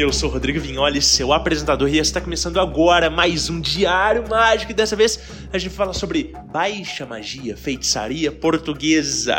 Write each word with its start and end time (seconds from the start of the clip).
eu 0.00 0.12
sou 0.12 0.30
Rodrigo 0.30 0.60
Vignoli, 0.60 1.02
seu 1.02 1.32
apresentador, 1.32 1.88
e 1.88 1.98
está 1.98 2.20
começando 2.20 2.60
agora 2.60 3.10
mais 3.10 3.50
um 3.50 3.60
Diário 3.60 4.24
Mágico. 4.28 4.70
E 4.70 4.74
dessa 4.74 4.94
vez 4.94 5.18
a 5.52 5.58
gente 5.58 5.74
fala 5.74 5.92
sobre 5.92 6.32
baixa 6.52 7.04
magia, 7.04 7.56
feitiçaria 7.56 8.30
portuguesa. 8.30 9.36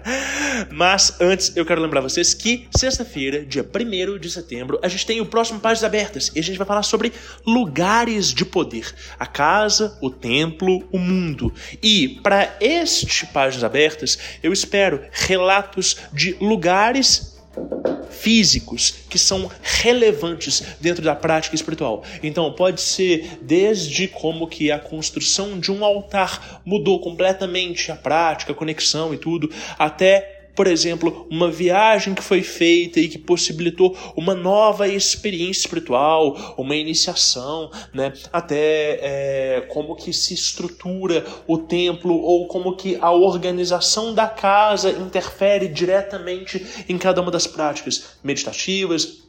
Mas 0.72 1.20
antes 1.20 1.54
eu 1.54 1.66
quero 1.66 1.82
lembrar 1.82 2.00
vocês 2.00 2.32
que 2.32 2.66
sexta-feira, 2.74 3.44
dia 3.44 3.62
1 3.62 4.18
de 4.18 4.30
setembro, 4.30 4.80
a 4.82 4.88
gente 4.88 5.04
tem 5.04 5.20
o 5.20 5.26
próximo 5.26 5.60
Páginas 5.60 5.84
Abertas 5.84 6.32
e 6.34 6.40
a 6.40 6.42
gente 6.42 6.56
vai 6.56 6.66
falar 6.66 6.82
sobre 6.82 7.12
lugares 7.46 8.32
de 8.32 8.46
poder: 8.46 8.90
a 9.18 9.26
casa, 9.26 9.98
o 10.00 10.08
templo, 10.08 10.88
o 10.90 10.98
mundo. 10.98 11.52
E 11.82 12.20
para 12.22 12.56
este 12.58 13.26
Páginas 13.26 13.64
Abertas, 13.64 14.18
eu 14.42 14.50
espero 14.50 15.02
relatos 15.12 15.98
de 16.10 16.34
lugares 16.40 17.33
físicos 18.10 18.94
que 19.08 19.18
são 19.18 19.50
relevantes 19.62 20.62
dentro 20.80 21.02
da 21.02 21.14
prática 21.14 21.54
espiritual. 21.54 22.02
Então, 22.22 22.52
pode 22.52 22.80
ser 22.80 23.38
desde 23.42 24.08
como 24.08 24.46
que 24.46 24.70
a 24.70 24.78
construção 24.78 25.58
de 25.58 25.70
um 25.70 25.84
altar 25.84 26.62
mudou 26.64 27.00
completamente 27.00 27.92
a 27.92 27.96
prática, 27.96 28.52
a 28.52 28.54
conexão 28.54 29.12
e 29.12 29.18
tudo, 29.18 29.50
até 29.78 30.33
por 30.54 30.66
exemplo, 30.66 31.26
uma 31.30 31.50
viagem 31.50 32.14
que 32.14 32.22
foi 32.22 32.42
feita 32.42 33.00
e 33.00 33.08
que 33.08 33.18
possibilitou 33.18 33.96
uma 34.16 34.34
nova 34.34 34.86
experiência 34.86 35.62
espiritual, 35.62 36.54
uma 36.56 36.76
iniciação, 36.76 37.70
né? 37.92 38.12
até 38.32 38.98
é, 39.02 39.60
como 39.68 39.96
que 39.96 40.12
se 40.12 40.34
estrutura 40.34 41.24
o 41.46 41.58
templo 41.58 42.14
ou 42.14 42.46
como 42.46 42.76
que 42.76 42.96
a 43.00 43.10
organização 43.10 44.14
da 44.14 44.28
casa 44.28 44.90
interfere 44.90 45.68
diretamente 45.68 46.84
em 46.88 46.96
cada 46.96 47.20
uma 47.20 47.30
das 47.30 47.46
práticas 47.46 48.04
meditativas, 48.22 49.23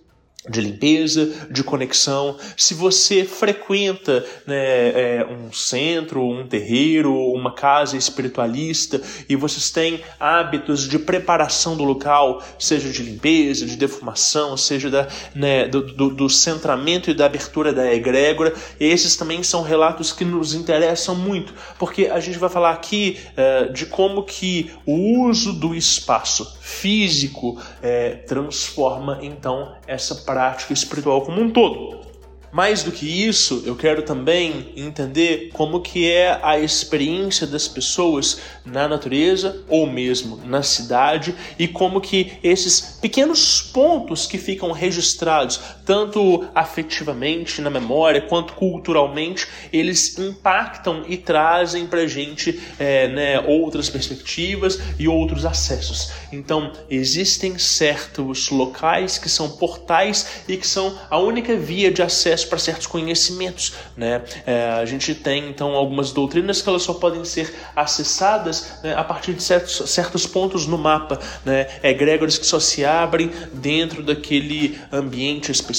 de 0.49 0.61
limpeza, 0.61 1.47
de 1.49 1.63
conexão. 1.63 2.37
Se 2.55 2.73
você 2.73 3.25
frequenta 3.25 4.25
né, 4.45 4.55
é, 4.57 5.27
um 5.29 5.51
centro, 5.51 6.23
um 6.23 6.47
terreiro, 6.47 7.13
uma 7.31 7.53
casa 7.53 7.97
espiritualista 7.97 9.01
e 9.27 9.35
vocês 9.35 9.71
têm 9.71 10.01
hábitos 10.19 10.87
de 10.87 10.99
preparação 10.99 11.75
do 11.75 11.83
local, 11.83 12.43
seja 12.59 12.89
de 12.89 13.03
limpeza, 13.03 13.65
de 13.65 13.75
defumação, 13.75 14.55
seja 14.55 14.89
da, 14.89 15.07
né, 15.33 15.67
do, 15.67 15.81
do, 15.81 16.09
do, 16.09 16.29
centramento 16.29 17.09
e 17.09 17.13
da 17.13 17.25
abertura 17.25 17.73
da 17.73 17.91
egrégora, 17.93 18.53
esses 18.79 19.15
também 19.15 19.41
são 19.43 19.61
relatos 19.61 20.11
que 20.11 20.25
nos 20.25 20.53
interessam 20.53 21.15
muito, 21.15 21.53
porque 21.79 22.05
a 22.05 22.19
gente 22.19 22.37
vai 22.37 22.49
falar 22.49 22.71
aqui 22.71 23.19
é, 23.35 23.65
de 23.65 23.85
como 23.85 24.23
que 24.23 24.71
o 24.85 25.27
uso 25.27 25.53
do 25.53 25.73
espaço 25.73 26.54
físico 26.65 27.61
é, 27.79 28.15
transforma 28.27 29.19
então 29.21 29.75
essa 29.85 30.15
prática 30.15 30.73
espiritual 30.73 31.21
como 31.21 31.39
um 31.39 31.51
todo. 31.51 32.03
Mais 32.51 32.83
do 32.83 32.91
que 32.91 33.05
isso, 33.05 33.63
eu 33.65 33.75
quero 33.75 34.01
também 34.01 34.71
entender 34.75 35.51
como 35.53 35.81
que 35.81 36.09
é 36.09 36.39
a 36.41 36.57
experiência 36.57 37.45
das 37.45 37.67
pessoas 37.67 38.39
na 38.65 38.87
natureza 38.87 39.63
ou 39.67 39.85
mesmo 39.85 40.37
na 40.37 40.63
cidade 40.63 41.35
e 41.59 41.67
como 41.67 42.01
que 42.01 42.39
esses 42.41 42.97
pequenos 43.01 43.61
pontos 43.61 44.25
que 44.25 44.37
ficam 44.37 44.71
registrados, 44.71 45.59
tanto 45.85 46.47
afetivamente 46.53 47.61
na 47.61 47.69
memória 47.69 48.21
quanto 48.21 48.53
culturalmente, 48.53 49.47
eles 49.71 50.17
impactam 50.17 51.03
e 51.07 51.15
trazem 51.15 51.85
para 51.85 52.07
gente 52.07 52.59
é, 52.79 53.07
né, 53.07 53.39
outras 53.41 53.89
perspectivas 53.89 54.79
e 54.97 55.07
outros 55.07 55.45
acessos. 55.45 56.11
Então, 56.31 56.73
existem 56.89 57.57
certos 57.57 58.49
locais 58.49 59.17
que 59.17 59.29
são 59.29 59.49
portais 59.51 60.43
e 60.47 60.57
que 60.57 60.67
são 60.67 60.97
a 61.09 61.19
única 61.19 61.55
via 61.55 61.91
de 61.91 62.01
acesso 62.01 62.47
para 62.47 62.57
certos 62.57 62.87
conhecimentos. 62.87 63.73
Né? 63.95 64.21
É, 64.45 64.69
a 64.71 64.85
gente 64.85 65.13
tem 65.13 65.49
então 65.49 65.73
algumas 65.73 66.11
doutrinas 66.11 66.61
que 66.61 66.69
elas 66.69 66.83
só 66.83 66.95
podem 66.95 67.23
ser 67.23 67.53
acessadas 67.75 68.79
né, 68.83 68.95
a 68.95 69.03
partir 69.03 69.33
de 69.33 69.43
certos, 69.43 69.89
certos 69.89 70.25
pontos 70.25 70.65
no 70.65 70.77
mapa, 70.77 71.19
né? 71.45 71.67
egrégoras 71.83 72.37
que 72.37 72.45
só 72.45 72.59
se 72.59 72.83
abrem 72.83 73.31
dentro 73.53 74.01
daquele 74.01 74.79
ambiente 74.91 75.51
específico. 75.51 75.74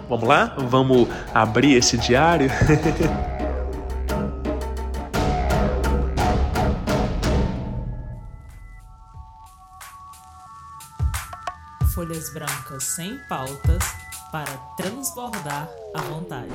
vamos 0.07 0.27
lá? 0.27 0.55
Vamos 0.59 1.07
abrir 1.33 1.73
esse 1.73 1.97
diário? 1.97 2.51
folhas 12.01 12.33
brancas 12.33 12.83
sem 12.83 13.15
pautas 13.29 13.83
para 14.31 14.57
transbordar 14.75 15.69
a 15.93 16.01
vontade. 16.01 16.49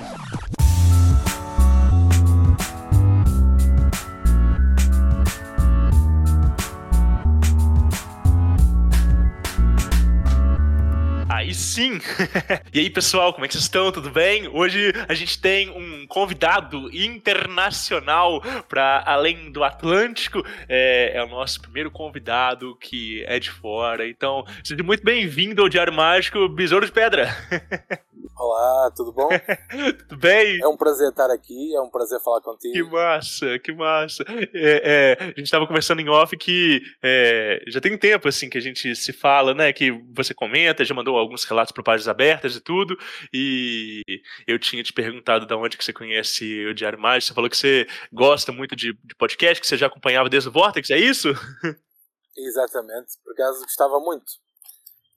Aí 11.47 11.55
sim! 11.55 12.01
e 12.75 12.81
aí, 12.81 12.91
pessoal, 12.91 13.33
como 13.33 13.45
é 13.45 13.49
que 13.49 13.55
vocês 13.55 13.63
estão? 13.63 13.93
Tudo 13.93 14.11
bem? 14.11 14.49
Hoje 14.49 14.93
a 15.09 15.15
gente 15.15 15.41
tem 15.41 15.71
um 15.71 16.05
convidado 16.05 16.93
internacional 16.93 18.43
para 18.69 19.05
além 19.07 19.53
do 19.53 19.63
Atlântico. 19.63 20.45
É, 20.69 21.13
é, 21.15 21.23
o 21.23 21.29
nosso 21.29 21.61
primeiro 21.61 21.89
convidado 21.89 22.77
que 22.81 23.23
é 23.29 23.39
de 23.39 23.53
fora. 23.53 24.09
Então, 24.09 24.45
seja 24.65 24.83
muito 24.83 25.05
bem-vindo 25.05 25.63
ao 25.63 25.69
Diário 25.69 25.93
Mágico 25.93 26.49
Besouro 26.49 26.85
de 26.85 26.91
Pedra. 26.91 27.29
Olá, 28.39 28.91
tudo 28.95 29.13
bom? 29.13 29.31
tudo 30.09 30.17
bem? 30.19 30.61
É 30.61 30.69
um 30.69 30.77
prazer 30.77 31.09
estar 31.09 31.31
aqui, 31.31 31.75
é 31.75 31.81
um 31.81 31.89
prazer 31.89 32.21
falar 32.21 32.43
contigo. 32.43 32.75
Que 32.75 32.83
massa, 32.83 33.59
que 33.59 33.73
massa. 33.73 34.25
É, 34.53 35.17
é, 35.19 35.25
a 35.25 35.27
gente 35.29 35.45
estava 35.45 35.67
conversando 35.67 36.03
em 36.03 36.09
off 36.11 36.37
que 36.37 36.83
é, 37.03 37.65
já 37.67 37.81
tem 37.81 37.97
tempo 37.97 38.29
assim 38.29 38.51
que 38.51 38.59
a 38.59 38.61
gente 38.61 38.95
se 38.95 39.11
fala, 39.11 39.55
né? 39.55 39.73
Que 39.73 39.91
você 40.15 40.35
comenta, 40.35 40.85
já 40.85 40.95
mandou 40.95 41.17
alguns 41.17 41.45
relatos 41.45 41.73
para 41.73 41.83
páginas 41.83 42.09
abertas 42.09 42.55
e 42.55 42.61
tudo. 42.61 42.95
E 43.33 44.03
eu 44.47 44.59
tinha 44.59 44.83
te 44.83 44.93
perguntado 44.93 45.47
de 45.47 45.55
onde 45.55 45.79
que 45.79 45.85
você 45.85 45.95
conhece 45.95 46.67
o 46.67 46.75
Diário 46.75 47.01
Mágico. 47.01 47.29
Você 47.29 47.35
falou 47.35 47.49
que 47.49 47.57
você 47.57 47.87
gosta 48.13 48.53
muito 48.53 48.77
de, 48.77 48.93
de 49.03 49.15
podcast, 49.15 49.59
que 49.63 49.67
você 49.67 49.79
já 49.79 49.87
acompanhava 49.87 50.29
desde 50.29 50.51
o 50.51 50.53
Vortex, 50.53 50.91
é 50.91 50.99
isso? 50.99 51.29
Exatamente, 52.37 53.13
por 53.25 53.33
acaso 53.33 53.63
gostava 53.63 53.99
muito. 53.99 54.46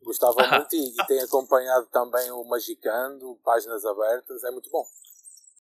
Gostava 0.03 0.41
ah. 0.41 0.57
muito 0.57 0.75
e, 0.75 0.89
e 0.89 1.05
tenho 1.07 1.25
acompanhado 1.25 1.87
também 1.87 2.31
o 2.31 2.43
Magicando, 2.45 3.39
páginas 3.43 3.85
abertas, 3.85 4.43
é 4.43 4.51
muito 4.51 4.69
bom. 4.69 4.83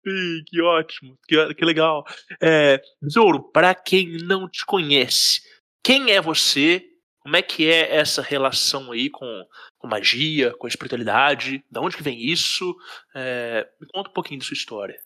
Sim, 0.05 0.43
que 0.47 0.61
ótimo, 0.61 1.17
que, 1.27 1.53
que 1.55 1.65
legal. 1.65 2.03
É, 2.41 2.81
Zoro, 3.09 3.41
para 3.51 3.73
quem 3.73 4.17
não 4.23 4.49
te 4.49 4.65
conhece, 4.65 5.41
quem 5.81 6.11
é 6.11 6.21
você? 6.21 6.89
Como 7.21 7.37
é 7.37 7.41
que 7.41 7.71
é 7.71 7.95
essa 7.95 8.21
relação 8.21 8.91
aí 8.91 9.09
com, 9.09 9.45
com 9.77 9.87
magia, 9.87 10.53
com 10.57 10.67
espiritualidade? 10.67 11.63
Da 11.71 11.79
onde 11.79 11.95
que 11.95 12.03
vem 12.03 12.19
isso? 12.19 12.75
É, 13.15 13.65
me 13.79 13.87
conta 13.93 14.09
um 14.09 14.13
pouquinho 14.13 14.41
da 14.41 14.45
sua 14.45 14.55
história. 14.55 14.99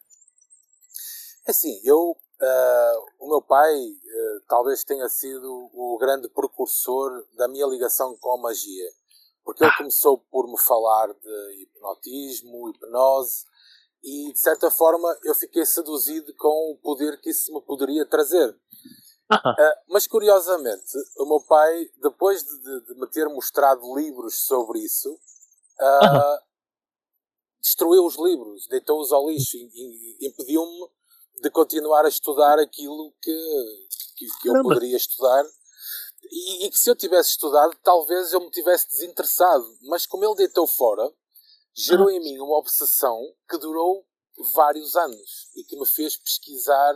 É 1.48 1.52
assim, 1.52 1.80
eu, 1.84 2.12
uh, 2.12 3.06
o 3.20 3.30
meu 3.30 3.42
pai 3.42 3.72
uh, 3.72 4.42
talvez 4.50 4.84
tenha 4.84 5.08
sido 5.08 5.70
o 5.74 5.96
grande 6.00 6.28
precursor 6.30 7.24
da 7.36 7.48
minha 7.48 7.68
ligação 7.68 8.18
com 8.18 8.34
a 8.34 8.42
magia. 8.42 8.90
Porque 9.48 9.64
ele 9.64 9.72
ah. 9.72 9.78
começou 9.78 10.18
por 10.30 10.46
me 10.46 10.60
falar 10.60 11.08
de 11.08 11.62
hipnotismo, 11.62 12.70
hipnose, 12.70 13.46
e 14.04 14.34
de 14.34 14.40
certa 14.42 14.70
forma 14.70 15.18
eu 15.24 15.34
fiquei 15.34 15.66
seduzido 15.66 16.36
com 16.36 16.74
o 16.74 16.78
poder 16.78 17.18
que 17.22 17.30
isso 17.30 17.54
me 17.54 17.62
poderia 17.62 18.06
trazer. 18.06 18.50
Uh, 19.32 19.74
mas 19.88 20.06
curiosamente, 20.06 20.98
o 21.18 21.26
meu 21.26 21.40
pai, 21.48 21.90
depois 22.02 22.44
de, 22.44 22.58
de, 22.62 22.88
de, 22.88 23.00
me 23.00 23.08
ter 23.08 23.30
mostrado 23.30 23.96
livros 23.96 24.46
sobre 24.46 24.80
isso, 24.80 25.14
uh, 25.14 26.42
destruiu 27.62 28.06
os 28.06 28.18
livros, 28.18 28.68
deitou-os 28.68 29.14
ao 29.14 29.30
lixo 29.30 29.56
e, 29.56 30.18
e 30.20 30.28
impediu-me 30.28 30.90
de 31.42 31.50
continuar 31.52 32.04
a 32.04 32.10
estudar 32.10 32.60
aquilo 32.60 33.14
que, 33.22 33.86
que, 34.18 34.26
que 34.42 34.50
eu 34.50 34.62
poderia 34.62 34.98
estudar. 34.98 35.46
E, 36.32 36.66
e, 36.66 36.70
que 36.70 36.80
se 36.80 36.90
eu 36.90 36.96
tivesse 36.96 37.32
estudado, 37.32 37.76
talvez 37.84 38.34
eu 38.34 38.42
me 38.42 38.52
tivesse 38.52 38.90
desinteressado. 38.90 39.78
Mas 39.84 40.06
como 40.06 40.26
ele 40.26 40.36
deitou 40.36 40.68
fora, 40.68 41.12
gerou 41.74 42.10
em 42.10 42.20
mim 42.20 42.40
uma 42.40 42.58
obsessão 42.58 43.20
que 43.50 43.58
durou 43.58 44.06
vários 44.54 44.96
anos 44.96 45.50
e 45.56 45.64
que 45.64 45.78
me 45.78 45.86
fez 45.86 46.18
pesquisar 46.18 46.96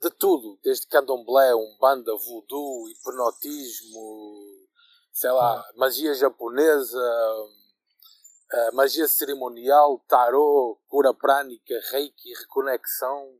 de 0.00 0.10
tudo, 0.10 0.58
desde 0.62 0.86
candomblé, 0.86 1.54
umbanda, 1.54 2.16
voodoo, 2.16 2.88
hipnotismo, 2.88 4.66
sei 5.12 5.30
lá, 5.30 5.60
ah. 5.60 5.72
magia 5.76 6.14
japonesa, 6.14 6.98
eh, 8.52 8.70
magia 8.72 9.06
cerimonial, 9.06 10.02
tarô, 10.08 10.80
cura 10.88 11.12
prânica, 11.12 11.74
reiki, 11.90 12.32
reconexão. 12.34 13.38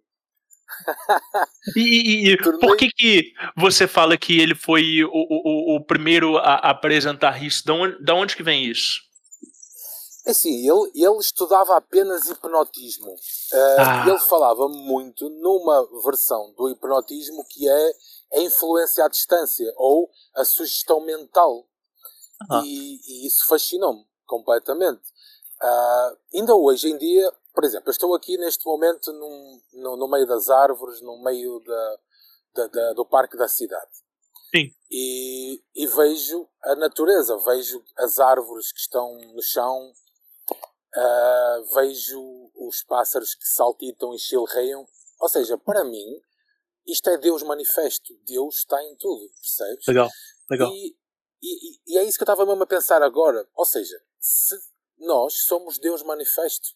E, 1.77 1.81
e, 1.81 2.33
e 2.33 2.37
por 2.37 2.77
que, 2.77 2.91
que 2.91 3.33
você 3.57 3.87
fala 3.87 4.17
que 4.17 4.41
ele 4.41 4.55
foi 4.55 5.05
o, 5.05 5.11
o, 5.13 5.77
o 5.77 5.85
primeiro 5.85 6.37
a 6.39 6.57
apresentar 6.71 7.43
isso? 7.43 7.65
De 7.65 7.73
onde, 7.73 8.03
de 8.03 8.13
onde 8.13 8.37
que 8.37 8.43
vem 8.43 8.65
isso? 8.65 9.01
É 10.27 10.31
assim, 10.31 10.69
ele, 10.69 10.91
ele 10.95 11.19
estudava 11.19 11.77
apenas 11.77 12.29
hipnotismo. 12.29 13.11
Uh, 13.11 13.81
ah. 13.81 14.05
Ele 14.07 14.19
falava 14.21 14.69
muito 14.69 15.29
numa 15.29 15.89
versão 16.05 16.53
do 16.57 16.69
hipnotismo 16.69 17.45
que 17.49 17.69
é 17.69 17.93
a 18.35 18.41
influência 18.41 19.05
à 19.05 19.09
distância 19.09 19.73
ou 19.77 20.11
a 20.37 20.45
sugestão 20.45 21.01
mental. 21.01 21.67
Ah. 22.51 22.63
E, 22.65 23.01
e, 23.07 23.27
isso 23.27 23.47
fascinou-me 23.47 24.05
completamente. 24.27 25.03
Uh, 25.63 26.37
ainda 26.39 26.55
hoje 26.55 26.89
em 26.89 26.97
dia, 26.97 27.33
por 27.55 27.65
exemplo, 27.65 27.89
eu 27.89 27.93
estou 27.93 28.15
aqui 28.15 28.37
neste 28.39 28.65
momento 28.65 29.13
num, 29.13 29.61
no, 29.75 29.97
no 29.97 30.09
meio 30.09 30.27
das 30.27 30.49
árvores, 30.49 31.01
no 31.01 31.23
meio 31.23 31.61
da, 31.61 31.99
da, 32.55 32.67
da, 32.67 32.93
do 32.95 33.05
parque 33.05 33.37
da 33.37 33.49
cidade. 33.49 33.91
Sim. 34.55 34.75
E, 34.91 35.63
e, 35.75 35.87
vejo 35.87 36.49
a 36.65 36.75
natureza, 36.75 37.37
vejo 37.39 37.85
as 37.97 38.19
árvores 38.19 38.73
que 38.73 38.81
estão 38.81 39.17
no 39.35 39.43
chão, 39.43 39.93
Uh, 40.93 41.63
vejo 41.77 42.51
os 42.57 42.83
pássaros 42.83 43.37
que 43.37 43.47
saltitam 43.47 44.13
e 44.13 44.19
chilreiam. 44.19 44.85
Ou 45.21 45.29
seja, 45.29 45.57
para 45.57 45.85
mim, 45.85 46.21
isto 46.85 47.09
é 47.09 47.17
Deus 47.17 47.45
manifesto. 47.45 48.13
Deus 48.27 48.57
está 48.57 48.83
em 48.83 48.97
tudo, 48.97 49.31
percebes? 49.41 49.87
Legal, 49.87 50.09
legal. 50.51 50.73
E, 50.73 50.97
e, 51.41 51.81
e 51.87 51.99
é 51.99 52.03
isso 52.03 52.19
que 52.19 52.23
eu 52.23 52.25
estava 52.25 52.45
mesmo 52.45 52.65
a 52.65 52.67
pensar 52.67 53.03
agora. 53.03 53.49
Ou 53.55 53.65
seja, 53.65 54.03
se 54.19 54.57
nós 54.99 55.45
somos 55.45 55.79
Deus 55.79 56.03
manifesto. 56.03 56.71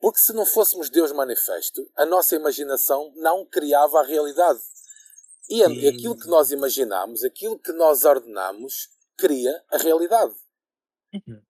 Porque 0.00 0.18
se 0.18 0.32
não 0.32 0.44
fôssemos 0.44 0.90
Deus 0.90 1.12
manifesto, 1.12 1.90
a 1.96 2.04
nossa 2.04 2.36
imaginação 2.36 3.12
não 3.16 3.46
criava 3.46 4.00
a 4.00 4.06
realidade. 4.06 4.60
E 5.48 5.62
aquilo 5.62 6.18
que 6.18 6.26
nós 6.26 6.50
imaginamos, 6.50 7.22
aquilo 7.24 7.58
que 7.58 7.72
nós 7.72 8.04
ordenamos, 8.04 8.88
cria 9.16 9.62
a 9.70 9.78
realidade. 9.78 10.34
Uhum. 11.14 11.42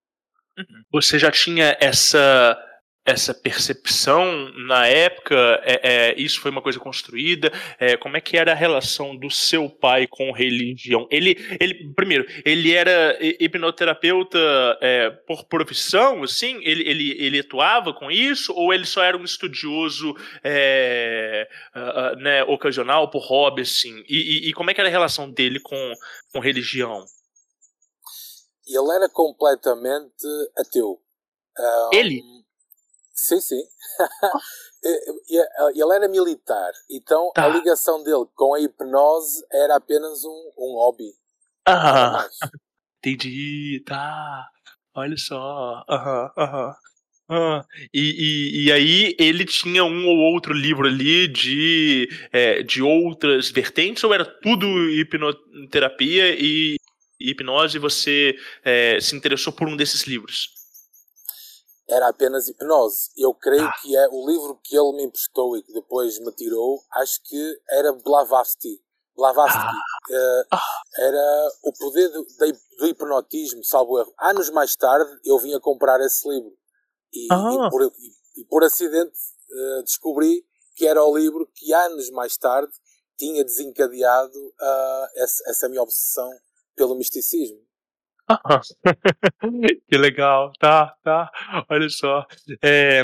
Você 0.91 1.19
já 1.19 1.31
tinha 1.31 1.77
essa 1.79 2.57
essa 3.07 3.33
percepção 3.33 4.51
na 4.67 4.85
época? 4.85 5.35
É, 5.63 5.79
é, 6.09 6.21
isso 6.21 6.41
foi 6.41 6.51
uma 6.51 6.61
coisa 6.61 6.77
construída? 6.77 7.51
É, 7.79 7.95
como 7.95 8.17
é 8.17 8.21
que 8.21 8.35
era 8.35 8.51
a 8.51 8.55
relação 8.55 9.15
do 9.15 9.31
seu 9.31 9.69
pai 9.69 10.05
com 10.05 10.31
religião? 10.31 11.07
Ele, 11.09 11.37
ele 11.59 11.93
primeiro, 11.93 12.25
ele 12.43 12.73
era 12.73 13.17
hipnoterapeuta 13.39 14.37
é, 14.81 15.09
por 15.25 15.45
profissão, 15.45 16.21
assim? 16.23 16.59
Ele, 16.63 16.87
ele, 16.87 17.15
ele 17.17 17.39
atuava 17.39 17.93
com 17.93 18.11
isso? 18.11 18.53
Ou 18.53 18.73
ele 18.73 18.85
só 18.85 19.01
era 19.01 19.17
um 19.17 19.23
estudioso 19.23 20.11
uh, 20.11 20.15
uh, 21.79 22.15
né, 22.19 22.43
ocasional, 22.43 23.09
por 23.09 23.23
hobby, 23.23 23.61
assim? 23.61 24.03
E, 24.09 24.47
e, 24.47 24.49
e 24.49 24.53
como 24.53 24.69
é 24.69 24.73
que 24.73 24.81
era 24.81 24.89
a 24.89 24.91
relação 24.91 25.31
dele 25.31 25.59
com, 25.61 25.93
com 26.33 26.39
religião? 26.39 27.05
ele 28.67 28.91
era 28.91 29.09
completamente 29.09 30.25
ateu. 30.57 31.01
Um, 31.57 31.89
ele? 31.93 32.21
Sim, 33.17 33.41
sim. 33.41 33.63
ele 35.73 35.95
era 35.95 36.07
militar, 36.07 36.71
então 36.89 37.31
tá. 37.33 37.45
a 37.45 37.47
ligação 37.49 38.03
dele 38.03 38.25
com 38.35 38.53
a 38.53 38.61
hipnose 38.61 39.43
era 39.51 39.75
apenas 39.75 40.23
um, 40.23 40.51
um 40.55 40.73
hobby. 40.75 41.11
Ah, 41.65 42.29
entendi, 43.03 43.83
tá. 43.85 44.47
Olha 44.93 45.17
só. 45.17 45.83
Aham, 45.89 46.31
aham. 46.37 46.75
Ah, 47.29 47.65
e, 47.93 48.63
e, 48.63 48.65
e, 48.67 48.71
aí 48.71 49.15
ele 49.19 49.43
tinha 49.43 49.83
um 49.83 50.07
ou 50.07 50.17
outro 50.17 50.53
livro 50.53 50.87
ali 50.87 51.27
de, 51.27 52.07
é, 52.31 52.63
de 52.63 52.81
outras 52.81 53.49
vertentes 53.49 54.01
ou 54.05 54.13
era 54.13 54.23
tudo 54.23 54.65
hipnoterapia 54.91 56.37
e 56.39 56.77
hipnose 57.19 57.79
você 57.79 58.37
é, 58.63 58.97
se 59.01 59.13
interessou 59.13 59.51
por 59.51 59.67
um 59.67 59.75
desses 59.75 60.07
livros? 60.07 60.56
Era 61.89 62.09
apenas 62.09 62.47
hipnose. 62.47 63.09
Eu 63.15 63.33
creio 63.33 63.65
ah. 63.65 63.73
que 63.81 63.95
é 63.95 64.07
o 64.09 64.27
livro 64.27 64.59
que 64.63 64.75
ele 64.75 64.93
me 64.93 65.03
emprestou 65.03 65.55
e 65.55 65.63
que 65.63 65.71
depois 65.73 66.19
me 66.19 66.31
tirou, 66.33 66.81
acho 66.93 67.21
que 67.23 67.61
era 67.69 67.93
Blavatsky. 67.93 68.81
Blavatsky 69.15 69.57
uh, 69.57 70.57
era 70.97 71.49
o 71.63 71.73
poder 71.73 72.09
do, 72.09 72.25
do, 72.77 72.87
hipnotismo, 72.87 73.63
salvo 73.63 73.99
erro. 73.99 74.13
Anos 74.19 74.49
mais 74.49 74.75
tarde 74.75 75.09
eu 75.25 75.39
vim 75.39 75.55
a 75.55 75.59
comprar 75.59 75.99
esse 76.01 76.27
livro 76.27 76.53
e, 77.11 77.27
ah. 77.31 77.49
e, 77.51 77.69
por, 77.69 77.83
e, 77.83 78.41
e 78.41 78.45
por, 78.45 78.63
acidente 78.63 79.17
uh, 79.49 79.83
descobri 79.83 80.45
que 80.75 80.85
era 80.85 81.03
o 81.03 81.17
livro 81.17 81.49
que 81.55 81.73
anos 81.73 82.11
mais 82.11 82.37
tarde 82.37 82.71
tinha 83.17 83.43
desencadeado 83.43 84.37
uh, 84.37 85.07
essa, 85.15 85.43
essa 85.49 85.69
minha 85.69 85.81
obsessão 85.81 86.29
pelo 86.75 86.95
misticismo. 86.95 87.66
que 89.89 89.97
legal, 89.97 90.51
tá, 90.59 90.95
tá. 91.03 91.31
Olha 91.69 91.89
só. 91.89 92.25
É, 92.61 93.03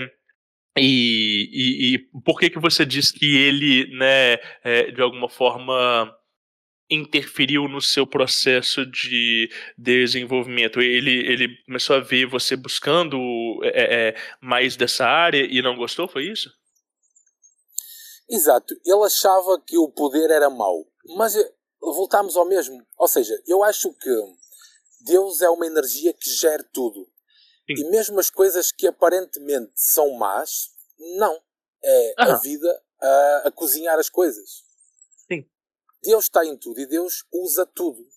e, 0.77 1.49
e, 1.51 1.95
e, 1.95 1.99
por 2.21 2.39
que 2.39 2.49
que 2.49 2.59
você 2.59 2.85
diz 2.85 3.11
que 3.11 3.37
ele, 3.37 3.95
né, 3.95 4.33
é, 4.63 4.91
de 4.91 5.01
alguma 5.01 5.29
forma 5.29 6.13
interferiu 6.89 7.67
no 7.67 7.81
seu 7.81 8.05
processo 8.05 8.85
de 8.85 9.49
desenvolvimento? 9.77 10.81
Ele, 10.81 11.11
ele 11.11 11.63
começou 11.65 11.95
a 11.95 11.99
ver 11.99 12.25
você 12.25 12.55
buscando 12.55 13.17
é, 13.63 14.09
é, 14.09 14.15
mais 14.41 14.75
dessa 14.75 15.05
área 15.05 15.45
e 15.45 15.61
não 15.61 15.77
gostou, 15.77 16.07
foi 16.07 16.25
isso? 16.25 16.51
Exato. 18.29 18.73
Ele 18.85 19.05
achava 19.05 19.61
que 19.65 19.77
o 19.77 19.89
poder 19.89 20.31
era 20.31 20.49
mau. 20.49 20.85
Mas 21.17 21.35
voltamos 21.79 22.35
ao 22.35 22.47
mesmo. 22.47 22.83
Ou 22.97 23.07
seja, 23.07 23.33
eu 23.47 23.63
acho 23.63 23.93
que 23.93 24.09
Deus 25.03 25.41
é 25.41 25.50
uma 25.50 25.67
energia 25.67 26.13
que 26.13 26.29
gera 26.29 26.63
tudo. 26.72 27.10
Sim. 27.67 27.81
E 27.81 27.89
mesmo 27.89 28.19
as 28.19 28.29
coisas 28.29 28.72
que 28.72 28.88
aparentemente 28.88 29.72
são 29.75 30.12
más, 30.13 30.69
não. 31.17 31.41
É 31.83 32.13
a 32.17 32.36
vida 32.38 32.83
a, 33.01 33.48
a, 33.48 33.51
cozinhar 33.51 34.00
as 34.00 34.10
coisas. 34.10 34.63
Sim. 35.27 35.45
Deus 36.01 36.25
está 36.25 36.45
em 36.45 36.57
tudo 36.57 36.79
e 36.79 36.86
Deus 36.86 37.25
usa 37.31 37.65
tudo. 37.65 38.07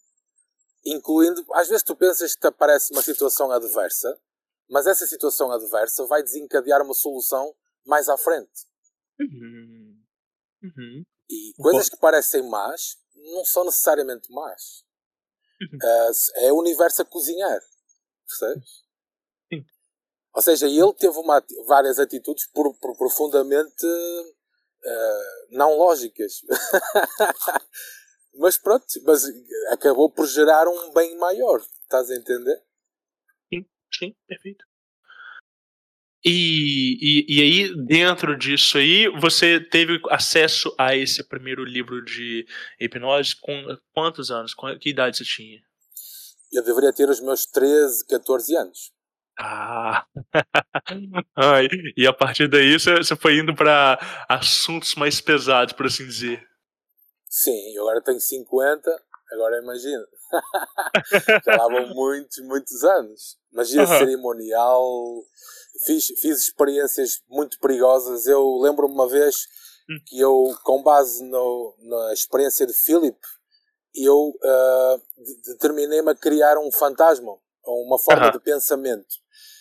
Incluindo, 0.84 1.44
às 1.52 1.68
vezes 1.68 1.82
tu 1.82 1.96
pensas 1.96 2.34
que 2.34 2.40
te 2.40 2.46
aparece 2.46 2.92
uma 2.92 3.02
situação 3.02 3.50
adversa, 3.50 4.16
mas 4.68 4.86
essa 4.86 5.06
situação 5.06 5.50
adversa 5.50 6.06
vai 6.06 6.22
desencadear 6.22 6.82
uma 6.82 6.94
solução 6.94 7.54
mais 7.84 8.08
à 8.08 8.16
frente. 8.16 8.66
Uhum. 9.18 10.02
Uhum. 10.62 11.04
E 11.28 11.52
coisas 11.60 11.88
que 11.88 11.96
parecem 11.96 12.48
más 12.48 12.96
não 13.14 13.44
são 13.44 13.64
necessariamente 13.64 14.30
más. 14.32 14.85
Uh, 15.82 16.12
é 16.44 16.52
o 16.52 16.58
universo 16.58 17.00
a 17.00 17.04
cozinhar. 17.04 17.60
Percebes? 18.26 18.84
Sim. 19.48 19.64
Ou 20.34 20.42
seja, 20.42 20.66
ele 20.66 20.92
teve 20.92 21.16
uma, 21.18 21.42
várias 21.66 21.98
atitudes 21.98 22.46
por, 22.48 22.74
por 22.78 22.94
profundamente 22.96 23.86
uh, 23.86 25.46
não 25.50 25.78
lógicas. 25.78 26.42
mas 28.36 28.58
pronto, 28.58 28.84
mas 29.04 29.24
acabou 29.70 30.10
por 30.10 30.26
gerar 30.26 30.68
um 30.68 30.92
bem 30.92 31.16
maior. 31.16 31.60
Estás 31.82 32.10
a 32.10 32.16
entender? 32.16 32.62
Sim, 33.48 33.66
sim, 33.98 34.16
perfeito. 34.26 34.64
E, 36.28 36.98
e, 37.00 37.38
e 37.38 37.40
aí, 37.40 37.86
dentro 37.86 38.36
disso 38.36 38.78
aí, 38.78 39.06
você 39.20 39.60
teve 39.60 40.00
acesso 40.10 40.74
a 40.76 40.96
esse 40.96 41.22
primeiro 41.22 41.64
livro 41.64 42.04
de 42.04 42.44
hipnose 42.80 43.36
com 43.40 43.78
quantos 43.94 44.28
anos? 44.28 44.52
Com 44.52 44.76
que 44.76 44.90
idade 44.90 45.18
você 45.18 45.24
tinha? 45.24 45.60
Eu 46.52 46.64
deveria 46.64 46.92
ter 46.92 47.08
os 47.08 47.20
meus 47.20 47.46
13, 47.46 48.04
14 48.08 48.56
anos. 48.56 48.92
Ah! 49.38 50.04
Ai, 51.36 51.68
e 51.96 52.08
a 52.08 52.12
partir 52.12 52.48
daí 52.48 52.76
você 52.76 53.14
foi 53.14 53.38
indo 53.38 53.54
para 53.54 53.96
assuntos 54.28 54.96
mais 54.96 55.20
pesados, 55.20 55.74
por 55.74 55.86
assim 55.86 56.04
dizer. 56.04 56.44
Sim, 57.28 57.72
eu 57.72 57.82
agora 57.82 58.02
tenho 58.02 58.18
50, 58.18 58.90
agora 59.32 59.62
imagina. 59.62 60.04
Já 61.46 61.56
lá 61.56 61.68
vão 61.68 61.94
muitos, 61.94 62.38
muitos 62.38 62.82
anos. 62.82 63.38
Magia 63.52 63.82
uhum. 63.82 63.86
cerimonial, 63.86 65.22
fiz, 65.84 66.06
fiz 66.20 66.38
experiências 66.40 67.22
muito 67.28 67.58
perigosas. 67.58 68.26
Eu 68.26 68.58
lembro-me 68.58 68.94
uma 68.94 69.08
vez 69.08 69.46
hum. 69.88 69.98
que 70.06 70.20
eu, 70.20 70.54
com 70.64 70.82
base 70.82 71.22
no, 71.24 71.74
na 71.80 72.12
experiência 72.12 72.66
de 72.66 72.72
Philip, 72.72 73.18
eu 73.94 74.28
uh, 74.28 75.02
determinei-me 75.44 76.10
a 76.10 76.14
criar 76.14 76.58
um 76.58 76.70
fantasma, 76.70 77.36
uma 77.64 77.98
forma 77.98 78.30
de 78.30 78.38
pensamento. 78.38 79.14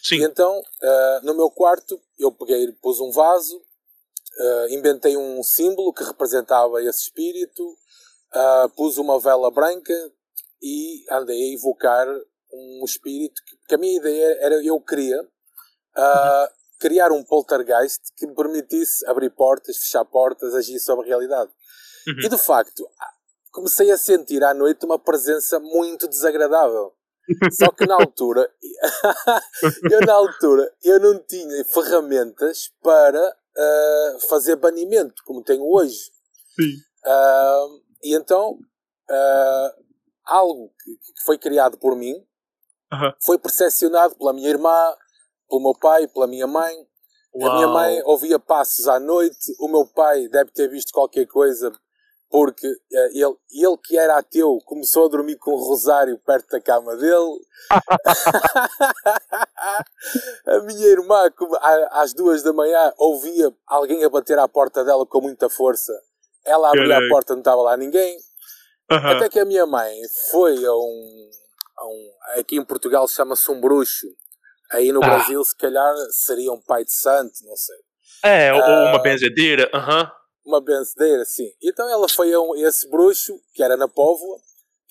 Sim. 0.03 0.17
E 0.17 0.23
então, 0.23 0.59
uh, 0.59 1.25
no 1.25 1.33
meu 1.33 1.49
quarto, 1.49 1.99
eu 2.19 2.31
peguei, 2.31 2.71
pus 2.81 2.99
um 2.99 3.11
vaso, 3.11 3.57
uh, 3.57 4.69
inventei 4.69 5.15
um 5.15 5.41
símbolo 5.41 5.93
que 5.93 6.03
representava 6.03 6.83
esse 6.83 7.03
espírito, 7.03 7.77
pus 8.75 8.97
uma 8.97 9.17
vela 9.17 9.49
branca 9.49 9.93
e 10.61 11.05
andei 11.09 11.51
a 11.51 11.53
evocar 11.53 12.05
um 12.51 12.83
espírito 12.83 13.41
que, 13.45 13.55
que 13.69 13.75
a 13.75 13.77
minha 13.77 13.97
ideia 13.97 14.37
era, 14.41 14.55
eu 14.61 14.79
queria 14.81 15.25
uhum. 15.97 16.47
criar 16.79 17.11
um 17.11 17.23
poltergeist 17.23 18.01
que 18.15 18.27
me 18.27 18.35
permitisse 18.35 19.05
abrir 19.07 19.29
portas, 19.31 19.77
fechar 19.77 20.05
portas, 20.05 20.53
agir 20.53 20.79
sobre 20.79 21.05
a 21.05 21.07
realidade. 21.09 21.51
Uhum. 22.07 22.25
E 22.25 22.29
de 22.29 22.37
facto, 22.37 22.87
comecei 23.51 23.91
a 23.91 23.97
sentir 23.97 24.43
à 24.43 24.53
noite 24.53 24.85
uma 24.85 24.99
presença 24.99 25.59
muito 25.59 26.07
desagradável. 26.07 26.93
Só 27.51 27.71
que 27.71 27.85
na 27.87 27.95
altura, 27.95 28.47
eu 29.91 29.99
na 30.01 30.13
altura, 30.13 30.71
eu 30.83 30.99
não 30.99 31.17
tinha 31.19 31.65
ferramentas 31.65 32.71
para 32.83 33.19
uh, 33.29 34.19
fazer 34.29 34.55
banimento, 34.57 35.23
como 35.25 35.43
tenho 35.43 35.63
hoje. 35.63 36.11
Sim. 36.55 36.75
Uh, 37.03 37.81
e 38.03 38.15
então, 38.15 38.51
uh, 39.09 39.83
algo 40.23 40.71
que, 40.83 40.91
que, 40.91 41.23
foi 41.25 41.37
criado 41.37 41.77
por 41.77 41.95
mim 41.95 42.15
-huh. 42.91 43.15
foi 43.23 43.37
percepcionado 43.37 44.15
pela 44.15 44.33
minha 44.33 44.49
irmã, 44.49 44.93
pelo 45.49 45.61
meu 45.61 45.75
pai, 45.75 46.07
pela 46.07 46.27
minha 46.27 46.47
mãe. 46.47 46.75
Uau. 47.35 47.51
A 47.51 47.55
minha 47.55 47.67
mãe 47.67 48.01
ouvia 48.05 48.39
passos 48.39 48.87
à 48.87 48.99
noite, 48.99 49.53
o 49.59 49.67
meu 49.67 49.85
pai 49.85 50.27
deve 50.29 50.51
ter 50.51 50.69
visto 50.69 50.93
qualquer 50.93 51.25
coisa 51.25 51.71
porque 52.29 52.67
uh, 52.67 53.09
ele, 53.13 53.35
ele 53.49 53.77
que 53.83 53.97
era 53.97 54.17
ateu 54.17 54.59
começou 54.65 55.05
a 55.05 55.09
dormir 55.09 55.37
com 55.37 55.51
o 55.51 55.57
rosário 55.57 56.19
perto 56.19 56.49
da 56.49 56.59
cama 56.59 56.97
dele. 56.97 57.39
a 60.45 60.59
minha 60.63 60.87
irmã, 60.87 61.31
às 61.91 62.13
duas 62.13 62.43
da 62.43 62.51
manhã, 62.51 62.91
ouvia 62.97 63.53
alguém 63.65 64.03
a 64.03 64.09
bater 64.09 64.37
à 64.37 64.49
porta 64.49 64.83
dela 64.83 65.05
com 65.05 65.21
muita 65.21 65.49
força. 65.49 65.93
Ela 66.43 66.67
abria 66.69 66.97
a 66.97 67.09
porta, 67.09 67.31
não 67.33 67.39
estava 67.39 67.61
lá 67.61 67.77
ninguém. 67.77 68.17
Uhum. 68.91 68.97
Até 68.97 69.29
que 69.29 69.39
a 69.39 69.45
minha 69.45 69.65
mãe 69.65 69.97
foi 70.29 70.65
a 70.65 70.73
um, 70.73 71.29
a 71.77 71.87
um 71.87 72.11
aqui 72.39 72.57
em 72.57 72.65
Portugal 72.65 73.07
chama-se 73.07 73.49
um 73.49 73.61
bruxo. 73.61 74.07
Aí 74.71 74.91
no 74.91 75.03
ah. 75.03 75.07
Brasil, 75.07 75.43
se 75.43 75.55
calhar, 75.55 75.93
seria 76.11 76.51
um 76.51 76.61
pai 76.61 76.83
de 76.83 76.93
santo, 76.93 77.33
não 77.43 77.55
sei. 77.55 77.77
É, 78.23 78.53
ou 78.53 78.59
uh, 78.59 78.89
uma 78.89 79.01
benzedeira, 79.01 79.69
aham. 79.73 80.11
Uma 80.45 80.61
benzedeira, 80.61 81.25
sim. 81.25 81.51
Então 81.61 81.89
ela 81.89 82.07
foi 82.07 82.33
a 82.33 82.39
um, 82.39 82.55
esse 82.55 82.89
bruxo, 82.89 83.39
que 83.53 83.63
era 83.63 83.75
na 83.77 83.87
Póvoa, 83.87 84.39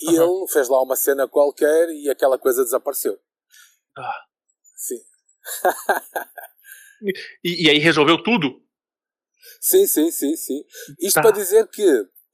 e 0.01 0.15
ele 0.15 0.49
fez 0.49 0.69
lá 0.69 0.83
uma 0.83 0.97
cena 0.97 1.29
qualquer 1.29 1.89
e 1.91 2.11
aquela 2.11 2.39
coisa 2.39 2.65
desapareceu. 2.65 3.19
Ah. 3.97 4.25
Sim. 4.77 5.01
e, 7.45 7.67
e, 7.67 7.71
aí 7.71 7.79
resolveu 7.79 8.23
tudo? 8.23 8.61
Sim, 9.61 9.87
sim, 9.87 10.11
sim, 10.11 10.37
sim. 10.37 10.65
Isto 11.01 11.17
tá. 11.17 11.23
para 11.23 11.31
dizer 11.31 11.67
que 11.69 11.83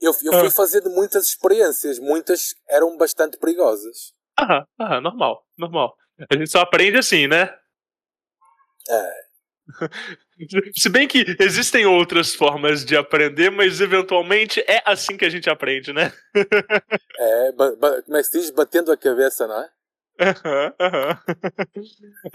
eu, 0.00 0.12
eu 0.22 0.32
fui 0.32 0.46
ah. 0.46 0.50
fazendo 0.50 0.90
muitas 0.90 1.26
experiências, 1.26 1.98
muitas 1.98 2.54
eram 2.68 2.96
bastante 2.96 3.36
perigosas. 3.36 4.14
Aham, 4.38 4.66
aham, 4.80 5.00
normal, 5.02 5.46
normal. 5.58 5.94
A 6.28 6.36
gente 6.36 6.50
só 6.50 6.60
aprende 6.60 6.98
assim, 6.98 7.26
né? 7.26 7.54
É. 8.88 9.30
Se 10.76 10.88
bem 10.88 11.06
que 11.06 11.36
existem 11.38 11.86
outras 11.86 12.34
formas 12.34 12.84
de 12.84 12.96
aprender, 12.96 13.50
mas 13.50 13.80
eventualmente 13.80 14.60
é 14.66 14.82
assim 14.84 15.16
que 15.16 15.24
a 15.24 15.28
gente 15.28 15.50
aprende, 15.50 15.92
né? 15.92 16.12
é, 16.34 17.52
como 18.04 18.16
é 18.16 18.22
se 18.22 18.38
diz? 18.38 18.50
Batendo 18.50 18.90
a 18.90 18.96
cabeça, 18.96 19.46
não 19.46 19.62
é? 19.62 19.70
Uhum, 20.20 20.66
uhum. 20.80 21.82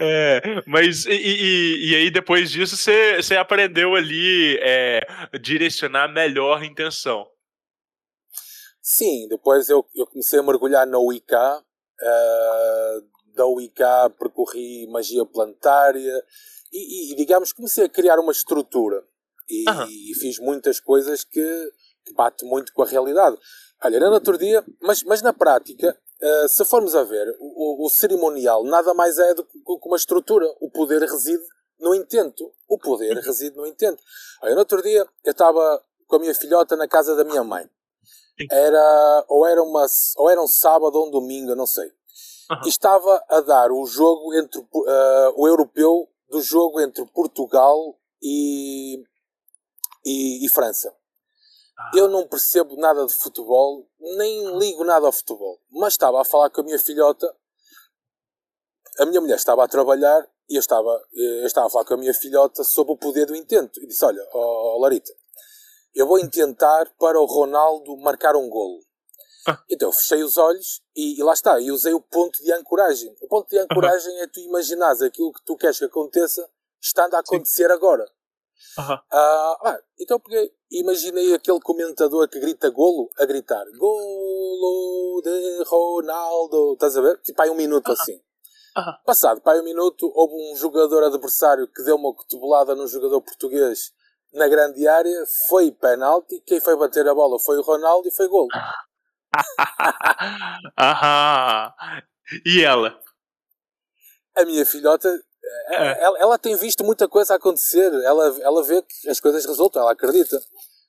É, 0.00 0.40
mas 0.66 1.06
e, 1.06 1.12
e, 1.12 1.90
e, 1.90 1.94
aí 1.94 2.10
depois 2.10 2.50
disso 2.50 2.76
você, 2.76 3.22
você 3.22 3.36
aprendeu 3.36 3.94
ali 3.94 4.58
é, 4.60 5.06
direcionar 5.40 6.08
melhor 6.08 6.62
a 6.62 6.66
intenção. 6.66 7.28
Sim, 8.82 9.28
depois 9.28 9.68
eu, 9.68 9.86
eu 9.94 10.06
comecei 10.06 10.38
a 10.38 10.42
mergulhar 10.42 10.86
na 10.86 10.98
Wicca, 10.98 11.58
uh, 11.58 13.15
da 13.36 13.46
Wicca 13.46 14.10
percorri 14.18 14.86
magia 14.88 15.24
planetária, 15.24 16.24
e, 16.72 17.12
e, 17.12 17.16
digamos, 17.16 17.52
comecei 17.52 17.84
a 17.84 17.88
criar 17.88 18.18
uma 18.18 18.32
estrutura 18.32 19.04
e, 19.48 19.68
uhum. 19.68 19.86
e 19.88 20.14
fiz 20.14 20.38
muitas 20.38 20.80
coisas 20.80 21.24
que, 21.24 21.72
que 22.04 22.12
bate 22.14 22.44
muito 22.44 22.72
com 22.72 22.82
a 22.82 22.86
realidade. 22.86 23.36
Olha, 23.82 23.96
era 23.96 24.08
no 24.08 24.14
outro 24.14 24.36
dia, 24.36 24.64
mas, 24.80 25.02
mas 25.02 25.22
na 25.22 25.32
prática, 25.32 25.96
uh, 26.22 26.48
se 26.48 26.64
formos 26.64 26.94
a 26.94 27.04
ver, 27.04 27.34
o, 27.38 27.86
o, 27.86 27.88
cerimonial 27.88 28.64
nada 28.64 28.92
mais 28.94 29.18
é 29.18 29.34
do 29.34 29.44
que 29.44 29.86
uma 29.86 29.96
estrutura. 29.96 30.46
O 30.60 30.70
poder 30.70 31.00
reside 31.02 31.44
no 31.78 31.94
intento. 31.94 32.50
O 32.68 32.78
poder 32.78 33.16
uhum. 33.16 33.22
reside 33.22 33.56
no 33.56 33.66
intento. 33.66 34.02
Olha, 34.42 34.54
no 34.54 34.60
outro 34.60 34.82
dia, 34.82 35.06
eu 35.24 35.30
estava 35.30 35.82
com 36.06 36.16
a 36.16 36.18
minha 36.18 36.34
filhota 36.34 36.76
na 36.76 36.88
casa 36.88 37.14
da 37.14 37.24
minha 37.24 37.44
mãe. 37.44 37.68
Era, 38.50 39.24
ou, 39.28 39.46
era 39.46 39.62
uma, 39.62 39.86
ou 40.16 40.28
era 40.28 40.42
um 40.42 40.46
sábado 40.46 40.94
ou 40.96 41.08
um 41.08 41.10
domingo, 41.10 41.54
não 41.54 41.66
sei. 41.66 41.90
Uhum. 42.50 42.60
E 42.64 42.68
estava 42.68 43.24
a 43.28 43.40
dar 43.40 43.72
o 43.72 43.84
jogo 43.86 44.34
entre 44.34 44.60
uh, 44.60 45.32
o 45.36 45.48
europeu 45.48 46.08
do 46.30 46.40
jogo 46.40 46.80
entre 46.80 47.04
Portugal 47.06 47.98
e, 48.22 49.02
e, 50.04 50.44
e 50.44 50.48
França. 50.50 50.94
Ah. 51.78 51.90
Eu 51.94 52.08
não 52.08 52.26
percebo 52.26 52.76
nada 52.76 53.04
de 53.06 53.14
futebol, 53.14 53.86
nem 54.00 54.58
ligo 54.58 54.84
nada 54.84 55.06
ao 55.06 55.12
futebol. 55.12 55.60
Mas 55.70 55.94
estava 55.94 56.20
a 56.20 56.24
falar 56.24 56.50
com 56.50 56.60
a 56.60 56.64
minha 56.64 56.78
filhota. 56.78 57.32
A 58.98 59.06
minha 59.06 59.20
mulher 59.20 59.36
estava 59.36 59.64
a 59.64 59.68
trabalhar 59.68 60.26
e 60.48 60.54
eu 60.56 60.60
estava, 60.60 61.02
eu 61.12 61.46
estava 61.46 61.66
a 61.66 61.70
falar 61.70 61.84
com 61.84 61.94
a 61.94 61.98
minha 61.98 62.14
filhota 62.14 62.64
sobre 62.64 62.92
o 62.92 62.96
poder 62.96 63.26
do 63.26 63.36
intento. 63.36 63.82
E 63.82 63.86
disse: 63.86 64.04
Olha, 64.04 64.26
oh, 64.32 64.78
Larita, 64.80 65.12
eu 65.94 66.06
vou 66.06 66.18
intentar 66.18 66.88
para 66.98 67.20
o 67.20 67.26
Ronaldo 67.26 67.96
marcar 67.98 68.36
um 68.36 68.48
golo. 68.48 68.80
Ah. 69.46 69.62
Então 69.70 69.92
fechei 69.92 70.22
os 70.22 70.36
olhos 70.36 70.82
e, 70.94 71.18
e, 71.18 71.22
lá 71.22 71.32
está, 71.32 71.60
e 71.60 71.70
usei 71.70 71.92
o 71.92 72.00
ponto 72.00 72.42
de 72.42 72.52
ancoragem. 72.52 73.14
O 73.20 73.28
ponto 73.28 73.48
de 73.48 73.58
ancoragem 73.58 74.12
uhum. 74.14 74.22
é 74.22 74.26
tu 74.26 74.40
imaginares 74.40 75.02
aquilo 75.02 75.32
que 75.32 75.44
tu 75.44 75.56
queres 75.56 75.78
que 75.78 75.84
aconteça 75.84 76.48
estando 76.80 77.14
a 77.14 77.20
acontecer 77.20 77.68
Sim. 77.68 77.72
agora. 77.72 78.04
Uhum. 78.78 78.98
ah, 79.12 79.78
então 79.98 80.18
peguei, 80.18 80.50
imaginei 80.70 81.34
aquele 81.34 81.60
comentador 81.60 82.28
que 82.28 82.40
grita 82.40 82.70
golo 82.70 83.10
a 83.18 83.24
gritar 83.24 83.64
golo 83.76 85.22
de 85.22 85.62
Ronaldo, 85.64 86.72
estás 86.74 86.96
a 86.96 87.00
ver? 87.00 87.20
Tipo 87.22 87.42
aí 87.42 87.50
um 87.50 87.54
minuto 87.54 87.88
uhum. 87.88 87.92
assim. 87.92 88.20
Passado 89.06 89.40
para 89.40 89.58
um 89.60 89.64
minuto, 89.64 90.10
houve 90.14 90.34
um 90.34 90.56
jogador 90.56 91.02
adversário 91.04 91.66
que 91.66 91.82
deu 91.82 91.96
uma 91.96 92.14
cotovelada 92.14 92.74
num 92.74 92.86
jogador 92.86 93.22
português 93.22 93.92
na 94.34 94.48
grande 94.48 94.86
área, 94.86 95.24
foi 95.48 95.70
penalti, 95.70 96.42
quem 96.46 96.60
foi 96.60 96.76
bater 96.76 97.08
a 97.08 97.14
bola 97.14 97.38
foi 97.38 97.56
o 97.56 97.62
Ronaldo 97.62 98.06
e 98.06 98.10
foi 98.10 98.28
golo. 98.28 98.48
Aham. 100.78 101.72
E 102.44 102.62
ela? 102.62 103.00
A 104.34 104.44
minha 104.44 104.66
filhota, 104.66 105.08
é. 105.70 106.04
ela, 106.04 106.18
ela, 106.18 106.38
tem 106.38 106.56
visto 106.56 106.84
muita 106.84 107.08
coisa 107.08 107.34
acontecer. 107.34 107.92
Ela, 108.04 108.38
ela 108.40 108.62
vê 108.62 108.82
que 108.82 109.08
as 109.08 109.20
coisas 109.20 109.46
resultam, 109.46 109.82
ela 109.82 109.92
acredita. 109.92 110.38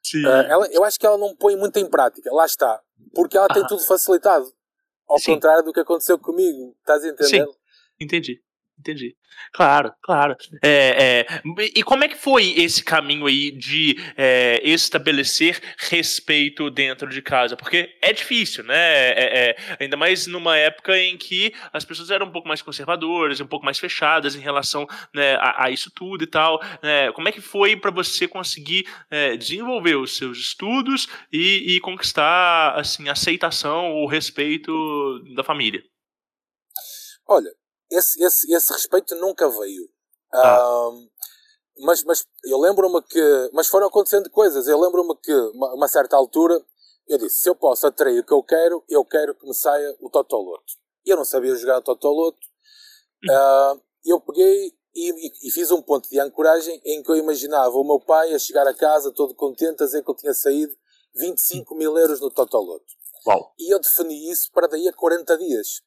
Sim. 0.03 0.25
Uh, 0.25 0.29
ela, 0.29 0.67
eu 0.67 0.83
acho 0.83 0.99
que 0.99 1.05
ela 1.05 1.17
não 1.17 1.35
põe 1.35 1.55
muito 1.55 1.77
em 1.77 1.85
prática. 1.89 2.29
Lá 2.33 2.45
está. 2.45 2.81
Porque 3.13 3.37
ela 3.37 3.47
tem 3.47 3.65
tudo 3.67 3.83
facilitado. 3.83 4.51
Ao 5.07 5.19
Sim. 5.19 5.35
contrário 5.35 5.63
do 5.63 5.71
que 5.71 5.79
aconteceu 5.79 6.19
comigo. 6.19 6.75
Estás 6.79 7.03
a 7.03 7.07
entender? 7.07 7.45
Sim. 7.45 7.53
Entendi. 7.99 8.41
Entendi. 8.79 9.15
Claro, 9.53 9.93
claro. 10.01 10.35
É, 10.63 11.25
é, 11.27 11.41
e 11.75 11.83
como 11.83 12.03
é 12.03 12.07
que 12.07 12.17
foi 12.17 12.53
esse 12.57 12.83
caminho 12.83 13.25
aí 13.25 13.51
de 13.51 13.95
é, 14.15 14.61
estabelecer 14.63 15.61
respeito 15.77 16.69
dentro 16.69 17.09
de 17.09 17.21
casa? 17.21 17.55
Porque 17.55 17.97
é 18.01 18.13
difícil, 18.13 18.63
né? 18.63 18.75
É, 18.75 19.49
é, 19.49 19.77
ainda 19.79 19.97
mais 19.97 20.27
numa 20.27 20.57
época 20.57 20.97
em 20.97 21.17
que 21.17 21.53
as 21.71 21.85
pessoas 21.85 22.11
eram 22.11 22.27
um 22.27 22.31
pouco 22.31 22.47
mais 22.47 22.61
conservadoras, 22.61 23.39
um 23.39 23.47
pouco 23.47 23.65
mais 23.65 23.79
fechadas 23.79 24.35
em 24.35 24.39
relação 24.39 24.87
né, 25.13 25.35
a, 25.35 25.65
a, 25.65 25.71
isso 25.71 25.91
tudo 25.93 26.23
e 26.23 26.27
tal. 26.27 26.61
Né? 26.81 27.11
Como 27.11 27.27
é 27.27 27.31
que 27.31 27.41
foi 27.41 27.75
para 27.75 27.91
você 27.91 28.27
conseguir 28.27 28.87
é, 29.09 29.37
desenvolver 29.37 29.95
os 29.95 30.17
seus 30.17 30.37
estudos 30.37 31.07
e, 31.31 31.75
e 31.75 31.79
conquistar 31.79 32.73
assim, 32.75 33.09
aceitação 33.09 33.91
ou 33.91 34.07
respeito 34.07 35.19
da 35.35 35.43
família? 35.43 35.83
Olha, 37.27 37.49
esse, 37.89 38.21
esse, 38.23 38.53
esse 38.53 38.73
respeito 38.73 39.15
nunca 39.15 39.49
veio. 39.49 39.89
Ah. 40.33 40.89
Um, 40.89 41.09
mas, 41.79 42.03
mas 42.03 42.25
eu 42.43 42.59
lembro-me 42.59 43.01
que. 43.03 43.49
Mas 43.53 43.67
foram 43.67 43.87
acontecendo 43.87 44.29
coisas. 44.29 44.67
Eu 44.67 44.79
lembro-me 44.79 45.15
que, 45.17 45.33
uma, 45.33 45.73
uma 45.73 45.87
certa 45.87 46.15
altura, 46.15 46.59
eu 47.07 47.17
disse: 47.17 47.41
se 47.41 47.49
eu 47.49 47.55
posso 47.55 47.85
atrair 47.87 48.19
o 48.19 48.23
que 48.23 48.33
eu 48.33 48.43
quero, 48.43 48.83
eu 48.89 49.05
quero 49.05 49.35
que 49.35 49.45
me 49.45 49.53
saia 49.53 49.95
o 49.99 50.09
Totoloto. 50.09 50.73
E 51.05 51.09
eu 51.09 51.17
não 51.17 51.25
sabia 51.25 51.55
jogar 51.55 51.81
Totoloto. 51.81 52.39
Uh, 53.25 53.81
eu 54.05 54.19
peguei 54.21 54.73
e, 54.95 55.09
e, 55.09 55.47
e, 55.47 55.51
fiz 55.51 55.69
um 55.71 55.81
ponto 55.81 56.09
de 56.09 56.19
ancoragem 56.19 56.81
em 56.83 57.03
que 57.03 57.11
eu 57.11 57.15
imaginava 57.15 57.77
o 57.77 57.83
meu 57.83 57.99
pai 57.99 58.33
a 58.33 58.39
chegar 58.39 58.67
a 58.67 58.73
casa 58.73 59.11
todo 59.11 59.35
contente 59.35 59.83
a 59.83 59.85
dizer 59.85 60.03
que 60.03 60.09
eu 60.09 60.15
tinha 60.15 60.33
saído 60.33 60.75
25 61.15 61.75
mil 61.75 61.97
euros 61.97 62.19
no 62.19 62.31
Totoloto. 62.31 62.85
Uau. 63.25 63.53
E 63.59 63.73
eu 63.73 63.79
defini 63.79 64.29
isso 64.31 64.51
para 64.51 64.67
daí 64.67 64.87
a 64.87 64.93
40 64.93 65.37
dias. 65.37 65.81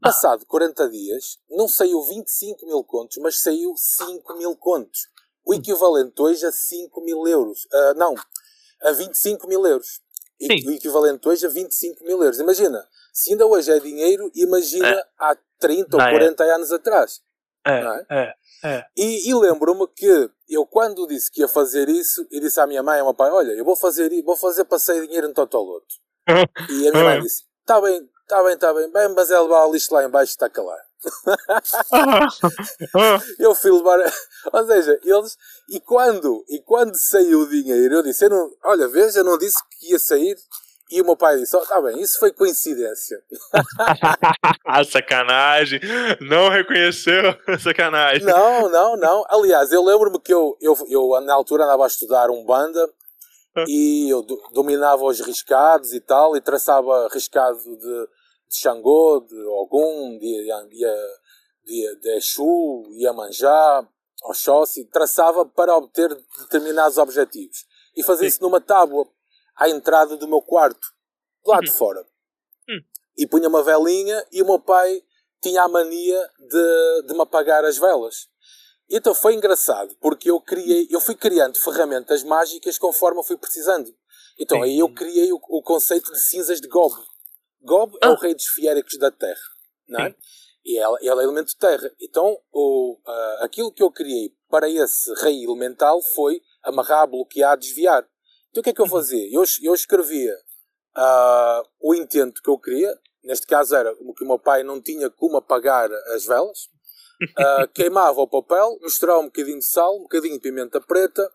Passado 0.00 0.44
40 0.46 0.88
dias, 0.90 1.38
não 1.48 1.66
saiu 1.66 2.02
25 2.02 2.66
mil 2.66 2.84
contos, 2.84 3.16
mas 3.18 3.40
saiu 3.40 3.74
5 3.76 4.36
mil 4.36 4.56
contos. 4.56 5.08
O 5.44 5.54
equivalente 5.54 6.20
hoje 6.20 6.44
a 6.44 6.52
5 6.52 7.00
mil 7.00 7.26
euros. 7.26 7.64
Uh, 7.66 7.94
não, 7.96 8.14
a 8.82 8.92
25 8.92 9.48
mil 9.48 9.64
euros. 9.66 10.00
Sim. 10.40 10.68
O 10.68 10.72
equivalente 10.72 11.26
hoje 11.26 11.46
a 11.46 11.48
25 11.48 12.04
mil 12.04 12.22
euros. 12.22 12.38
Imagina, 12.38 12.86
se 13.12 13.32
ainda 13.32 13.46
hoje 13.46 13.72
é 13.72 13.80
dinheiro, 13.80 14.30
imagina 14.34 14.88
é. 14.88 15.06
há 15.18 15.36
30 15.58 15.96
ou 15.96 16.02
40 16.02 16.44
é. 16.44 16.50
anos 16.50 16.72
atrás. 16.72 17.22
É, 17.66 17.80
é? 17.80 18.06
é, 18.10 18.34
é. 18.64 18.84
E, 18.96 19.30
e 19.30 19.34
lembro-me 19.34 19.88
que 19.88 20.30
eu, 20.48 20.66
quando 20.66 21.06
disse 21.06 21.30
que 21.30 21.40
ia 21.40 21.48
fazer 21.48 21.88
isso, 21.88 22.26
eu 22.30 22.40
disse 22.40 22.60
à 22.60 22.66
minha 22.66 22.82
mãe 22.82 22.98
e 22.98 23.00
ao 23.00 23.06
meu 23.06 23.14
pai: 23.14 23.30
Olha, 23.30 23.52
eu 23.52 23.64
vou 23.64 23.74
fazer, 23.74 24.10
vou 24.22 24.36
fazer 24.36 24.64
passeio 24.64 25.06
dinheiro 25.06 25.28
no 25.28 25.34
Totoloto. 25.34 25.94
e 26.70 26.88
a 26.88 26.92
minha 26.92 27.04
mãe 27.04 27.20
disse: 27.20 27.44
Está 27.60 27.80
bem, 27.80 28.08
Está 28.26 28.42
bem, 28.42 28.54
está 28.54 28.74
bem. 28.74 28.90
Bem, 28.90 29.08
mas 29.14 29.30
é 29.30 29.38
levar 29.38 29.66
o 29.66 29.72
lixo 29.72 29.94
lá 29.94 30.02
embaixo 30.02 30.32
está 30.32 30.46
a 30.46 30.50
calar. 30.50 30.80
eu 33.38 33.54
fui 33.54 33.70
levar. 33.70 34.00
Ou 34.52 34.66
seja, 34.66 34.98
eles. 35.04 35.38
E 35.70 35.78
quando, 35.78 36.44
e 36.48 36.60
quando 36.60 36.96
saiu 36.96 37.42
o 37.42 37.48
dinheiro, 37.48 37.94
eu 37.94 38.02
disse: 38.02 38.24
eu 38.24 38.30
não, 38.30 38.50
Olha, 38.64 38.88
veja, 38.88 39.20
eu 39.20 39.24
não 39.24 39.38
disse 39.38 39.58
que 39.78 39.92
ia 39.92 39.98
sair. 40.00 40.36
E 40.90 41.00
o 41.00 41.04
meu 41.04 41.16
pai 41.16 41.36
disse: 41.36 41.56
Está 41.56 41.78
oh, 41.78 41.82
bem, 41.82 42.00
isso 42.00 42.18
foi 42.18 42.32
coincidência. 42.32 43.16
sacanagem. 44.90 45.78
Não 46.20 46.48
reconheceu 46.48 47.22
sacanagem. 47.62 48.26
Não, 48.26 48.68
não, 48.68 48.96
não. 48.96 49.24
Aliás, 49.28 49.70
eu 49.70 49.84
lembro-me 49.84 50.18
que 50.18 50.34
eu, 50.34 50.58
eu, 50.60 50.76
eu, 50.88 51.20
na 51.20 51.32
altura, 51.32 51.62
andava 51.62 51.84
a 51.84 51.88
estudar 51.88 52.28
um 52.28 52.44
banda 52.44 52.90
e 53.68 54.08
eu 54.10 54.22
dominava 54.52 55.04
os 55.04 55.20
riscados 55.20 55.92
e 55.92 56.00
tal, 56.00 56.36
e 56.36 56.40
traçava 56.40 57.08
riscado 57.08 57.58
de, 57.58 58.08
de 58.48 58.56
Xangô, 58.56 59.20
de 59.20 59.36
Ogum, 59.46 60.18
de, 60.18 60.44
de, 60.68 60.86
de, 61.64 62.00
de 62.00 62.16
Exu, 62.16 62.86
Iemanjá, 62.92 63.86
Oxóssi, 64.24 64.84
traçava 64.84 65.46
para 65.46 65.76
obter 65.76 66.14
determinados 66.40 66.98
objetivos. 66.98 67.64
E 67.96 68.02
fazia 68.02 68.28
isso 68.28 68.42
numa 68.42 68.60
tábua, 68.60 69.06
à 69.56 69.68
entrada 69.68 70.16
do 70.16 70.28
meu 70.28 70.42
quarto, 70.42 70.88
do 71.44 71.50
lado 71.50 71.64
de 71.64 71.70
uhum. 71.70 71.76
fora. 71.76 72.06
Hum. 72.68 72.80
E 73.16 73.26
punha 73.26 73.48
uma 73.48 73.62
velinha 73.62 74.24
e 74.30 74.42
o 74.42 74.46
meu 74.46 74.58
pai 74.58 75.02
tinha 75.40 75.62
a 75.62 75.68
mania 75.68 76.30
de, 76.38 77.02
de 77.06 77.14
me 77.14 77.22
apagar 77.22 77.64
as 77.64 77.78
velas. 77.78 78.28
Então 78.88 79.14
foi 79.14 79.34
engraçado, 79.34 79.96
porque 80.00 80.30
eu 80.30 80.40
criei, 80.40 80.86
eu 80.90 81.00
fui 81.00 81.14
criando 81.14 81.58
ferramentas 81.58 82.22
mágicas 82.22 82.78
conforme 82.78 83.18
eu 83.18 83.24
fui 83.24 83.36
precisando. 83.36 83.92
Então 84.38 84.58
Sim. 84.58 84.64
aí 84.64 84.78
eu 84.78 84.88
criei 84.88 85.32
o, 85.32 85.40
o, 85.48 85.62
conceito 85.62 86.12
de 86.12 86.20
cinzas 86.20 86.60
de 86.60 86.68
Gob. 86.68 86.94
Gob 87.62 87.96
ah. 88.00 88.06
é 88.06 88.10
o 88.10 88.14
ah. 88.14 88.18
rei 88.20 88.34
dos 88.34 88.46
fiéricos 88.46 88.96
da 88.98 89.10
Terra, 89.10 89.40
não 89.88 90.00
é? 90.00 90.10
Sim. 90.10 90.16
E 90.64 90.78
ela, 90.78 90.98
ela 91.00 91.22
é 91.22 91.24
elemento 91.24 91.48
de 91.48 91.56
terra. 91.56 91.88
Então 92.00 92.36
o, 92.52 92.98
uh, 93.06 93.44
aquilo 93.44 93.72
que 93.72 93.82
eu 93.82 93.90
criei 93.90 94.34
para 94.48 94.68
esse 94.68 95.12
rei 95.22 95.44
elemental 95.44 96.02
foi 96.14 96.42
amarrar, 96.60 97.06
bloquear, 97.06 97.56
desviar. 97.56 98.04
Então 98.50 98.60
o 98.60 98.64
que 98.64 98.70
é 98.70 98.72
que 98.72 98.80
eu 98.80 98.86
uhum. 98.86 98.90
fazia? 98.90 99.32
Eu, 99.32 99.44
eu 99.62 99.74
escrevia 99.74 100.34
uh, 100.96 101.68
o 101.80 101.94
intento 101.94 102.42
que 102.42 102.50
eu 102.50 102.58
queria, 102.58 102.98
neste 103.22 103.46
caso 103.46 103.76
era 103.76 103.94
que 103.94 104.24
o 104.24 104.26
meu 104.26 104.40
pai 104.40 104.64
não 104.64 104.80
tinha 104.80 105.08
como 105.08 105.36
apagar 105.36 105.88
as 106.14 106.24
velas, 106.24 106.68
Uh, 107.22 107.68
queimava 107.72 108.20
o 108.20 108.28
papel, 108.28 108.78
misturava 108.82 109.20
um 109.20 109.26
bocadinho 109.26 109.58
de 109.58 109.64
sal, 109.64 109.96
um 109.96 110.02
bocadinho 110.02 110.34
de 110.34 110.40
pimenta 110.40 110.80
preta. 110.80 111.30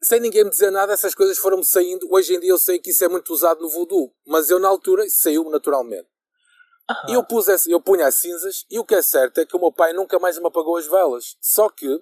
Sem 0.00 0.20
ninguém 0.20 0.44
me 0.44 0.50
dizer 0.50 0.70
nada, 0.70 0.92
essas 0.92 1.14
coisas 1.14 1.38
foram-me 1.38 1.64
saindo. 1.64 2.06
Hoje 2.10 2.34
em 2.34 2.40
dia 2.40 2.50
eu 2.50 2.58
sei 2.58 2.78
que 2.78 2.90
isso 2.90 3.04
é 3.04 3.08
muito 3.08 3.32
usado 3.32 3.60
no 3.60 3.68
voodoo, 3.68 4.12
mas 4.26 4.50
eu 4.50 4.58
na 4.58 4.68
altura 4.68 5.08
saiu 5.08 5.48
naturalmente. 5.50 6.08
E 7.08 7.14
eu, 7.14 7.24
pus 7.24 7.46
eu 7.66 7.80
punha 7.80 8.06
as 8.06 8.16
cinzas, 8.16 8.66
e 8.70 8.78
o 8.78 8.84
que 8.84 8.94
é 8.94 9.02
certo 9.02 9.38
é 9.38 9.46
que 9.46 9.56
o 9.56 9.60
meu 9.60 9.72
pai 9.72 9.92
nunca 9.92 10.18
mais 10.18 10.38
me 10.38 10.46
apagou 10.46 10.76
as 10.76 10.86
velas. 10.86 11.36
Só 11.40 11.68
que 11.68 12.00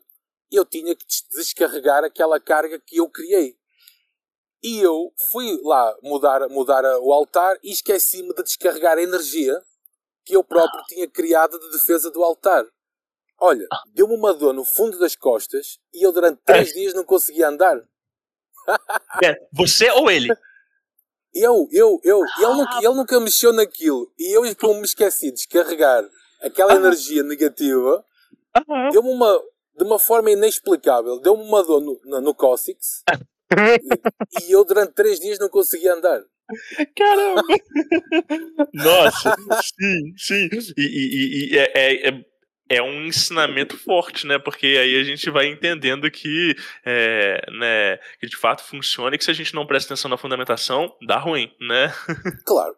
eu 0.51 0.65
tinha 0.65 0.97
que 0.97 1.05
descarregar 1.33 2.05
aquela 2.05 2.41
carga 2.41 2.79
que 2.81 2.97
eu 2.97 3.09
criei. 3.09 3.57
E 4.63 4.79
eu 4.81 5.13
fui 5.31 5.59
lá 5.63 5.97
mudar, 6.03 6.49
mudar 6.49 6.85
o 7.01 7.13
altar 7.13 7.59
e 7.63 7.71
esqueci-me 7.71 8.35
de 8.35 8.43
descarregar 8.43 8.99
a 8.99 9.03
energia 9.03 9.63
que 10.25 10.37
eu 10.37 10.45
próprio 10.45 10.85
tinha 10.85 11.09
criado 11.09 11.59
de 11.59 11.71
defesa 11.71 12.11
do 12.11 12.23
altar. 12.23 12.67
Olha, 13.41 13.67
deu-me 13.95 14.15
uma 14.15 14.35
dor 14.35 14.53
no 14.53 14.65
fundo 14.65 14.99
das 14.99 15.17
costas 15.17 15.79
e 15.95 16.05
eu 16.05 16.13
durante 16.13 16.41
três 16.45 16.71
é. 16.71 16.73
dias 16.75 16.95
não 16.95 17.05
conseguia 17.05 17.49
andar. 17.49 17.83
É, 19.25 19.35
você 19.53 19.91
ou 19.93 20.11
ele? 20.11 20.29
Eu, 21.35 21.69
eu, 21.73 22.01
eu. 22.05 22.21
Ele, 22.39 22.55
nunca, 22.55 22.79
ele 22.79 22.95
nunca 22.95 23.21
mexeu 23.21 23.53
naquilo. 23.53 24.13
E 24.19 24.37
eu, 24.37 24.43
como 24.57 24.75
me 24.75 24.85
esqueci 24.85 25.27
de 25.27 25.37
descarregar 25.37 26.05
aquela 26.43 26.75
energia 26.75 27.23
negativa, 27.23 28.05
deu-me 28.93 29.09
uma, 29.09 29.43
de 29.77 29.85
uma 29.85 29.99
forma 29.99 30.31
inexplicável, 30.31 31.19
deu-me 31.21 31.43
uma 31.43 31.63
dor 31.63 31.81
no, 31.81 32.01
no, 32.05 32.21
no 32.21 32.35
cóccix 32.35 33.03
e 34.43 34.53
eu 34.53 34.65
durante 34.65 34.93
três 34.93 35.19
dias 35.19 35.39
não 35.39 35.49
conseguia 35.49 35.95
andar. 35.95 36.23
Caramba! 36.97 37.43
Nossa, 38.75 39.37
sim, 39.63 40.15
sim. 40.17 40.49
E, 40.77 40.83
e, 40.83 41.55
e 41.55 41.59
é, 41.59 42.09
é, 42.09 42.25
é 42.71 42.81
um 42.81 43.05
ensinamento 43.05 43.77
forte, 43.77 44.25
né? 44.29 44.39
Porque 44.39 44.65
aí 44.65 45.01
a 45.01 45.03
gente 45.03 45.29
vai 45.29 45.47
entendendo 45.47 46.09
que, 46.09 46.55
é, 46.87 47.45
né, 47.51 47.99
que 48.21 48.29
de 48.29 48.37
fato 48.37 48.63
funciona 48.63 49.17
e 49.17 49.19
que 49.19 49.25
se 49.25 49.31
a 49.33 49.35
gente 49.35 49.53
não 49.57 49.67
presta 49.67 49.93
atenção 49.93 50.09
na 50.09 50.17
fundamentação, 50.17 50.97
dá 51.05 51.19
ruim, 51.19 51.53
né? 51.61 51.93
Claro. 52.47 52.77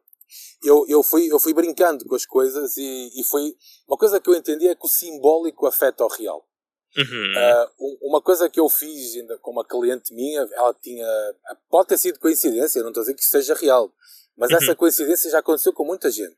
Eu, 0.64 0.86
eu, 0.88 1.02
fui, 1.02 1.30
eu 1.30 1.38
fui 1.38 1.52
brincando 1.52 2.06
com 2.06 2.14
as 2.14 2.24
coisas 2.24 2.76
e, 2.78 3.10
e 3.20 3.24
foi. 3.24 3.54
Uma 3.86 3.98
coisa 3.98 4.18
que 4.18 4.30
eu 4.30 4.34
entendi 4.34 4.66
é 4.68 4.74
que 4.74 4.86
o 4.86 4.88
simbólico 4.88 5.66
afeta 5.66 6.04
o 6.04 6.08
real. 6.08 6.48
Uhum. 6.96 7.32
Uh, 7.36 8.08
uma 8.08 8.22
coisa 8.22 8.48
que 8.48 8.60
eu 8.60 8.68
fiz 8.68 9.16
ainda 9.16 9.36
com 9.38 9.50
uma 9.50 9.64
cliente 9.64 10.14
minha, 10.14 10.46
ela 10.52 10.72
tinha. 10.80 11.06
Pode 11.68 11.88
ter 11.88 11.98
sido 11.98 12.18
coincidência, 12.18 12.80
não 12.80 12.88
estou 12.88 13.02
a 13.02 13.04
dizer 13.04 13.14
que 13.14 13.22
isso 13.22 13.30
seja 13.30 13.54
real, 13.54 13.92
mas 14.36 14.50
uhum. 14.50 14.58
essa 14.58 14.74
coincidência 14.74 15.30
já 15.30 15.40
aconteceu 15.40 15.72
com 15.72 15.84
muita 15.84 16.10
gente. 16.10 16.36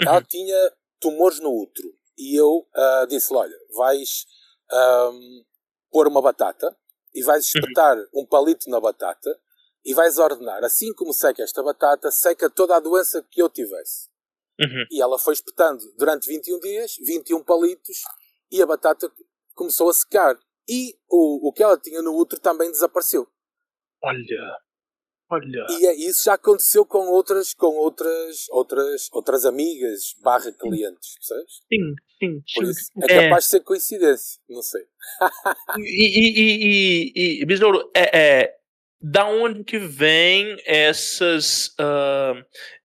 Uhum. 0.00 0.08
Ela 0.08 0.22
tinha 0.22 0.72
tumores 0.98 1.38
no 1.38 1.50
útero 1.50 1.99
e 2.20 2.38
eu 2.38 2.68
uh, 2.76 3.06
disse-lhe: 3.08 3.38
Olha, 3.38 3.56
vais 3.74 4.26
um, 4.70 5.44
pôr 5.90 6.06
uma 6.06 6.20
batata 6.20 6.76
e 7.14 7.22
vais 7.22 7.46
uhum. 7.46 7.60
espetar 7.60 7.96
uhum. 7.96 8.22
um 8.22 8.26
palito 8.26 8.68
na 8.68 8.78
batata 8.78 9.30
e 9.84 9.94
vais 9.94 10.18
ordenar, 10.18 10.62
assim 10.62 10.92
como 10.92 11.14
seca 11.14 11.42
esta 11.42 11.62
batata, 11.62 12.10
seca 12.10 12.50
toda 12.50 12.76
a 12.76 12.80
doença 12.80 13.26
que 13.30 13.40
eu 13.40 13.48
tivesse. 13.48 14.10
Uhum. 14.60 14.84
E 14.90 15.00
ela 15.00 15.18
foi 15.18 15.32
espetando 15.32 15.82
durante 15.96 16.28
21 16.28 16.60
dias, 16.60 16.96
21 17.00 17.42
palitos, 17.42 18.02
e 18.52 18.60
a 18.62 18.66
batata 18.66 19.10
começou 19.54 19.88
a 19.88 19.94
secar. 19.94 20.38
E 20.68 20.94
o, 21.08 21.48
o 21.48 21.52
que 21.52 21.62
ela 21.62 21.78
tinha 21.78 22.02
no 22.02 22.14
útero 22.14 22.40
também 22.40 22.70
desapareceu. 22.70 23.26
Olha, 24.02 24.58
olha. 25.30 25.66
E 25.70 25.86
é, 25.86 25.94
isso 25.94 26.24
já 26.24 26.34
aconteceu 26.34 26.84
com 26.84 27.08
outras, 27.08 27.54
com 27.54 27.74
outras, 27.76 28.46
outras, 28.50 29.08
outras 29.12 29.44
amigas 29.44 30.14
barra 30.22 30.52
clientes, 30.52 31.14
percebes? 31.16 31.62
Sim, 31.68 31.94
Sim, 32.18 32.42
isso, 32.62 32.90
é, 33.08 33.12
é 33.12 33.22
capaz 33.24 33.44
de 33.44 33.50
ser 33.50 33.60
coincidência, 33.60 34.40
não 34.48 34.62
sei. 34.62 34.82
e, 35.78 36.18
e, 36.20 37.12
e, 37.14 37.42
e 37.42 37.46
Besouro, 37.46 37.90
é, 37.94 38.18
é, 38.18 38.54
da 39.00 39.26
onde 39.26 39.64
que 39.64 39.78
vem 39.78 40.56
essas, 40.66 41.68
uh, 41.80 42.44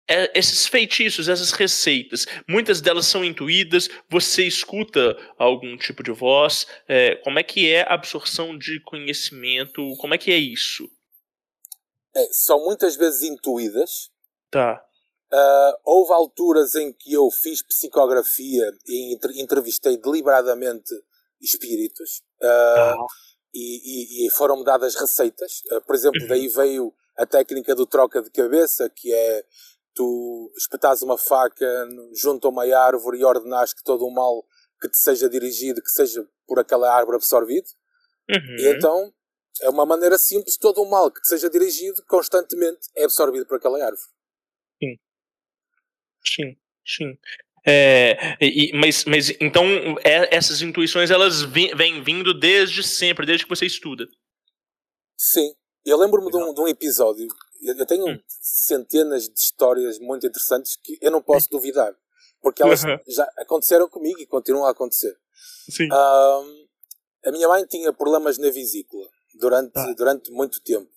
é, 0.07 0.31
esses 0.39 0.65
feitiços, 0.65 1.27
essas 1.27 1.51
receitas, 1.51 2.25
muitas 2.47 2.79
delas 2.79 3.05
são 3.07 3.25
intuídas, 3.25 3.89
você 4.09 4.45
escuta 4.45 5.17
algum 5.37 5.75
tipo 5.75 6.01
de 6.01 6.11
voz, 6.11 6.65
é, 6.87 7.15
como 7.17 7.39
é 7.39 7.43
que 7.43 7.69
é 7.69 7.81
a 7.81 7.95
absorção 7.95 8.57
de 8.57 8.79
conhecimento, 8.81 9.93
como 9.97 10.13
é 10.13 10.17
que 10.17 10.31
é 10.31 10.37
isso? 10.37 10.89
É, 12.17 12.27
são 12.31 12.63
muitas 12.65 12.95
vezes 12.95 13.21
intuídas. 13.21 14.09
Tá. 14.49 14.83
Uh, 15.31 15.77
houve 15.83 16.13
alturas 16.13 16.73
em 16.73 16.91
que 16.91 17.13
eu 17.13 17.29
fiz 17.29 17.61
psicografia 17.61 18.71
e 18.87 19.17
entrevistei 19.41 19.97
deliberadamente 19.97 20.93
espíritos 21.41 22.23
uh, 22.41 22.45
ah. 22.45 23.05
e, 23.53 24.23
e, 24.23 24.27
e 24.27 24.31
foram-me 24.31 24.63
dadas 24.63 24.95
receitas. 24.95 25.61
Uh, 25.71 25.81
por 25.85 25.95
exemplo, 25.95 26.21
uhum. 26.21 26.27
daí 26.27 26.47
veio 26.47 26.93
a 27.17 27.25
técnica 27.25 27.75
do 27.75 27.85
troca 27.85 28.21
de 28.21 28.31
cabeça, 28.31 28.89
que 28.89 29.13
é 29.13 29.43
tu 29.93 30.51
espetares 30.57 31.01
uma 31.01 31.17
faca 31.17 31.87
junto 32.13 32.47
a 32.47 32.51
uma 32.51 32.63
árvore 32.75 33.19
e 33.19 33.25
ordenares 33.25 33.73
que 33.73 33.83
todo 33.83 34.05
o 34.05 34.13
mal 34.13 34.45
que 34.79 34.89
te 34.89 34.97
seja 34.97 35.27
dirigido, 35.27 35.81
que 35.81 35.89
seja 35.89 36.25
por 36.47 36.59
aquela 36.59 36.91
árvore 36.91 37.17
absorvido. 37.17 37.67
Uhum. 38.29 38.55
E 38.59 38.67
então 38.69 39.13
é 39.61 39.69
uma 39.69 39.85
maneira 39.85 40.17
simples, 40.17 40.57
todo 40.57 40.81
o 40.81 40.89
mal 40.89 41.11
que 41.11 41.25
seja 41.25 41.49
dirigido 41.49 42.03
constantemente 42.07 42.87
é 42.95 43.03
absorvido 43.03 43.45
por 43.45 43.57
aquela 43.57 43.77
árvore. 43.83 44.09
Sim. 44.79 44.99
Sim, 46.23 46.57
sim. 46.85 47.17
É, 47.65 48.37
e, 48.39 48.71
mas, 48.73 49.03
mas 49.05 49.29
então 49.41 49.65
é, 50.03 50.35
essas 50.35 50.61
intuições 50.61 51.11
elas 51.11 51.41
vêm 51.41 52.01
vindo 52.01 52.33
desde 52.33 52.81
sempre, 52.81 53.25
desde 53.25 53.45
que 53.45 53.49
você 53.49 53.65
estuda. 53.65 54.07
Sim. 55.17 55.53
Eu 55.85 55.97
lembro-me 55.97 56.29
de, 56.31 56.37
um, 56.37 56.53
de 56.53 56.61
um, 56.61 56.67
episódio. 56.67 57.27
Eu 57.61 57.85
tenho 57.85 58.07
hum. 58.07 58.19
centenas 58.27 59.27
de 59.27 59.39
histórias 59.39 59.99
muito 59.99 60.27
interessantes 60.27 60.75
que 60.75 60.97
eu 61.01 61.11
não 61.11 61.21
posso 61.21 61.49
duvidar. 61.49 61.93
Porque 62.41 62.61
elas 62.61 62.83
uhum. 62.83 62.97
já 63.07 63.27
aconteceram 63.37 63.89
comigo 63.89 64.19
e 64.19 64.25
continuam 64.25 64.65
a 64.65 64.71
acontecer. 64.71 65.17
Sim. 65.69 65.89
Um, 65.91 66.67
a 67.25 67.31
minha 67.31 67.47
mãe 67.47 67.65
tinha 67.65 67.91
problemas 67.91 68.37
na 68.37 68.49
vesícula 68.49 69.09
durante, 69.37 69.71
ah. 69.75 69.93
durante 69.93 70.31
muito 70.31 70.61
tempo. 70.61 70.89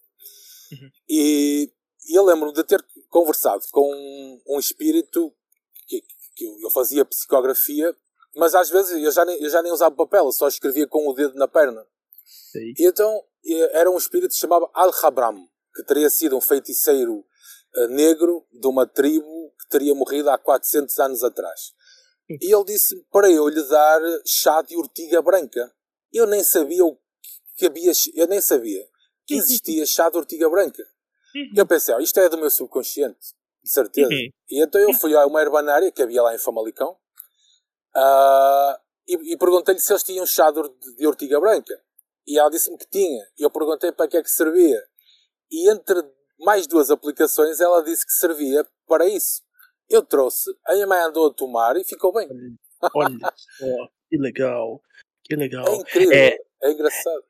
Uhum. 0.73 0.91
E, 1.09 1.73
e 2.09 2.19
eu 2.19 2.25
lembro-me 2.25 2.53
de 2.53 2.65
ter 2.65 2.85
conversado 3.09 3.63
com 3.73 3.93
um, 3.93 4.43
um 4.55 4.59
espírito 4.59 5.33
que, 5.87 6.03
que 6.35 6.65
eu 6.65 6.71
fazia 6.71 7.05
psicografia, 7.05 7.95
mas 8.37 8.55
às 8.55 8.71
vezes 8.71 9.03
eu 9.03 9.11
já 9.11 9.25
nem, 9.25 9.43
eu 9.43 9.51
já 9.51 9.63
nem 9.63 9.73
usava 9.73 9.95
papel, 9.95 10.27
eu 10.27 10.33
só 10.33 10.49
escrevia 10.49 10.87
com 10.87 11.09
o 11.09 11.13
dedo 11.13 11.35
na 11.35 11.49
perna. 11.49 11.85
Sim. 12.25 12.75
E 12.79 12.87
então 12.87 13.25
era 13.73 13.91
um 13.91 13.97
espírito 13.97 14.29
que 14.31 14.35
se 14.35 14.41
chamava 14.41 14.71
Al-Habram, 14.75 15.49
que 15.75 15.83
teria 15.85 16.11
sido 16.11 16.37
um 16.37 16.41
feiticeiro 16.41 17.25
uh, 17.77 17.89
negro 17.89 18.47
de 18.53 18.67
uma 18.67 18.87
tribo 18.87 19.53
que 19.59 19.69
teria 19.69 19.95
morrido 19.95 20.31
há 20.31 20.39
400 20.39 20.99
anos 20.99 21.25
atrás. 21.25 21.73
E 22.29 22.55
ele 22.55 22.65
disse 22.65 22.95
para 23.11 23.29
eu 23.31 23.49
lhe 23.49 23.63
dar 23.65 24.01
chá 24.25 24.63
de 24.63 24.77
ortiga 24.77 25.21
branca. 25.21 25.73
Eu 26.13 26.27
nem 26.27 26.45
sabia 26.45 26.85
o 26.85 26.97
que 27.61 27.67
havia, 27.67 27.93
eu 28.15 28.27
nem 28.27 28.41
sabia 28.41 28.83
que 29.27 29.35
existia 29.35 29.85
chá 29.85 30.09
de 30.09 30.17
ortiga 30.17 30.49
branca. 30.49 30.83
E 31.35 31.59
eu 31.61 31.67
pensei, 31.67 31.95
oh, 31.95 32.01
isto 32.01 32.19
é 32.19 32.29
do 32.29 32.39
meu 32.39 32.49
subconsciente, 32.49 33.35
de 33.63 33.71
certeza. 33.71 34.09
E 34.13 34.63
então 34.63 34.81
eu 34.81 34.95
fui 34.95 35.15
a 35.15 35.27
uma 35.27 35.43
herbanária 35.43 35.93
que 35.93 36.03
havia 36.03 36.23
lá 36.23 36.35
em 36.35 36.39
Famalicão 36.39 36.97
uh, 37.95 38.81
e, 39.07 39.35
e 39.35 39.37
perguntei-lhe 39.37 39.79
se 39.79 39.93
eles 39.93 40.03
tinham 40.03 40.27
chá 40.27 40.51
de, 40.51 40.63
de 40.97 41.07
ortiga 41.07 41.39
branca. 41.39 41.79
E 42.27 42.39
ela 42.39 42.51
disse-me 42.51 42.79
que 42.79 42.89
tinha. 42.89 43.23
E 43.39 43.43
eu 43.43 43.51
perguntei 43.51 43.93
para 43.93 44.09
que 44.09 44.17
é 44.17 44.23
que 44.23 44.31
servia. 44.31 44.83
E 45.51 45.71
entre 45.71 46.03
mais 46.39 46.67
duas 46.67 46.91
aplicações 46.91 47.61
ela 47.61 47.85
disse 47.85 48.07
que 48.07 48.13
servia 48.13 48.67
para 48.89 49.07
isso. 49.07 49.43
Eu 49.89 50.03
trouxe, 50.03 50.51
a 50.67 50.73
minha 50.75 50.87
mãe 50.87 51.01
andou 51.01 51.29
a 51.29 51.35
tomar 51.35 51.77
e 51.77 51.85
ficou 51.85 52.13
bem. 52.13 52.29
Olha 52.95 53.19
só, 53.37 53.67
que 54.09 54.17
legal. 54.17 54.81
Que 55.25 55.37
legal. 55.37 55.67
É 55.69 55.77
incrível, 55.77 56.13
é, 56.15 56.39
é 56.63 56.73
engraçado 56.73 57.30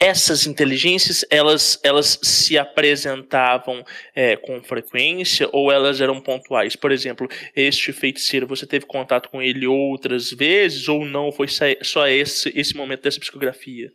essas 0.00 0.46
inteligências 0.46 1.24
elas, 1.28 1.78
elas 1.82 2.18
se 2.22 2.56
apresentavam 2.56 3.84
é, 4.14 4.36
com 4.36 4.62
frequência 4.62 5.48
ou 5.52 5.72
elas 5.72 6.00
eram 6.00 6.20
pontuais? 6.20 6.76
Por 6.76 6.92
exemplo, 6.92 7.28
este 7.54 7.92
feiticeiro, 7.92 8.46
você 8.46 8.66
teve 8.66 8.86
contato 8.86 9.28
com 9.28 9.42
ele 9.42 9.66
outras 9.66 10.30
vezes 10.30 10.88
ou 10.88 11.04
não? 11.04 11.32
Foi 11.32 11.48
só 11.48 12.06
esse, 12.06 12.48
esse 12.54 12.76
momento 12.76 13.02
dessa 13.02 13.18
psicografia? 13.18 13.92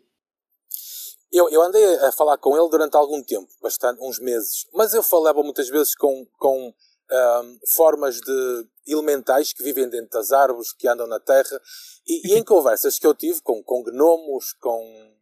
Eu, 1.31 1.49
eu 1.49 1.61
andei 1.63 1.83
a 2.01 2.11
falar 2.11 2.37
com 2.37 2.55
ele 2.55 2.69
durante 2.69 2.95
algum 2.95 3.23
tempo, 3.23 3.47
bastante, 3.59 3.99
uns 3.99 4.19
meses, 4.19 4.67
mas 4.71 4.93
eu 4.93 5.01
falava 5.01 5.41
muitas 5.41 5.67
vezes 5.67 5.95
com, 5.95 6.27
com 6.37 6.67
um, 7.11 7.59
formas 7.75 8.19
de 8.19 8.67
elementais 8.85 9.51
que 9.51 9.63
vivem 9.63 9.89
dentro 9.89 10.11
das 10.11 10.31
árvores, 10.31 10.73
que 10.73 10.87
andam 10.87 11.07
na 11.07 11.19
terra, 11.19 11.59
e, 12.05 12.33
e 12.33 12.37
em 12.37 12.43
conversas 12.45 12.99
que 12.99 13.07
eu 13.07 13.15
tive 13.15 13.41
com, 13.41 13.63
com 13.63 13.81
gnomos, 13.81 14.53
com 14.59 15.13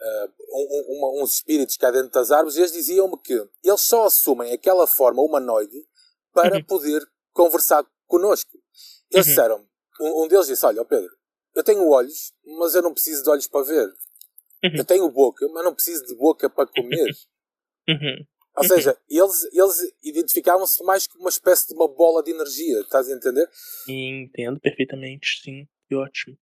uh, 0.00 0.32
um, 0.52 1.18
um, 1.18 1.22
uns 1.22 1.34
espíritos 1.34 1.76
cá 1.76 1.90
dentro 1.90 2.10
das 2.10 2.30
árvores, 2.30 2.56
e 2.56 2.60
eles 2.60 2.72
diziam-me 2.72 3.18
que 3.18 3.34
eles 3.64 3.80
só 3.80 4.04
assumem 4.04 4.52
aquela 4.52 4.86
forma 4.86 5.22
humanoide 5.22 5.84
para 6.32 6.56
uhum. 6.56 6.64
poder 6.64 7.02
conversar 7.32 7.84
connosco. 8.06 8.50
Eles 9.10 9.26
uhum. 9.26 9.30
disseram 9.30 9.68
um, 10.00 10.24
um, 10.24 10.28
deles 10.28 10.46
disse: 10.46 10.64
Olha, 10.64 10.84
Pedro, 10.84 11.10
eu 11.54 11.64
tenho 11.64 11.88
olhos, 11.88 12.32
mas 12.58 12.74
eu 12.74 12.82
não 12.82 12.92
preciso 12.92 13.22
de 13.22 13.30
olhos 13.30 13.48
para 13.48 13.64
ver. 13.64 13.86
Uhum. 14.64 14.76
Eu 14.76 14.84
tenho 14.84 15.10
boca, 15.10 15.46
mas 15.48 15.64
não 15.64 15.74
preciso 15.74 16.04
de 16.06 16.14
boca 16.14 16.48
para 16.48 16.66
comer. 16.66 17.10
Uhum. 17.90 18.22
Ou 18.54 18.64
seja, 18.64 18.94
eles, 19.08 19.44
eles 19.50 19.94
identificavam-se 20.02 20.84
mais 20.84 21.06
como 21.06 21.24
uma 21.24 21.30
espécie 21.30 21.68
de 21.68 21.74
uma 21.74 21.88
bola 21.88 22.22
de 22.22 22.32
energia, 22.32 22.80
estás 22.80 23.08
a 23.08 23.14
entender? 23.14 23.48
Entendo 23.88 24.60
perfeitamente, 24.60 25.40
sim. 25.42 25.66
Que 25.88 25.94
ótimo. 25.94 26.36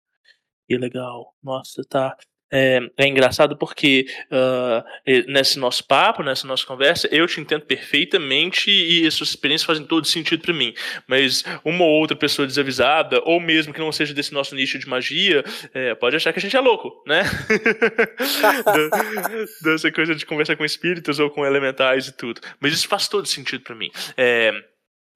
Que 0.65 0.77
legal. 0.77 1.35
Nossa, 1.43 1.81
tá. 1.83 2.15
É, 2.55 2.79
é 2.97 3.07
engraçado 3.07 3.57
porque 3.57 4.05
uh, 4.31 4.83
nesse 5.27 5.57
nosso 5.57 5.87
papo, 5.87 6.21
nessa 6.21 6.45
nossa 6.45 6.63
conversa, 6.63 7.09
eu 7.11 7.25
te 7.25 7.41
entendo 7.41 7.65
perfeitamente 7.65 8.69
e 8.69 9.07
as 9.07 9.15
suas 9.15 9.29
experiências 9.29 9.65
fazem 9.65 9.87
todo 9.87 10.05
sentido 10.05 10.43
para 10.43 10.53
mim. 10.53 10.71
Mas 11.07 11.43
uma 11.65 11.83
ou 11.83 11.99
outra 11.99 12.15
pessoa 12.15 12.47
desavisada, 12.47 13.19
ou 13.25 13.39
mesmo 13.39 13.73
que 13.73 13.79
não 13.79 13.91
seja 13.91 14.13
desse 14.13 14.35
nosso 14.35 14.53
nicho 14.53 14.77
de 14.77 14.87
magia, 14.87 15.43
é, 15.73 15.95
pode 15.95 16.15
achar 16.15 16.31
que 16.31 16.37
a 16.37 16.41
gente 16.41 16.55
é 16.55 16.59
louco, 16.59 17.03
né? 17.07 17.23
Dessa 19.63 19.91
coisa 19.91 20.13
de 20.13 20.23
conversar 20.23 20.55
com 20.55 20.63
espíritos 20.63 21.17
ou 21.17 21.31
com 21.31 21.43
elementais 21.43 22.07
e 22.07 22.15
tudo. 22.15 22.39
Mas 22.59 22.73
isso 22.73 22.87
faz 22.87 23.07
todo 23.07 23.25
sentido 23.25 23.63
para 23.63 23.75
mim. 23.75 23.89
É, 24.15 24.63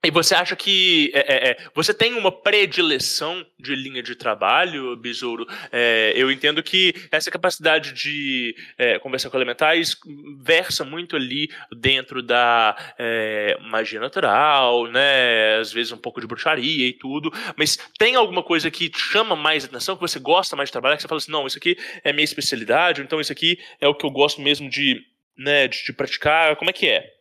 e 0.05 0.11
você 0.11 0.35
acha 0.35 0.55
que 0.55 1.11
é, 1.13 1.19
é, 1.19 1.49
é, 1.49 1.57
você 1.73 1.91
tem 1.91 2.13
uma 2.13 2.31
predileção 2.31 3.43
de 3.59 3.75
linha 3.75 4.03
de 4.03 4.15
trabalho, 4.15 4.95
Besouro? 4.95 5.45
É, 5.71 6.13
eu 6.15 6.31
entendo 6.31 6.61
que 6.61 6.93
essa 7.11 7.31
capacidade 7.31 7.93
de 7.93 8.55
é, 8.77 8.99
conversar 8.99 9.31
com 9.31 9.37
elementais 9.37 9.97
versa 10.39 10.85
muito 10.85 11.15
ali 11.15 11.49
dentro 11.75 12.21
da 12.21 12.75
é, 12.97 13.57
magia 13.59 13.99
natural, 13.99 14.85
né? 14.85 15.57
Às 15.57 15.73
vezes 15.73 15.91
um 15.91 15.97
pouco 15.97 16.21
de 16.21 16.27
bruxaria 16.27 16.87
e 16.87 16.93
tudo. 16.93 17.33
Mas 17.57 17.75
tem 17.97 18.15
alguma 18.15 18.43
coisa 18.43 18.69
que 18.69 18.89
te 18.89 18.99
chama 18.99 19.35
mais 19.35 19.65
atenção, 19.65 19.95
que 19.95 20.01
você 20.01 20.19
gosta 20.19 20.55
mais 20.55 20.69
de 20.69 20.73
trabalhar, 20.73 20.95
que 20.95 21.01
você 21.01 21.07
fala 21.07 21.17
assim, 21.17 21.31
não, 21.31 21.47
isso 21.47 21.57
aqui 21.57 21.75
é 22.03 22.13
minha 22.13 22.23
especialidade, 22.23 23.01
ou 23.01 23.05
então 23.05 23.19
isso 23.19 23.31
aqui 23.31 23.59
é 23.81 23.87
o 23.87 23.95
que 23.95 24.05
eu 24.05 24.11
gosto 24.11 24.41
mesmo 24.41 24.69
de, 24.69 25.01
né, 25.35 25.67
de, 25.67 25.83
de 25.83 25.91
praticar? 25.91 26.55
Como 26.55 26.69
é 26.69 26.73
que 26.73 26.87
é? 26.87 27.16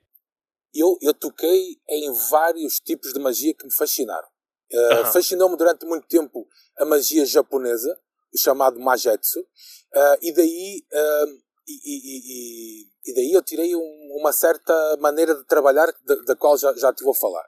Eu, 0.78 0.98
eu 1.00 1.14
toquei 1.14 1.76
em 1.88 2.12
vários 2.30 2.80
tipos 2.80 3.12
de 3.12 3.18
magia 3.18 3.54
que 3.54 3.64
me 3.64 3.72
fascinaram. 3.72 4.28
Uh, 4.72 5.06
uhum. 5.06 5.12
Fascinou-me 5.12 5.56
durante 5.56 5.86
muito 5.86 6.06
tempo 6.08 6.46
a 6.76 6.84
magia 6.84 7.24
japonesa, 7.24 7.98
o 8.34 8.38
chamado 8.38 8.80
Majetsu, 8.80 9.40
uh, 9.40 10.18
e, 10.20 10.32
daí, 10.32 10.84
uh, 10.92 11.38
e, 11.68 11.72
e, 11.84 12.82
e, 12.82 12.86
e, 13.06 13.14
daí 13.14 13.32
eu 13.32 13.42
tirei 13.42 13.76
um, 13.76 14.16
uma 14.18 14.32
certa 14.32 14.96
maneira 14.98 15.34
de 15.34 15.44
trabalhar, 15.44 15.92
da, 16.04 16.14
da 16.16 16.36
qual 16.36 16.58
já, 16.58 16.74
já 16.74 16.92
te 16.92 17.04
vou 17.04 17.14
falar. 17.14 17.46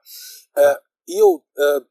eu 1.08 1.42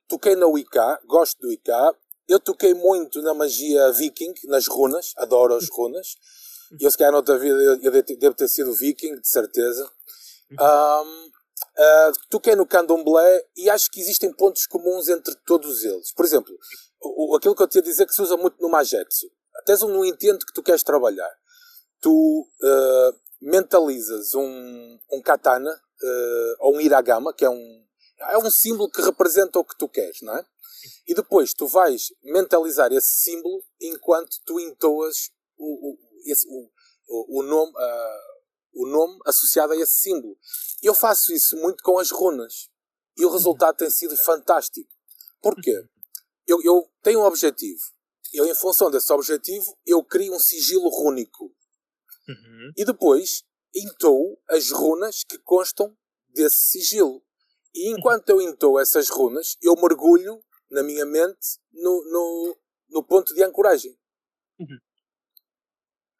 toquei 0.07 0.35
na 0.35 0.47
Wicca, 0.47 0.99
gosto 1.05 1.39
do 1.41 1.49
Wicca, 1.49 1.95
eu 2.27 2.39
toquei 2.39 2.73
muito 2.73 3.21
na 3.21 3.33
magia 3.33 3.91
viking, 3.91 4.33
nas 4.45 4.67
runas, 4.67 5.13
adoro 5.17 5.55
as 5.55 5.69
runas. 5.69 6.15
Eu, 6.79 6.91
se 6.91 6.97
calhar, 6.97 7.13
noutra 7.13 7.37
vida, 7.37 7.55
eu, 7.55 7.81
eu 7.81 8.03
devo 8.03 8.35
ter 8.35 8.49
sido 8.49 8.73
viking, 8.73 9.15
de 9.15 9.27
certeza. 9.27 9.89
Um, 10.51 11.27
uh, 11.27 12.11
toquei 12.29 12.55
no 12.55 12.65
candomblé 12.65 13.45
e 13.55 13.69
acho 13.69 13.89
que 13.91 13.99
existem 13.99 14.31
pontos 14.31 14.65
comuns 14.65 15.07
entre 15.07 15.35
todos 15.45 15.83
eles. 15.83 16.13
Por 16.13 16.25
exemplo, 16.25 16.53
o, 17.01 17.35
aquilo 17.35 17.55
que 17.55 17.63
eu 17.63 17.67
te 17.67 17.75
ia 17.75 17.81
dizer 17.81 18.05
que 18.05 18.13
se 18.13 18.21
usa 18.21 18.37
muito 18.37 18.61
no 18.61 18.69
Majetsu. 18.69 19.27
Tens 19.65 19.81
um 19.81 20.05
intento 20.05 20.45
que 20.45 20.53
tu 20.53 20.63
queres 20.63 20.83
trabalhar. 20.83 21.31
Tu 21.99 22.11
uh, 22.11 23.19
mentalizas 23.41 24.33
um, 24.33 24.99
um 25.11 25.21
katana 25.21 25.71
uh, 25.71 26.55
ou 26.59 26.75
um 26.75 26.81
hiragama, 26.81 27.33
que 27.33 27.43
é 27.43 27.49
um, 27.49 27.85
é 28.19 28.37
um 28.37 28.49
símbolo 28.49 28.89
que 28.89 29.01
representa 29.01 29.59
o 29.59 29.65
que 29.65 29.77
tu 29.77 29.89
queres, 29.89 30.21
não 30.21 30.35
é? 30.35 30.45
E 31.07 31.13
depois 31.13 31.53
tu 31.53 31.67
vais 31.67 32.13
mentalizar 32.23 32.91
esse 32.91 33.11
símbolo 33.23 33.63
enquanto 33.81 34.37
tu 34.45 34.59
entoas 34.59 35.31
o, 35.57 35.91
o, 35.91 35.97
esse, 36.25 36.47
o, 36.47 37.39
o, 37.39 37.43
nome, 37.43 37.71
uh, 37.71 38.26
o 38.77 38.87
nome 38.87 39.19
associado 39.25 39.73
a 39.73 39.75
esse 39.75 39.95
símbolo. 39.95 40.37
Eu 40.81 40.93
faço 40.93 41.33
isso 41.33 41.57
muito 41.57 41.83
com 41.83 41.97
as 41.97 42.11
runas. 42.11 42.69
E 43.17 43.25
o 43.25 43.31
resultado 43.31 43.77
tem 43.77 43.89
sido 43.89 44.15
fantástico. 44.15 44.89
Porquê? 45.41 45.83
Eu, 46.45 46.61
eu 46.63 46.87
tenho 47.01 47.21
um 47.21 47.25
objetivo. 47.25 47.81
Eu, 48.31 48.45
em 48.45 48.53
função 48.53 48.91
desse 48.91 49.11
objetivo, 49.11 49.75
eu 49.85 50.03
crio 50.03 50.33
um 50.33 50.39
sigilo 50.39 50.89
rúnico. 50.89 51.45
Uhum. 52.27 52.71
E 52.77 52.85
depois 52.85 53.43
intoo 53.73 54.39
as 54.49 54.69
runas 54.69 55.23
que 55.23 55.39
constam 55.39 55.97
desse 56.29 56.67
sigilo. 56.67 57.23
E 57.73 57.91
enquanto 57.91 58.29
eu 58.29 58.41
intoo 58.41 58.79
essas 58.79 59.09
runas, 59.09 59.57
eu 59.61 59.75
mergulho 59.75 60.43
na 60.69 60.83
minha 60.83 61.05
mente 61.05 61.59
no, 61.71 62.03
no, 62.11 62.57
no 62.89 63.03
ponto 63.03 63.33
de 63.33 63.43
ancoragem. 63.43 63.97
Uhum. 64.59 64.77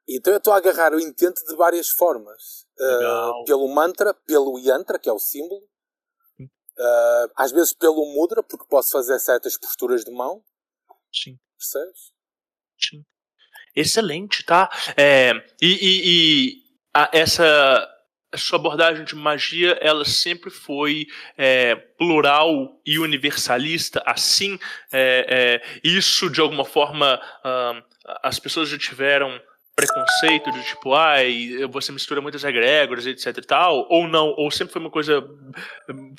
Então 0.08 0.34
eu 0.34 0.38
estou 0.38 0.54
a 0.54 0.58
agarrar 0.58 0.94
o 0.94 1.00
intento 1.00 1.44
de 1.46 1.56
várias 1.56 1.90
formas. 1.90 2.66
Uh, 2.80 3.44
pelo 3.46 3.68
mantra, 3.68 4.14
pelo 4.14 4.58
yantra, 4.60 5.00
que 5.00 5.10
é 5.10 5.14
o 5.14 5.20
símbolo. 5.20 5.62
Uh, 6.40 7.32
às 7.36 7.52
vezes 7.52 7.74
pelo 7.74 8.06
mudra, 8.14 8.44
porque 8.44 8.66
posso 8.70 8.92
fazer 8.92 9.20
certas 9.20 9.58
posturas 9.58 10.06
de 10.06 10.12
mão. 10.12 10.44
Sim. 11.12 11.38
Percebes? 11.58 12.14
Sim. 12.80 13.04
Excelente, 13.76 14.44
tá? 14.46 14.70
É, 14.96 15.34
e 15.62 15.68
e, 15.68 16.02
e 16.06 16.64
a, 16.94 17.10
essa 17.12 17.94
a 18.32 18.38
sua 18.38 18.60
abordagem 18.60 19.06
de 19.06 19.16
magia, 19.16 19.78
ela 19.82 20.04
sempre 20.04 20.50
foi 20.50 21.08
é, 21.38 21.76
plural 21.76 22.80
e 22.86 23.00
universalista, 23.00 24.04
assim, 24.06 24.60
é, 24.92 25.62
é, 25.64 25.80
isso 25.84 26.30
de 26.30 26.42
alguma 26.42 26.66
forma 26.66 27.20
ah, 27.44 27.82
as 28.24 28.38
pessoas 28.38 28.70
já 28.70 28.78
tiveram 28.78 29.42
preconceito 29.78 30.52
de 30.52 30.64
tipo, 30.64 30.96
ai, 30.96 31.68
você 31.72 31.92
mistura 31.92 32.20
muitas 32.20 32.44
egrégoras, 32.44 33.06
etc 33.06 33.38
e 33.38 33.42
tal, 33.42 33.86
ou 33.90 34.08
não, 34.08 34.34
ou 34.36 34.50
sempre 34.50 34.74
foi 34.74 34.82
uma 34.82 34.90
coisa 34.90 35.24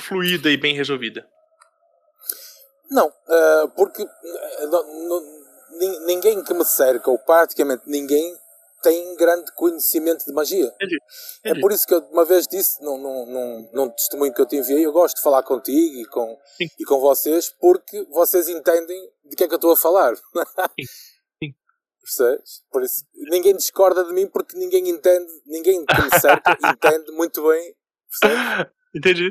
fluida 0.00 0.48
e 0.48 0.56
bem 0.56 0.76
resolvida? 0.76 1.26
Não, 2.88 3.08
uh, 3.08 3.68
porque 3.76 4.02
uh, 4.02 5.22
ninguém 6.06 6.42
que 6.44 6.54
me 6.54 6.64
cerca, 6.64 7.10
ou 7.10 7.18
praticamente 7.18 7.82
ninguém, 7.86 8.34
tem 8.80 9.16
grande 9.16 9.52
conhecimento 9.54 10.24
de 10.24 10.32
magia. 10.32 10.72
Entendi. 10.76 10.96
Entendi. 11.40 11.58
É 11.58 11.60
por 11.60 11.72
isso 11.72 11.84
que 11.84 11.92
eu 11.92 11.98
uma 12.12 12.24
vez 12.24 12.46
disse 12.46 12.80
num, 12.80 12.96
num, 12.96 13.26
num, 13.26 13.70
num 13.72 13.90
testemunho 13.90 14.32
que 14.32 14.40
eu 14.40 14.46
te 14.46 14.54
enviei, 14.54 14.86
eu 14.86 14.92
gosto 14.92 15.16
de 15.16 15.22
falar 15.22 15.42
contigo 15.42 15.96
e 15.96 16.06
com, 16.06 16.38
e 16.60 16.84
com 16.84 17.00
vocês, 17.00 17.52
porque 17.60 18.06
vocês 18.08 18.48
entendem 18.48 19.10
de 19.24 19.34
que 19.34 19.42
é 19.42 19.48
que 19.48 19.54
eu 19.54 19.56
estou 19.56 19.72
a 19.72 19.76
falar. 19.76 20.14
Percebes? 22.08 22.62
Por 22.72 22.82
isso, 22.82 23.04
ninguém 23.30 23.54
discorda 23.54 24.02
de 24.02 24.14
mim 24.14 24.26
porque 24.26 24.56
ninguém 24.56 24.88
entende, 24.88 25.30
ninguém 25.46 25.84
que 25.84 26.18
cerca 26.18 26.56
entende 26.64 27.12
muito 27.12 27.46
bem. 27.46 27.74
Percebes? 28.20 28.72
Entendi. 28.94 29.30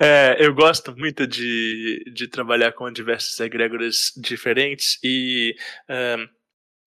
É, 0.00 0.36
eu 0.40 0.52
gosto 0.52 0.94
muito 0.96 1.26
de, 1.26 2.02
de 2.12 2.26
trabalhar 2.26 2.72
com 2.72 2.90
diversas 2.90 3.38
egrégoras 3.38 4.12
diferentes 4.16 4.98
e 5.02 5.54
um, 5.88 6.26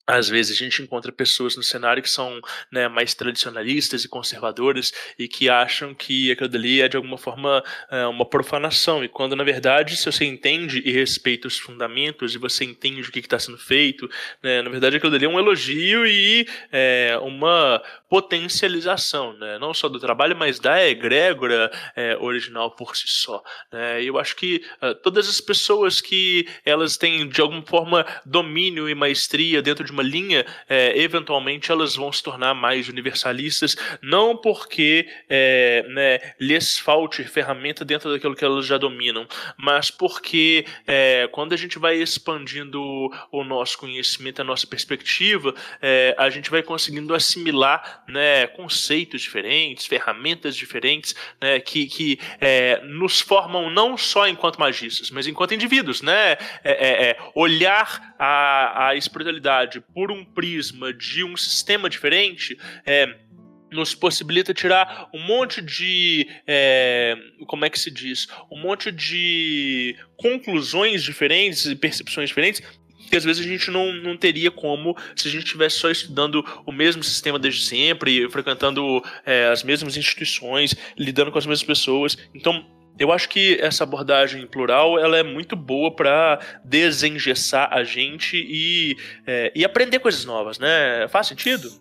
às 0.09 0.27
vezes 0.27 0.57
a 0.57 0.63
gente 0.63 0.81
encontra 0.81 1.11
pessoas 1.11 1.55
no 1.55 1.63
cenário 1.63 2.01
que 2.01 2.09
são 2.09 2.41
né, 2.71 2.87
mais 2.87 3.13
tradicionalistas 3.13 4.03
e 4.03 4.09
conservadoras 4.09 4.91
e 5.17 5.27
que 5.27 5.49
acham 5.49 5.93
que 5.93 6.31
aquilo 6.31 6.49
dali 6.49 6.81
é 6.81 6.87
de 6.87 6.97
alguma 6.97 7.17
forma 7.17 7.63
é, 7.91 8.05
uma 8.07 8.25
profanação. 8.25 9.03
E 9.03 9.07
quando 9.07 9.35
na 9.35 9.43
verdade, 9.43 9.95
se 9.95 10.05
você 10.05 10.25
entende 10.25 10.81
e 10.83 10.91
respeita 10.91 11.47
os 11.47 11.57
fundamentos 11.57 12.33
e 12.33 12.37
você 12.37 12.65
entende 12.65 13.07
o 13.07 13.11
que 13.11 13.19
está 13.19 13.37
sendo 13.37 13.57
feito, 13.57 14.09
né, 14.41 14.61
na 14.61 14.69
verdade 14.69 14.97
aquilo 14.97 15.11
dali 15.11 15.25
é 15.25 15.29
um 15.29 15.39
elogio 15.39 16.05
e 16.07 16.47
é, 16.71 17.17
uma 17.21 17.81
potencialização, 18.09 19.33
né, 19.33 19.59
não 19.59 19.73
só 19.73 19.87
do 19.87 19.99
trabalho, 19.99 20.35
mas 20.35 20.59
da 20.59 20.83
egrégora 20.87 21.71
é, 21.95 22.17
original 22.17 22.71
por 22.71 22.95
si 22.95 23.07
só. 23.07 23.43
Né. 23.71 24.03
Eu 24.03 24.17
acho 24.17 24.35
que 24.35 24.63
uh, 24.81 24.95
todas 24.95 25.29
as 25.29 25.39
pessoas 25.39 26.01
que 26.01 26.47
elas 26.65 26.97
têm 26.97 27.27
de 27.27 27.41
alguma 27.41 27.61
forma 27.61 28.05
domínio 28.25 28.89
e 28.89 28.95
maestria 28.95 29.61
dentro 29.61 29.83
de 29.85 29.91
uma 29.91 29.98
linha, 30.03 30.45
é, 30.67 30.97
eventualmente 30.99 31.71
elas 31.71 31.95
vão 31.95 32.11
se 32.11 32.21
tornar 32.23 32.53
mais 32.53 32.87
universalistas, 32.89 33.75
não 34.01 34.35
porque 34.35 35.07
é, 35.29 35.85
né, 35.89 36.33
lhes 36.39 36.77
falte 36.77 37.23
ferramenta 37.23 37.83
dentro 37.85 38.11
daquilo 38.11 38.35
que 38.35 38.45
elas 38.45 38.65
já 38.65 38.77
dominam, 38.77 39.27
mas 39.57 39.91
porque 39.91 40.65
é, 40.87 41.27
quando 41.31 41.53
a 41.53 41.57
gente 41.57 41.79
vai 41.79 41.97
expandindo 41.97 42.81
o 43.31 43.43
nosso 43.43 43.77
conhecimento, 43.77 44.41
a 44.41 44.45
nossa 44.45 44.67
perspectiva, 44.67 45.53
é, 45.81 46.15
a 46.17 46.29
gente 46.29 46.49
vai 46.49 46.63
conseguindo 46.63 47.13
assimilar 47.13 48.03
né, 48.07 48.47
conceitos 48.47 49.21
diferentes, 49.21 49.85
ferramentas 49.85 50.55
diferentes, 50.55 51.15
né, 51.41 51.59
que, 51.59 51.87
que 51.87 52.19
é, 52.39 52.81
nos 52.83 53.19
formam 53.19 53.69
não 53.69 53.97
só 53.97 54.27
enquanto 54.27 54.59
magistas, 54.59 55.09
mas 55.11 55.27
enquanto 55.27 55.53
indivíduos, 55.53 56.01
né? 56.01 56.37
É, 56.63 57.17
olhar 57.35 58.08
a, 58.19 58.89
a 58.89 58.95
espiritualidade 58.95 59.81
por 59.93 60.11
um 60.11 60.25
prisma 60.25 60.93
de 60.93 61.23
um 61.23 61.37
sistema 61.37 61.89
diferente, 61.89 62.59
é, 62.85 63.15
nos 63.71 63.95
possibilita 63.95 64.53
tirar 64.53 65.09
um 65.13 65.19
monte 65.19 65.61
de. 65.61 66.27
É, 66.45 67.15
como 67.47 67.65
é 67.65 67.69
que 67.69 67.79
se 67.79 67.89
diz? 67.89 68.27
Um 68.51 68.59
monte 68.59 68.91
de 68.91 69.95
conclusões 70.17 71.03
diferentes 71.03 71.65
e 71.65 71.75
percepções 71.75 72.29
diferentes 72.29 72.61
que 73.09 73.15
às 73.15 73.23
vezes 73.23 73.43
a 73.43 73.49
gente 73.49 73.71
não, 73.71 73.91
não 73.91 74.15
teria 74.15 74.51
como 74.51 74.95
se 75.15 75.27
a 75.27 75.31
gente 75.31 75.45
estivesse 75.45 75.77
só 75.77 75.89
estudando 75.89 76.45
o 76.63 76.71
mesmo 76.71 77.03
sistema 77.03 77.39
desde 77.39 77.65
sempre, 77.65 78.29
frequentando 78.29 79.03
é, 79.25 79.47
as 79.47 79.63
mesmas 79.63 79.97
instituições, 79.97 80.75
lidando 80.95 81.31
com 81.31 81.39
as 81.39 81.45
mesmas 81.45 81.63
pessoas. 81.63 82.15
Então, 82.35 82.63
eu 82.99 83.11
acho 83.13 83.29
que 83.29 83.57
essa 83.61 83.85
abordagem 83.85 84.45
plural 84.45 84.99
ela 84.99 85.17
é 85.17 85.23
muito 85.23 85.55
boa 85.55 85.95
para 85.95 86.39
desengessar 86.65 87.71
a 87.71 87.83
gente 87.83 88.35
e, 88.35 88.97
é, 89.25 89.51
e 89.55 89.63
aprender 89.63 89.99
coisas 89.99 90.25
novas, 90.25 90.59
né? 90.59 91.07
Faz 91.07 91.27
sentido? 91.27 91.71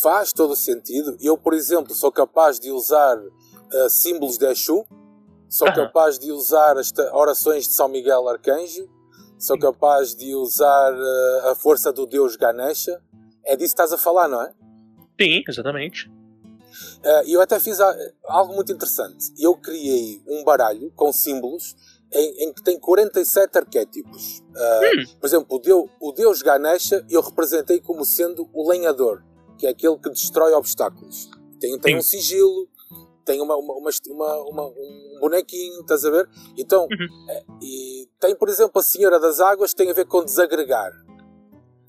Faz 0.00 0.32
todo 0.32 0.54
sentido. 0.54 1.16
Eu, 1.20 1.36
por 1.36 1.54
exemplo, 1.54 1.92
sou 1.92 2.12
capaz 2.12 2.60
de 2.60 2.70
usar 2.70 3.18
uh, 3.18 3.90
símbolos 3.90 4.38
de 4.38 4.46
Exu, 4.46 4.86
sou 5.48 5.66
capaz 5.72 6.20
de 6.20 6.30
usar 6.30 6.78
as 6.78 6.92
orações 7.12 7.66
de 7.66 7.74
São 7.74 7.88
Miguel 7.88 8.28
Arcanjo, 8.28 8.88
sou 9.36 9.58
capaz 9.58 10.14
de 10.14 10.36
usar 10.36 10.94
uh, 10.94 11.48
a 11.48 11.56
força 11.56 11.92
do 11.92 12.06
Deus 12.06 12.36
Ganesha. 12.36 13.02
É 13.44 13.56
disso 13.56 13.74
que 13.74 13.82
estás 13.82 13.92
a 13.92 13.98
falar, 13.98 14.28
não 14.28 14.40
é? 14.40 14.52
Sim, 15.20 15.42
exatamente. 15.48 16.08
Uh, 16.98 17.28
eu 17.28 17.40
até 17.40 17.58
fiz 17.58 17.78
algo 18.24 18.54
muito 18.54 18.72
interessante. 18.72 19.32
Eu 19.38 19.56
criei 19.56 20.22
um 20.26 20.44
baralho 20.44 20.90
com 20.96 21.12
símbolos 21.12 21.74
em, 22.12 22.44
em 22.44 22.52
que 22.52 22.62
tem 22.62 22.78
47 22.78 23.58
arquétipos. 23.58 24.38
Uh, 24.38 25.00
hum. 25.00 25.16
Por 25.20 25.26
exemplo, 25.26 25.56
o 25.56 25.58
deus, 25.58 25.90
o 26.00 26.12
deus 26.12 26.42
Ganesha 26.42 27.04
eu 27.08 27.20
representei 27.20 27.80
como 27.80 28.04
sendo 28.04 28.48
o 28.52 28.68
lenhador, 28.68 29.22
que 29.58 29.66
é 29.66 29.70
aquele 29.70 29.96
que 29.98 30.10
destrói 30.10 30.52
obstáculos. 30.52 31.30
Tem, 31.58 31.78
tem 31.78 31.96
um 31.96 32.02
sigilo, 32.02 32.68
tem 33.24 33.40
uma, 33.40 33.56
uma, 33.56 33.74
uma, 33.74 34.36
uma, 34.48 34.66
um 34.66 35.18
bonequinho, 35.20 35.80
estás 35.80 36.04
a 36.04 36.10
ver? 36.10 36.28
Então, 36.56 36.82
uhum. 36.82 37.30
é, 37.30 37.44
e 37.62 38.08
tem, 38.20 38.34
por 38.34 38.48
exemplo, 38.48 38.80
a 38.80 38.82
Senhora 38.82 39.18
das 39.20 39.40
Águas, 39.40 39.72
tem 39.72 39.90
a 39.90 39.94
ver 39.94 40.06
com 40.06 40.24
desagregar 40.24 40.92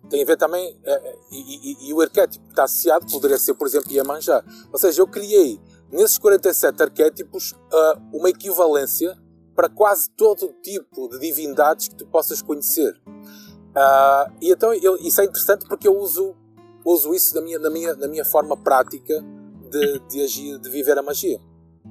tem 0.10 0.22
a 0.22 0.26
ver 0.26 0.38
também, 0.38 0.78
é, 0.84 1.16
e, 1.32 1.88
e, 1.88 1.90
e, 1.90 1.94
o 1.94 2.02
arquétipo 2.02 2.44
que 2.46 2.52
está 2.52 2.66
associado 2.66 3.06
poderia 3.12 3.38
ser, 3.38 3.54
por 3.54 3.68
exemplo, 3.68 3.92
Iemanjá. 3.92 4.44
Ou 4.72 4.78
seja, 4.78 5.02
eu 5.02 5.08
criei 5.08 5.60
nesses 5.92 6.18
47 6.18 6.84
arquétipos 6.84 7.52
uh, 7.52 8.02
uma 8.18 8.30
equivalência 8.30 9.18
para 9.56 9.70
quase 9.70 10.10
todo 10.12 10.54
tipo 10.62 11.08
de 11.08 11.20
divindades 11.20 11.88
que 11.88 11.96
tu 11.96 12.06
possas 12.08 12.42
conhecer. 12.42 12.94
Uh, 13.08 14.32
e 14.42 14.52
então 14.52 14.74
eu, 14.74 14.98
isso 14.98 15.22
é 15.22 15.26
interessante 15.26 15.66
porque 15.68 15.88
eu 15.88 15.98
uso, 15.98 16.36
uso 16.84 17.14
isso 17.14 17.34
na 17.36 17.42
minha, 17.42 17.60
na 17.60 17.70
minha, 17.70 17.96
na 17.96 18.08
minha 18.08 18.26
forma 18.26 18.58
prática 18.58 19.24
de, 19.70 20.00
de 20.10 20.22
agir, 20.22 20.60
de 20.60 20.70
viver 20.70 20.98
a 20.98 21.02
magia. 21.02 21.40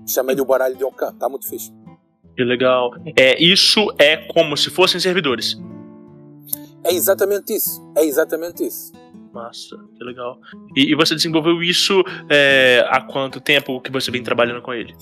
Chamei-lhe 0.06 0.40
o 0.40 0.44
baralho 0.44 0.76
de 0.76 0.84
Okan, 0.84 1.10
está 1.10 1.28
muito 1.28 1.48
fixe. 1.48 1.72
Que 2.36 2.44
legal. 2.44 2.92
É, 3.16 3.40
isso 3.42 3.92
é 3.98 4.16
como 4.28 4.56
se 4.56 4.70
fossem 4.70 5.00
servidores. 5.00 5.56
É 6.84 6.92
exatamente 6.92 7.54
isso. 7.54 7.82
É 7.96 8.04
exatamente 8.04 8.66
isso. 8.66 8.92
Massa, 9.32 9.76
que 9.96 10.04
legal. 10.04 10.38
E, 10.76 10.92
e 10.92 10.94
você 10.94 11.14
desenvolveu 11.14 11.62
isso 11.62 12.02
é, 12.28 12.84
há 12.88 13.00
quanto 13.00 13.40
tempo 13.40 13.80
que 13.80 13.90
você 13.90 14.10
vem 14.10 14.22
trabalhando 14.22 14.60
com 14.60 14.74
ele? 14.74 14.94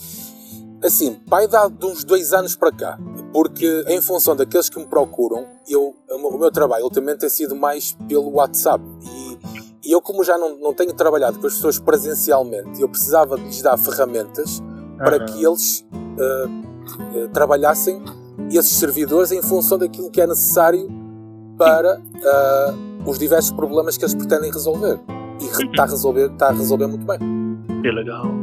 Assim, 0.82 1.14
pai 1.28 1.46
dá 1.46 1.68
de 1.68 1.84
uns 1.84 2.04
dois 2.04 2.32
anos 2.32 2.56
para 2.56 2.72
cá, 2.72 2.98
porque 3.32 3.84
em 3.88 4.00
função 4.00 4.34
daqueles 4.34 4.70
que 4.70 4.78
me 4.78 4.86
procuram, 4.86 5.46
eu, 5.68 5.94
o 6.08 6.38
meu 6.38 6.50
trabalho 6.50 6.84
ultimamente 6.84 7.18
tem 7.18 7.28
sido 7.28 7.54
mais 7.54 7.92
pelo 8.08 8.30
WhatsApp. 8.30 8.82
E, 9.02 9.88
e 9.88 9.92
eu, 9.92 10.00
como 10.00 10.24
já 10.24 10.38
não, 10.38 10.56
não 10.56 10.72
tenho 10.72 10.94
trabalhado 10.94 11.38
com 11.38 11.46
as 11.46 11.54
pessoas 11.54 11.78
presencialmente, 11.78 12.80
eu 12.80 12.88
precisava 12.88 13.36
de 13.36 13.44
lhes 13.44 13.60
dar 13.60 13.76
ferramentas 13.76 14.60
uhum. 14.60 14.96
para 14.96 15.24
que 15.26 15.44
eles 15.44 15.84
uh, 15.92 17.24
uh, 17.24 17.28
trabalhassem 17.28 18.02
esses 18.50 18.76
servidores 18.78 19.32
em 19.32 19.42
função 19.42 19.76
daquilo 19.76 20.10
que 20.10 20.20
é 20.20 20.26
necessário 20.26 20.88
para 21.60 21.98
uh, 21.98 23.08
os 23.10 23.18
diversos 23.18 23.52
problemas 23.52 23.98
que 23.98 24.04
eles 24.04 24.14
pretendem 24.14 24.50
resolver. 24.50 24.98
E 25.38 25.44
está 25.44 25.82
a 25.82 25.86
resolver, 25.86 26.32
está 26.32 26.48
a 26.48 26.52
resolver 26.52 26.86
muito 26.86 27.04
bem. 27.04 27.18
Que 27.82 27.90
legal. 27.90 28.39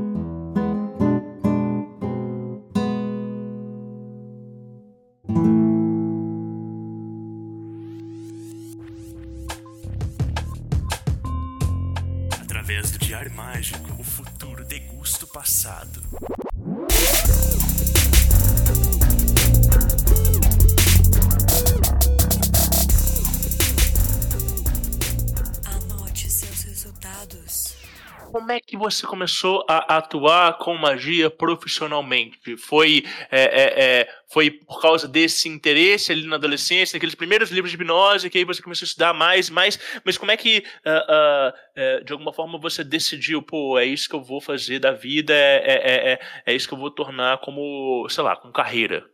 Que 28.77 28.83
você 28.83 29.07
começou 29.07 29.65
a 29.67 29.97
atuar 29.97 30.57
com 30.57 30.75
magia 30.75 31.29
profissionalmente? 31.29 32.55
Foi, 32.57 33.03
é, 33.31 33.41
é, 33.41 33.83
é, 33.83 34.09
foi 34.31 34.51
por 34.51 34.79
causa 34.79 35.07
desse 35.07 35.49
interesse 35.49 36.11
ali 36.11 36.27
na 36.27 36.35
adolescência, 36.35 36.95
naqueles 36.95 37.15
primeiros 37.15 37.49
livros 37.49 37.71
de 37.71 37.75
hipnose, 37.75 38.29
que 38.29 38.37
aí 38.37 38.45
você 38.45 38.61
começou 38.61 38.85
a 38.85 38.87
estudar 38.87 39.13
mais, 39.13 39.49
mais. 39.49 39.79
Mas 40.05 40.17
como 40.17 40.31
é 40.31 40.37
que, 40.37 40.63
uh, 40.85 42.01
uh, 42.01 42.03
de 42.03 42.13
alguma 42.13 42.31
forma, 42.31 42.59
você 42.59 42.83
decidiu, 42.83 43.41
pô, 43.41 43.77
é 43.77 43.85
isso 43.85 44.07
que 44.07 44.15
eu 44.15 44.23
vou 44.23 44.39
fazer 44.39 44.79
da 44.79 44.91
vida, 44.91 45.33
é, 45.33 45.63
é, 45.65 46.11
é, 46.13 46.19
é 46.45 46.55
isso 46.55 46.67
que 46.67 46.73
eu 46.73 46.79
vou 46.79 46.91
tornar 46.91 47.39
como, 47.41 48.07
sei 48.09 48.23
lá, 48.23 48.35
com 48.35 48.51
carreira? 48.51 49.05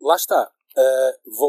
lá 0.00 0.14
está. 0.14 0.50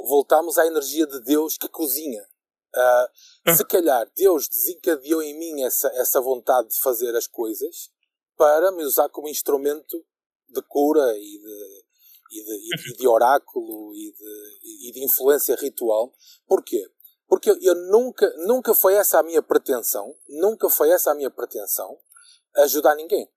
voltamos 0.08 0.58
à 0.58 0.66
energia 0.66 1.06
de 1.06 1.22
Deus 1.24 1.58
que 1.58 1.68
cozinha. 1.68 2.31
Uh, 2.74 3.54
se 3.56 3.66
calhar 3.66 4.10
Deus 4.16 4.48
desencadeou 4.48 5.22
em 5.22 5.38
mim 5.38 5.62
essa, 5.64 5.90
essa 5.96 6.22
vontade 6.22 6.70
de 6.70 6.80
fazer 6.80 7.14
as 7.16 7.28
coisas 7.28 7.92
para 8.38 8.72
me 8.72 8.84
usar 8.84 9.10
como 9.10 9.28
instrumento 9.28 10.04
de 10.48 10.62
cura 10.64 11.18
e 11.18 11.38
de, 11.38 11.86
e 12.32 12.44
de, 12.44 12.92
e 12.92 12.98
de 12.98 13.08
oráculo 13.08 13.94
e 13.94 14.14
de, 14.14 14.88
e 14.90 14.92
de 14.94 15.04
influência 15.04 15.56
ritual. 15.56 16.14
Porquê? 16.48 16.86
Porque 17.28 17.50
eu 17.50 17.76
nunca, 17.90 18.30
nunca 18.46 18.74
foi 18.74 18.96
essa 18.96 19.20
a 19.20 19.24
minha 19.24 19.42
pretensão, 19.42 20.16
nunca 20.28 20.70
foi 20.70 20.90
essa 20.90 21.12
a 21.12 21.16
minha 21.16 21.30
pretensão, 21.30 21.98
ajudar 22.58 22.96
ninguém. 22.96 23.30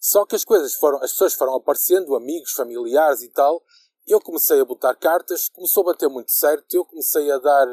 Só 0.00 0.24
que 0.24 0.34
as 0.34 0.44
coisas 0.44 0.74
foram, 0.74 0.98
as 1.02 1.12
pessoas 1.12 1.34
foram 1.34 1.54
aparecendo, 1.54 2.16
amigos, 2.16 2.52
familiares 2.52 3.22
e 3.22 3.28
tal, 3.28 3.62
eu 4.06 4.20
comecei 4.20 4.60
a 4.60 4.64
botar 4.64 4.94
cartas, 4.96 5.48
começou 5.48 5.82
a 5.82 5.92
bater 5.92 6.08
muito 6.08 6.32
certo, 6.32 6.74
eu 6.74 6.84
comecei 6.84 7.30
a 7.30 7.38
dar 7.38 7.66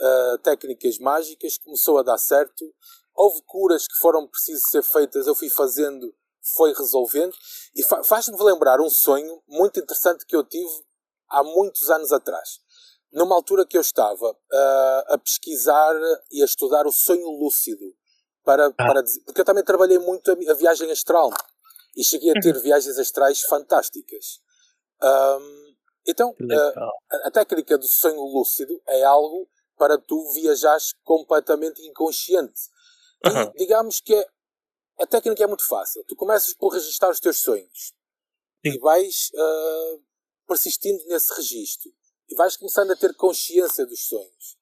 uh, 0.00 0.38
técnicas 0.38 0.98
mágicas, 0.98 1.58
começou 1.58 1.98
a 1.98 2.02
dar 2.02 2.18
certo. 2.18 2.64
Houve 3.14 3.42
curas 3.46 3.86
que 3.86 3.98
foram 4.00 4.26
precisas 4.26 4.68
ser 4.70 4.82
feitas, 4.82 5.26
eu 5.26 5.34
fui 5.34 5.50
fazendo, 5.50 6.14
foi 6.56 6.72
resolvendo. 6.72 7.34
E 7.74 7.82
fa 7.82 8.02
faz-me 8.04 8.36
lembrar 8.42 8.80
um 8.80 8.90
sonho 8.90 9.42
muito 9.46 9.80
interessante 9.80 10.24
que 10.24 10.36
eu 10.36 10.44
tive 10.44 10.70
há 11.28 11.42
muitos 11.42 11.90
anos 11.90 12.12
atrás. 12.12 12.60
Numa 13.12 13.34
altura 13.34 13.66
que 13.66 13.76
eu 13.76 13.80
estava 13.80 14.30
uh, 14.30 15.14
a 15.14 15.18
pesquisar 15.18 15.94
e 16.30 16.42
a 16.42 16.44
estudar 16.44 16.86
o 16.86 16.92
sonho 16.92 17.28
lúcido. 17.30 17.94
Para, 18.44 18.66
ah. 18.66 18.72
para 18.72 19.02
porque 19.24 19.40
eu 19.40 19.44
também 19.44 19.64
trabalhei 19.64 19.98
muito 19.98 20.30
a, 20.30 20.34
a 20.50 20.54
viagem 20.54 20.90
astral. 20.90 21.30
E 21.96 22.04
cheguei 22.04 22.30
a 22.30 22.40
ter 22.40 22.54
uhum. 22.54 22.62
viagens 22.62 22.98
astrais 22.98 23.40
fantásticas. 23.42 24.40
Um, 25.02 25.74
então, 26.06 26.34
a, 27.12 27.28
a, 27.28 27.30
técnica 27.30 27.76
do 27.76 27.86
sonho 27.86 28.20
lúcido 28.20 28.80
é 28.86 29.04
algo 29.04 29.48
para 29.78 29.96
tu 29.96 30.30
viajares 30.32 30.92
completamente 31.04 31.80
inconsciente. 31.86 32.60
Uhum. 33.24 33.52
E 33.54 33.58
digamos 33.58 34.00
que 34.00 34.14
a 34.98 35.06
técnica 35.06 35.44
é 35.44 35.46
muito 35.46 35.66
fácil. 35.66 36.04
Tu 36.04 36.16
começas 36.16 36.52
por 36.54 36.70
registrar 36.70 37.10
os 37.10 37.20
teus 37.20 37.40
sonhos 37.40 37.94
Sim. 38.64 38.74
e 38.74 38.78
vais 38.78 39.30
uh, 39.34 40.02
persistindo 40.46 41.02
nesse 41.06 41.32
registro 41.34 41.90
e 42.28 42.34
vais 42.34 42.56
começando 42.56 42.90
a 42.90 42.96
ter 42.96 43.14
consciência 43.14 43.86
dos 43.86 44.06
sonhos. 44.06 44.58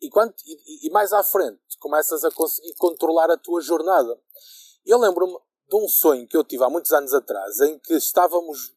E, 0.00 0.10
quando, 0.10 0.34
e, 0.44 0.86
e 0.86 0.90
mais 0.90 1.12
à 1.12 1.22
frente, 1.22 1.60
começas 1.78 2.24
a 2.24 2.30
conseguir 2.30 2.74
controlar 2.74 3.30
a 3.30 3.38
tua 3.38 3.60
jornada. 3.60 4.20
Eu 4.84 4.98
lembro-me 4.98 5.38
de 5.68 5.76
um 5.76 5.88
sonho 5.88 6.28
que 6.28 6.36
eu 6.36 6.44
tive 6.44 6.64
há 6.64 6.68
muitos 6.68 6.92
anos 6.92 7.14
atrás, 7.14 7.60
em 7.60 7.78
que 7.78 7.94
estávamos 7.94 8.74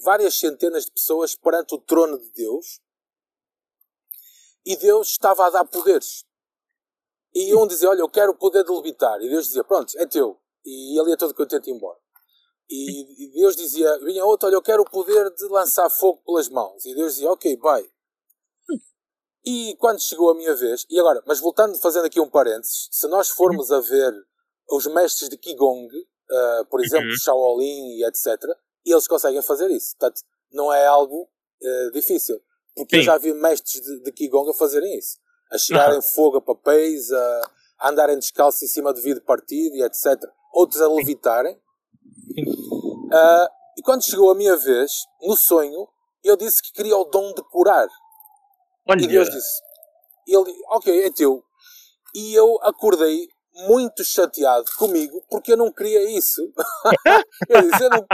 várias 0.00 0.38
centenas 0.38 0.84
de 0.84 0.92
pessoas 0.92 1.34
perante 1.34 1.74
o 1.74 1.78
trono 1.78 2.18
de 2.18 2.30
Deus 2.30 2.80
e 4.68 4.76
Deus 4.76 5.08
estava 5.08 5.46
a 5.46 5.50
dar 5.50 5.64
poderes. 5.64 6.26
E 7.34 7.54
um 7.54 7.66
dizia, 7.66 7.88
olha, 7.88 8.00
eu 8.00 8.08
quero 8.08 8.32
o 8.32 8.36
poder 8.36 8.64
de 8.64 8.70
levitar. 8.70 9.18
E 9.22 9.28
Deus 9.30 9.46
dizia, 9.46 9.64
pronto, 9.64 9.98
é 9.98 10.06
teu. 10.06 10.38
E 10.62 11.00
ele 11.00 11.08
ia 11.08 11.16
todo 11.16 11.34
contente 11.34 11.70
embora. 11.70 11.98
E, 12.68 13.24
e 13.24 13.30
Deus 13.32 13.56
dizia, 13.56 13.98
vinha 14.00 14.22
outro, 14.26 14.46
olha, 14.46 14.56
eu 14.56 14.62
quero 14.62 14.82
o 14.82 14.90
poder 14.90 15.30
de 15.30 15.46
lançar 15.46 15.88
fogo 15.88 16.22
pelas 16.22 16.50
mãos. 16.50 16.84
E 16.84 16.94
Deus 16.94 17.14
dizia, 17.14 17.30
ok, 17.30 17.56
vai. 17.56 17.82
E 19.42 19.74
quando 19.78 20.02
chegou 20.02 20.30
a 20.30 20.34
minha 20.34 20.54
vez, 20.54 20.84
e 20.90 21.00
agora, 21.00 21.22
mas 21.26 21.40
voltando, 21.40 21.78
fazendo 21.78 22.04
aqui 22.04 22.20
um 22.20 22.28
parênteses, 22.28 22.90
se 22.92 23.08
nós 23.08 23.30
formos 23.30 23.72
a 23.72 23.80
ver 23.80 24.12
os 24.70 24.86
mestres 24.88 25.30
de 25.30 25.38
Qigong, 25.38 25.88
uh, 25.96 26.66
por 26.66 26.84
exemplo, 26.84 27.08
uhum. 27.08 27.16
Shaolin 27.16 27.96
e 27.96 28.04
etc., 28.04 28.38
eles 28.84 29.08
conseguem 29.08 29.40
fazer 29.40 29.70
isso. 29.70 29.96
Portanto, 29.96 30.20
não 30.52 30.70
é 30.70 30.86
algo 30.86 31.22
uh, 31.22 31.90
difícil. 31.92 32.38
Porque 32.78 32.96
Sim. 32.96 33.00
eu 33.00 33.02
já 33.02 33.18
vi 33.18 33.34
mestres 33.34 33.82
de, 33.82 34.00
de 34.02 34.12
Qigong 34.12 34.48
a 34.50 34.54
fazerem 34.54 34.96
isso. 34.96 35.18
A 35.50 35.58
chegarem 35.58 35.96
uhum. 35.96 36.02
fogo 36.02 36.36
a 36.36 36.40
papéis, 36.40 37.10
a, 37.10 37.50
a, 37.80 37.90
andarem 37.90 38.16
descalços 38.16 38.62
em 38.62 38.66
cima 38.66 38.94
de 38.94 39.00
vidro 39.00 39.22
partido 39.24 39.74
e 39.74 39.82
etc. 39.82 40.16
Outros 40.52 40.80
a 40.80 40.88
levitarem. 40.88 41.54
Uh, 41.54 43.48
e 43.76 43.82
quando 43.82 44.04
chegou 44.04 44.30
a 44.30 44.34
minha 44.34 44.56
vez, 44.56 44.92
no 45.22 45.36
sonho, 45.36 45.88
eu 46.22 46.36
disse 46.36 46.62
que 46.62 46.72
queria 46.72 46.96
o 46.96 47.04
dom 47.04 47.34
de 47.34 47.42
curar. 47.50 47.88
Olha. 48.86 49.02
E 49.02 49.06
Deus 49.08 49.28
disse, 49.28 49.60
ele, 50.26 50.52
ok, 50.68 51.04
é 51.04 51.10
teu. 51.10 51.42
E 52.14 52.34
eu 52.34 52.58
acordei 52.62 53.28
muito 53.66 54.04
chateado 54.04 54.66
comigo 54.76 55.24
porque 55.28 55.52
eu 55.52 55.56
não 55.56 55.72
queria 55.72 56.16
isso. 56.16 56.52
eu, 57.48 57.62
disse, 57.62 57.84
eu, 57.84 57.90
não, 57.90 58.06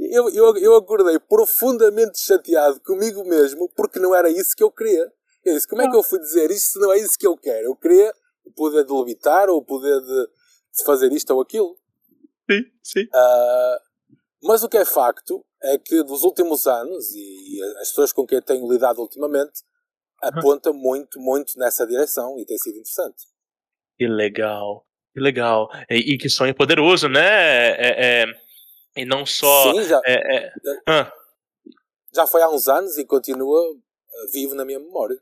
eu, 0.00 0.30
eu, 0.30 0.56
eu, 0.56 0.76
acordei 0.76 1.18
profundamente 1.18 2.18
chateado 2.18 2.80
comigo 2.80 3.24
mesmo 3.24 3.68
porque 3.76 3.98
não 3.98 4.14
era 4.14 4.30
isso 4.30 4.56
que 4.56 4.62
eu 4.62 4.70
queria. 4.70 5.12
Eu 5.44 5.54
disse, 5.54 5.68
como 5.68 5.82
é 5.82 5.90
que 5.90 5.96
eu 5.96 6.02
fui 6.02 6.18
dizer 6.18 6.50
isto 6.50 6.72
se 6.72 6.78
não 6.78 6.92
é 6.92 6.98
isso 6.98 7.18
que 7.18 7.26
eu 7.26 7.36
quero? 7.36 7.66
Eu 7.66 7.76
queria 7.76 8.12
o 8.44 8.52
poder 8.52 8.84
de 8.84 8.92
levitar 8.92 9.48
ou 9.48 9.58
o 9.58 9.64
poder 9.64 10.00
de, 10.00 10.26
de 10.26 10.84
fazer 10.84 11.12
isto 11.12 11.32
ou 11.34 11.40
aquilo. 11.40 11.76
Sim, 12.50 12.64
sim. 12.82 13.04
Uh, 13.04 13.88
mas 14.42 14.62
o 14.62 14.68
que 14.68 14.78
é 14.78 14.84
facto 14.84 15.44
é 15.62 15.78
que 15.78 16.02
dos 16.04 16.22
últimos 16.22 16.66
anos, 16.66 17.10
e 17.14 17.60
as 17.80 17.88
pessoas 17.88 18.12
com 18.12 18.26
quem 18.26 18.40
tenho 18.40 18.70
lidado 18.70 19.00
ultimamente, 19.00 19.62
aponta 20.22 20.72
muito, 20.72 21.20
muito 21.20 21.58
nessa 21.58 21.86
direção 21.86 22.38
e 22.38 22.46
tem 22.46 22.58
sido 22.58 22.78
interessante. 22.78 23.24
Que 23.98 24.06
legal, 24.06 24.86
que 25.12 25.20
legal. 25.20 25.68
E, 25.90 26.14
e 26.14 26.18
que 26.18 26.28
sonho 26.28 26.54
poderoso, 26.54 27.08
né? 27.08 27.20
É, 27.20 28.22
é, 28.22 28.26
e 28.96 29.04
não 29.04 29.26
só. 29.26 29.72
Sim, 29.72 29.82
já, 29.82 30.00
é, 30.06 30.36
é 30.36 30.52
já, 30.86 31.12
já 32.14 32.26
foi 32.26 32.42
há 32.42 32.48
uns 32.48 32.68
anos 32.68 32.96
e 32.96 33.04
continua 33.04 33.60
eh, 33.70 34.26
vivo 34.32 34.54
na 34.54 34.64
minha 34.64 34.78
memória. 34.78 35.20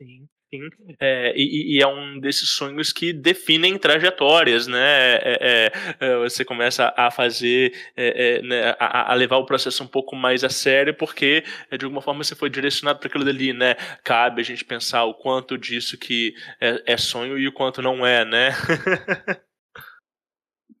Sim. 0.00 0.28
Sim, 0.54 0.68
é, 1.00 1.32
e, 1.34 1.76
e, 1.76 1.82
é 1.82 1.86
um 1.86 2.20
desses 2.20 2.50
sonhos 2.50 2.92
que 2.92 3.10
definem 3.10 3.78
trajetórias, 3.78 4.66
né? 4.66 5.14
É, 5.16 5.38
é, 5.40 5.72
é 5.98 6.18
você 6.18 6.44
começa 6.44 6.92
a 6.94 7.10
fazer, 7.10 7.72
é, 7.96 8.36
é, 8.36 8.42
né? 8.42 8.76
a, 8.78 9.12
a, 9.12 9.14
levar 9.14 9.38
o 9.38 9.46
processo 9.46 9.82
um 9.82 9.86
pouco 9.86 10.14
mais 10.14 10.44
a 10.44 10.50
sério, 10.50 10.94
porque 10.94 11.42
de 11.78 11.86
alguma 11.86 12.02
forma 12.02 12.22
você 12.22 12.34
foi 12.34 12.50
direcionado 12.50 12.98
para 12.98 13.08
aquilo 13.08 13.24
dali, 13.24 13.54
né? 13.54 13.76
Cabe 14.04 14.42
a 14.42 14.44
gente 14.44 14.62
pensar 14.62 15.04
o 15.04 15.14
quanto 15.14 15.56
disso 15.56 15.96
que 15.96 16.34
é, 16.60 16.98
sonho 16.98 17.38
e 17.38 17.48
o 17.48 17.52
quanto 17.52 17.80
não 17.80 18.04
é, 18.04 18.22
né? 18.22 18.50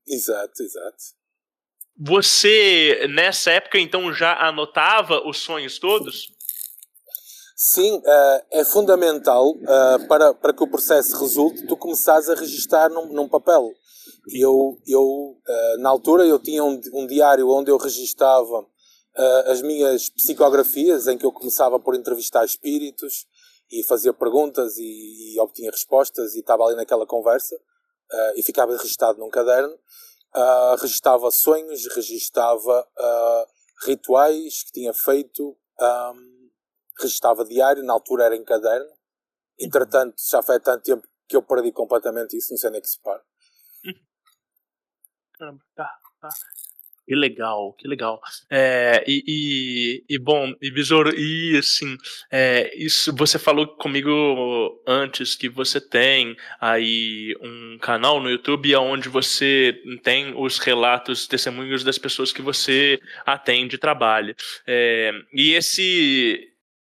exato, 0.06 0.62
exato. 0.62 1.22
Você, 1.96 3.06
nessa 3.08 3.52
época, 3.52 3.78
então, 3.78 4.12
já 4.12 4.34
anotava 4.34 5.26
os 5.26 5.38
sonhos 5.38 5.78
todos? 5.78 6.30
Sim, 7.54 7.98
uh, 7.98 8.44
é 8.50 8.64
fundamental 8.64 9.50
uh, 9.50 10.08
para, 10.08 10.32
para 10.34 10.52
que 10.52 10.62
o 10.62 10.70
processo 10.70 11.16
resulte 11.18 11.66
tu 11.66 11.76
começares 11.76 12.28
a 12.28 12.34
registar 12.34 12.90
num, 12.90 13.06
num 13.12 13.28
papel. 13.28 13.70
Eu, 14.32 14.78
eu 14.86 15.02
uh, 15.02 15.78
na 15.78 15.90
altura, 15.90 16.24
eu 16.24 16.38
tinha 16.38 16.64
um, 16.64 16.80
um 16.94 17.06
diário 17.06 17.48
onde 17.48 17.70
eu 17.70 17.76
registava 17.76 18.66
as 19.48 19.60
minhas 19.60 20.08
psicografias, 20.08 21.06
em 21.06 21.18
que 21.18 21.26
eu 21.26 21.30
começava 21.30 21.78
por 21.78 21.94
entrevistar 21.94 22.46
espíritos 22.46 23.26
e 23.70 23.82
fazia 23.82 24.10
perguntas 24.10 24.78
e, 24.78 25.34
e 25.34 25.38
obtinha 25.38 25.70
respostas 25.70 26.34
e 26.34 26.40
estava 26.40 26.64
ali 26.64 26.76
naquela 26.76 27.04
conversa 27.04 27.54
e 28.34 28.42
ficava 28.42 28.74
registado 28.74 29.18
num 29.18 29.28
caderno. 29.28 29.78
registava 30.80 31.30
sonhos, 31.30 31.86
registava 31.94 32.88
rituais 33.84 34.62
que 34.62 34.72
tinha 34.72 34.94
feito. 34.94 35.54
Um, 35.78 36.31
registava 37.02 37.44
diário, 37.44 37.82
na 37.82 37.92
altura 37.92 38.24
era 38.24 38.36
em 38.36 38.44
caderno. 38.44 38.90
Entretanto, 39.58 40.14
já 40.30 40.42
foi 40.42 40.58
tanto 40.60 40.82
tempo 40.82 41.06
que 41.28 41.36
eu 41.36 41.42
perdi 41.42 41.72
completamente 41.72 42.36
isso, 42.36 42.52
não 42.52 42.58
sei 42.58 42.70
nem 42.70 42.80
que 42.80 42.88
se 42.88 43.00
para. 43.00 43.22
Caramba, 45.38 45.62
tá, 45.74 45.90
tá. 46.20 46.28
Que 47.06 47.16
legal, 47.16 47.72
que 47.74 47.88
legal. 47.88 48.20
É, 48.48 49.04
e, 49.08 49.24
e, 49.26 50.04
e, 50.08 50.18
bom, 50.18 50.54
e 50.62 50.70
Besouro, 50.70 51.12
e 51.14 51.58
assim, 51.58 51.96
é, 52.30 52.72
isso 52.76 53.12
você 53.16 53.40
falou 53.40 53.66
comigo 53.66 54.80
antes 54.86 55.34
que 55.34 55.48
você 55.48 55.80
tem 55.80 56.36
aí 56.60 57.36
um 57.42 57.76
canal 57.80 58.20
no 58.20 58.30
YouTube 58.30 58.74
onde 58.76 59.08
você 59.08 59.82
tem 60.04 60.32
os 60.40 60.58
relatos, 60.60 61.26
testemunhos 61.26 61.82
das 61.82 61.98
pessoas 61.98 62.32
que 62.32 62.40
você 62.40 63.00
atende 63.26 63.74
e 63.74 63.80
trabalha. 63.80 64.36
É, 64.64 65.10
e 65.34 65.54
esse 65.54 66.51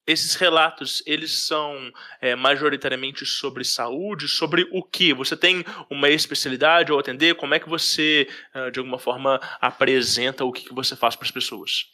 esses 0.07 0.35
relatos, 0.35 1.01
eles 1.05 1.47
são 1.47 1.91
é, 2.21 2.35
majoritariamente 2.35 3.25
sobre 3.25 3.63
saúde, 3.63 4.27
sobre 4.27 4.69
o 4.71 4.83
que? 4.83 5.13
Você 5.13 5.35
tem 5.35 5.63
uma 5.89 6.09
especialidade 6.09 6.91
ao 6.91 6.99
atender? 6.99 7.35
Como 7.35 7.55
é 7.55 7.59
que 7.59 7.67
você, 7.67 8.27
ah, 8.53 8.69
de 8.69 8.79
alguma 8.79 8.99
forma, 8.99 9.39
apresenta 9.59 10.45
o 10.45 10.51
que 10.51 10.73
você 10.73 10.95
faz 10.95 11.15
para 11.15 11.25
as 11.25 11.31
pessoas? 11.31 11.89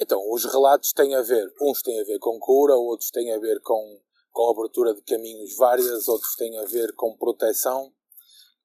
Então, 0.00 0.20
os 0.32 0.44
relatos 0.44 0.92
têm 0.92 1.14
a 1.14 1.22
ver, 1.22 1.52
uns 1.60 1.82
têm 1.82 2.00
a 2.00 2.04
ver 2.04 2.18
com 2.18 2.38
cura, 2.38 2.74
outros 2.74 3.10
têm 3.10 3.32
a 3.32 3.38
ver 3.38 3.60
com, 3.60 4.00
com 4.32 4.50
abertura 4.50 4.94
de 4.94 5.02
caminhos 5.02 5.56
várias, 5.56 6.08
outros 6.08 6.34
têm 6.34 6.58
a 6.58 6.64
ver 6.64 6.92
com 6.94 7.16
proteção. 7.16 7.92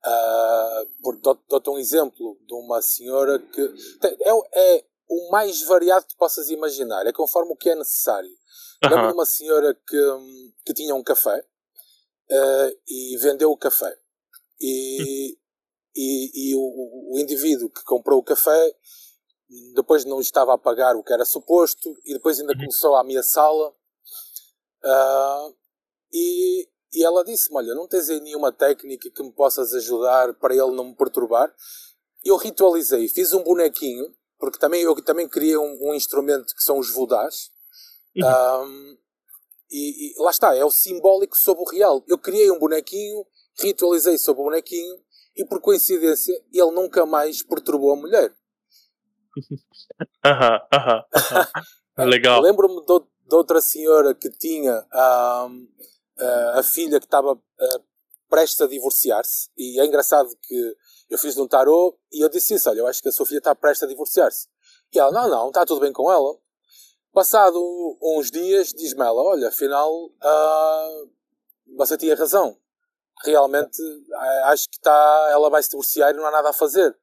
Uh, 0.05 1.13
Dou-te 1.47 1.69
um 1.69 1.77
exemplo 1.77 2.37
de 2.45 2.53
uma 2.53 2.81
senhora 2.81 3.39
que 3.39 3.61
é, 4.01 4.75
é 4.75 4.85
o 5.13 5.31
mais 5.31 5.61
variado 5.63 6.05
que 6.07 6.15
possas 6.15 6.49
imaginar. 6.49 7.05
É 7.05 7.13
conforme 7.13 7.51
o 7.53 7.55
que 7.55 7.69
é 7.69 7.75
necessário. 7.75 8.29
Uhum. 8.83 8.89
Lembro 8.89 9.07
de 9.07 9.13
uma 9.13 9.25
senhora 9.25 9.73
que, 9.87 9.97
que 10.65 10.73
tinha 10.73 10.95
um 10.95 11.03
café 11.03 11.39
uh, 12.31 12.79
e 12.87 13.17
vendeu 13.17 13.51
o 13.51 13.57
café. 13.57 13.95
E, 14.59 15.37
e, 15.95 16.51
e 16.51 16.55
o, 16.55 17.13
o, 17.13 17.19
indivíduo 17.19 17.69
que 17.69 17.83
comprou 17.83 18.19
o 18.19 18.23
café 18.23 18.75
depois 19.75 20.05
não 20.05 20.19
estava 20.19 20.53
a 20.53 20.57
pagar 20.57 20.95
o 20.95 21.03
que 21.03 21.13
era 21.13 21.25
suposto 21.25 21.95
e 22.05 22.13
depois 22.13 22.39
ainda 22.39 22.53
uhum. 22.53 22.59
começou 22.59 22.95
a 22.95 23.01
ameaçá-la. 23.01 23.69
Uh, 24.83 25.55
e, 26.11 26.67
e 26.93 27.03
ela 27.03 27.23
disse-me: 27.23 27.57
Olha, 27.57 27.75
não 27.75 27.87
tens 27.87 28.09
aí 28.09 28.19
nenhuma 28.19 28.51
técnica 28.51 29.09
que 29.09 29.23
me 29.23 29.31
possas 29.31 29.73
ajudar 29.73 30.33
para 30.35 30.53
ele 30.53 30.71
não 30.71 30.85
me 30.85 30.95
perturbar? 30.95 31.53
Eu 32.23 32.37
ritualizei, 32.37 33.07
fiz 33.09 33.33
um 33.33 33.43
bonequinho 33.43 34.13
porque 34.43 34.59
também 34.59 34.81
eu 34.81 34.93
também 35.01 35.25
criei 35.25 35.55
um, 35.55 35.77
um 35.81 35.93
instrumento 35.93 36.53
que 36.53 36.61
são 36.61 36.77
os 36.77 36.91
vodás. 36.91 37.49
Uhum. 38.13 38.65
Um, 38.65 38.97
e, 39.71 40.11
e, 40.11 40.21
lá 40.21 40.31
está, 40.31 40.53
é 40.53 40.65
o 40.65 40.69
simbólico 40.69 41.37
sobre 41.37 41.63
o 41.63 41.69
real. 41.69 42.03
Eu 42.09 42.17
criei 42.17 42.51
um 42.51 42.59
bonequinho, 42.59 43.25
ritualizei 43.57 44.17
sobre 44.17 44.41
o 44.41 44.43
bonequinho 44.43 44.97
e 45.37 45.45
por 45.45 45.61
coincidência 45.61 46.37
ele 46.51 46.71
nunca 46.71 47.05
mais 47.05 47.41
perturbou 47.41 47.93
a 47.93 47.95
mulher. 47.95 48.35
Aham, 50.25 50.59
aham, 50.73 51.03
Legal. 52.09 52.41
Lembro-me 52.41 52.81
de, 52.81 52.99
de, 53.29 53.35
outra 53.35 53.61
senhora 53.61 54.13
que 54.13 54.29
tinha 54.29 54.85
um, 55.47 55.67
a 56.55 56.63
filha 56.63 56.99
que 56.99 57.05
estava 57.05 57.33
uh, 57.33 57.83
prestes 58.29 58.59
a 58.59 58.67
divorciar-se 58.67 59.49
e 59.57 59.79
é 59.79 59.85
engraçado 59.85 60.27
que 60.41 60.75
eu 61.13 61.17
fiz 61.19 61.37
um 61.37 61.47
tarô 61.47 61.95
e 62.11 62.23
eu 62.23 62.29
disse 62.29 62.55
isso: 62.55 62.69
olha, 62.69 62.79
eu 62.79 62.87
acho 62.87 63.01
que 63.01 63.09
a 63.09 63.11
sua 63.11 63.25
filha 63.25 63.37
está 63.37 63.53
prestes 63.53 63.83
a 63.83 63.87
divorciar-se. 63.87 64.47
E 64.91 64.99
ela: 64.99 65.11
não, 65.11 65.29
não, 65.29 65.47
está 65.49 65.65
tudo 65.65 65.81
bem 65.81 65.93
com 65.93 66.11
ela. 66.11 66.35
Passado 67.13 67.59
uns 68.01 68.31
dias, 68.31 68.69
diz-me 68.69 69.01
ela: 69.01 69.21
olha, 69.21 69.49
afinal, 69.49 70.05
uh, 70.05 71.09
você 71.77 71.97
tinha 71.97 72.15
razão. 72.15 72.57
Realmente, 73.23 73.79
acho 74.45 74.67
que 74.67 74.77
está, 74.77 75.29
ela 75.31 75.49
vai 75.49 75.61
se 75.61 75.69
divorciar 75.69 76.11
e 76.11 76.17
não 76.17 76.25
há 76.25 76.31
nada 76.31 76.49
a 76.49 76.53
fazer. 76.53 76.97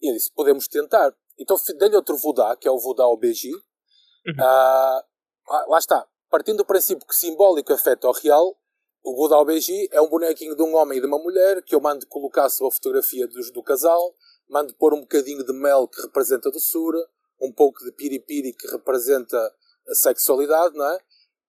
E 0.00 0.08
eu 0.10 0.14
disse: 0.14 0.32
podemos 0.32 0.66
tentar. 0.66 1.14
Então 1.38 1.56
dei-lhe 1.78 1.96
outro 1.96 2.16
Vodá, 2.16 2.56
que 2.56 2.66
é 2.66 2.70
o 2.70 2.78
Vodá 2.78 3.06
OBG. 3.06 3.50
Uhum. 3.50 4.34
Uh, 4.38 5.70
lá 5.70 5.78
está. 5.78 6.06
Partindo 6.30 6.58
do 6.58 6.64
princípio 6.64 7.06
que 7.06 7.14
simbólico 7.14 7.72
afeta 7.74 8.08
o 8.08 8.12
real, 8.12 8.56
o 9.04 9.24
OBG 9.24 9.88
é 9.90 10.00
um 10.00 10.08
bonequinho 10.08 10.54
de 10.54 10.62
um 10.62 10.74
homem 10.76 10.98
e 10.98 11.00
de 11.00 11.06
uma 11.06 11.18
mulher 11.18 11.62
que 11.62 11.74
eu 11.74 11.80
mando 11.80 12.06
colocar 12.06 12.48
sobre 12.48 12.72
a 12.72 12.74
fotografia 12.74 13.26
do, 13.26 13.52
do 13.52 13.62
casal, 13.62 14.14
mando 14.48 14.74
pôr 14.74 14.94
um 14.94 15.00
bocadinho 15.00 15.44
de 15.44 15.52
mel 15.52 15.88
que 15.88 16.00
representa 16.02 16.48
a 16.48 16.52
doçura, 16.52 16.98
um 17.40 17.52
pouco 17.52 17.84
de 17.84 17.90
piripiri 17.92 18.52
que 18.52 18.68
representa 18.68 19.36
a 19.88 19.94
sexualidade, 19.94 20.76
não 20.76 20.86
é? 20.86 20.98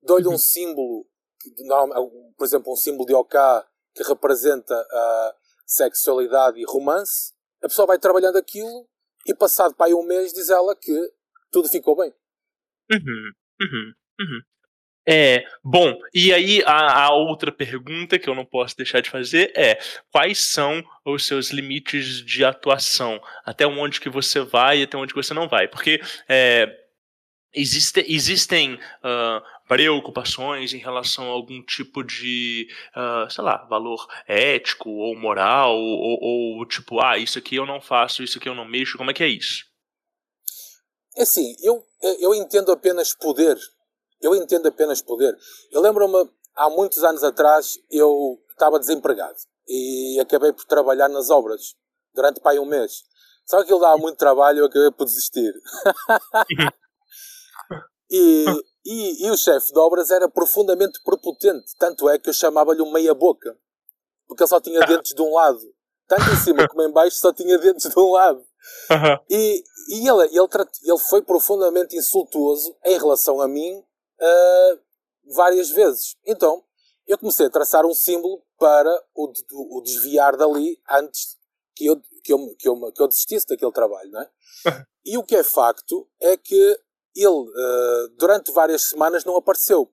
Dou-lhe 0.02 0.28
um 0.28 0.32
uhum. 0.32 0.38
símbolo, 0.38 1.08
por 2.36 2.46
exemplo, 2.46 2.74
um 2.74 2.76
símbolo 2.76 3.06
de 3.06 3.14
OK 3.14 3.40
que 3.94 4.04
representa 4.04 4.76
a 4.76 5.36
sexualidade 5.66 6.60
e 6.60 6.66
romance. 6.66 7.34
A 7.62 7.68
pessoa 7.68 7.86
vai 7.86 8.00
trabalhando 8.00 8.38
aquilo 8.38 8.88
e 9.28 9.36
passado 9.36 9.76
para 9.76 9.88
aí 9.88 9.94
um 9.94 10.04
mês 10.04 10.34
diz 10.34 10.50
ela 10.50 10.76
que 10.76 11.14
tudo 11.52 11.70
ficou 11.70 11.96
bem. 11.96 12.12
Uhum, 12.92 13.32
uhum, 13.62 13.94
uhum. 14.20 14.42
É, 15.06 15.44
bom, 15.62 15.98
e 16.14 16.34
aí 16.34 16.64
a, 16.66 17.06
a, 17.06 17.14
outra 17.14 17.52
pergunta 17.52 18.18
que 18.18 18.30
eu 18.30 18.36
não 18.36 18.46
posso 18.46 18.78
deixar 18.78 19.02
de 19.02 19.10
fazer 19.10 19.52
é 19.54 19.78
quais 20.10 20.40
são 20.40 20.82
os 21.04 21.28
seus 21.28 21.50
limites 21.50 22.24
de 22.24 22.46
atuação? 22.46 23.22
Até 23.46 23.68
onde 23.68 24.00
que 24.00 24.10
você 24.10 24.40
vai 24.40 24.80
e 24.80 24.84
até 24.84 24.98
onde 24.98 25.14
que 25.14 25.22
você 25.22 25.34
não 25.34 25.50
vai? 25.50 25.68
Porque 25.68 26.02
é, 26.30 26.84
existe, 27.54 28.06
existem 28.08 28.76
uh, 28.76 29.44
preocupações 29.68 30.74
em 30.74 30.78
relação 30.78 31.26
a 31.26 31.34
algum 31.34 31.62
tipo 31.62 32.02
de, 32.02 32.68
uh, 32.96 33.30
sei 33.30 33.44
lá, 33.44 33.58
valor 33.66 34.08
ético 34.26 34.90
ou 34.90 35.18
moral, 35.18 35.76
ou, 35.76 36.18
ou 36.22 36.66
tipo, 36.66 37.02
ah, 37.02 37.18
isso 37.18 37.38
aqui 37.38 37.56
eu 37.56 37.66
não 37.66 37.82
faço, 37.82 38.24
isso 38.24 38.38
aqui 38.38 38.48
eu 38.48 38.56
não 38.56 38.66
mexo, 38.66 38.98
como 38.98 39.12
é 39.12 39.14
que 39.14 39.24
é 39.24 39.28
isso? 39.28 39.66
É 41.16 41.22
assim, 41.22 41.56
eu, 41.62 41.86
eu 42.22 42.34
entendo 42.34 42.72
apenas 42.72 43.14
poder 43.14 43.56
eu 44.24 44.36
entendo 44.36 44.68
apenas 44.68 45.02
poder. 45.02 45.38
Eu 45.72 45.82
lembro-me, 45.82 46.30
há 46.56 46.70
muitos 46.70 47.04
anos 47.04 47.24
atrás, 47.24 47.78
eu 47.92 48.40
estava 48.50 48.80
desempregado 48.80 49.38
e 49.68 50.20
acabei 50.20 50.54
por 50.54 50.66
trabalhar 50.66 51.10
nas 51.10 51.30
obras 51.30 51.76
durante 52.14 52.40
pai 52.40 52.60
um 52.60 52.66
mês. 52.66 53.04
Só 53.46 53.64
que 53.64 53.72
ele 53.74 53.82
dava 53.82 53.98
muito 53.98 54.18
trabalho 54.18 54.58
e 54.58 54.62
eu 54.62 54.66
acabei 54.66 54.92
por 54.92 55.06
desistir. 55.06 55.54
e, 58.10 58.46
e, 58.86 59.28
e, 59.28 59.32
o 59.32 59.38
chefe 59.38 59.74
de 59.74 59.80
obras 59.80 60.12
era 60.12 60.30
profundamente 60.30 61.02
prepotente. 61.04 61.76
Tanto 61.78 62.08
é 62.10 62.18
que 62.18 62.30
eu 62.30 62.34
chamava-lhe 62.34 62.82
um 62.82 62.92
meia-boca. 62.92 63.58
Porque 64.28 64.44
ele 64.44 64.50
só 64.50 64.62
tinha 64.62 64.80
dentes 64.82 65.14
de 65.14 65.22
um 65.22 65.34
lado. 65.34 65.62
Tanto 66.08 66.24
em 66.32 66.38
cima 66.38 66.68
como 66.68 66.84
em 66.84 66.92
baixo 66.92 67.18
só 67.18 67.34
tinha 67.34 67.58
dentes 67.58 67.90
de 67.90 68.00
um 68.00 68.12
lado. 68.12 68.46
E, 69.30 69.64
e 69.90 70.08
ele, 70.08 70.24
ele, 70.28 70.48
ele 70.84 71.00
foi 71.10 71.22
profundamente 71.22 71.98
insultuoso 71.98 72.76
em 72.86 72.98
relação 72.98 73.42
a 73.42 73.48
mim 73.48 73.84
uh, 74.22 74.80
várias 75.34 75.70
vezes. 75.70 76.16
Então, 76.26 76.64
eu 77.08 77.18
comecei 77.18 77.46
a 77.46 77.50
traçar 77.50 77.86
um 77.86 77.94
símbolo 77.94 78.44
para 78.58 79.04
o, 79.14 79.32
o, 79.78 79.82
desviar 79.82 80.38
dali 80.38 80.80
antes 80.90 81.38
que 81.76 81.86
eu, 81.86 82.02
que, 82.24 82.32
eu, 82.32 82.56
que, 82.56 82.68
eu, 82.68 82.92
que 82.92 83.02
eu 83.02 83.08
desistisse 83.08 83.48
daquele 83.48 83.72
trabalho, 83.72 84.12
não 84.12 84.22
é? 84.22 84.30
e 85.06 85.18
o 85.18 85.24
que 85.24 85.36
é 85.36 85.44
facto 85.44 86.08
é 86.22 86.38
que 86.38 86.80
ele, 87.16 87.28
uh, 87.28 88.10
durante 88.18 88.52
várias 88.52 88.84
semanas, 88.84 89.26
não 89.26 89.36
apareceu. 89.36 89.92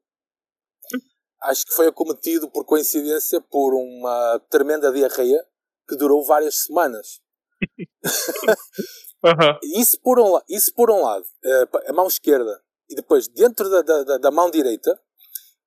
Acho 1.43 1.65
que 1.65 1.75
foi 1.75 1.87
acometido, 1.87 2.51
por 2.51 2.65
coincidência, 2.65 3.41
por 3.41 3.75
uma 3.75 4.39
tremenda 4.51 4.93
diarreia 4.93 5.45
que 5.89 5.97
durou 5.97 6.25
várias 6.25 6.65
semanas. 6.65 7.21
isso, 9.75 10.01
por 10.01 10.21
um, 10.21 10.39
isso 10.49 10.73
por 10.75 10.91
um 10.91 11.03
lado. 11.03 11.25
Uh, 11.45 11.79
a 11.89 11.93
mão 11.93 12.07
esquerda 12.07 12.63
e 12.91 12.95
depois, 12.97 13.29
dentro 13.29 13.71
da, 13.71 13.83
da, 13.83 14.19
da 14.19 14.31
mão 14.33 14.51
direita, 14.51 15.01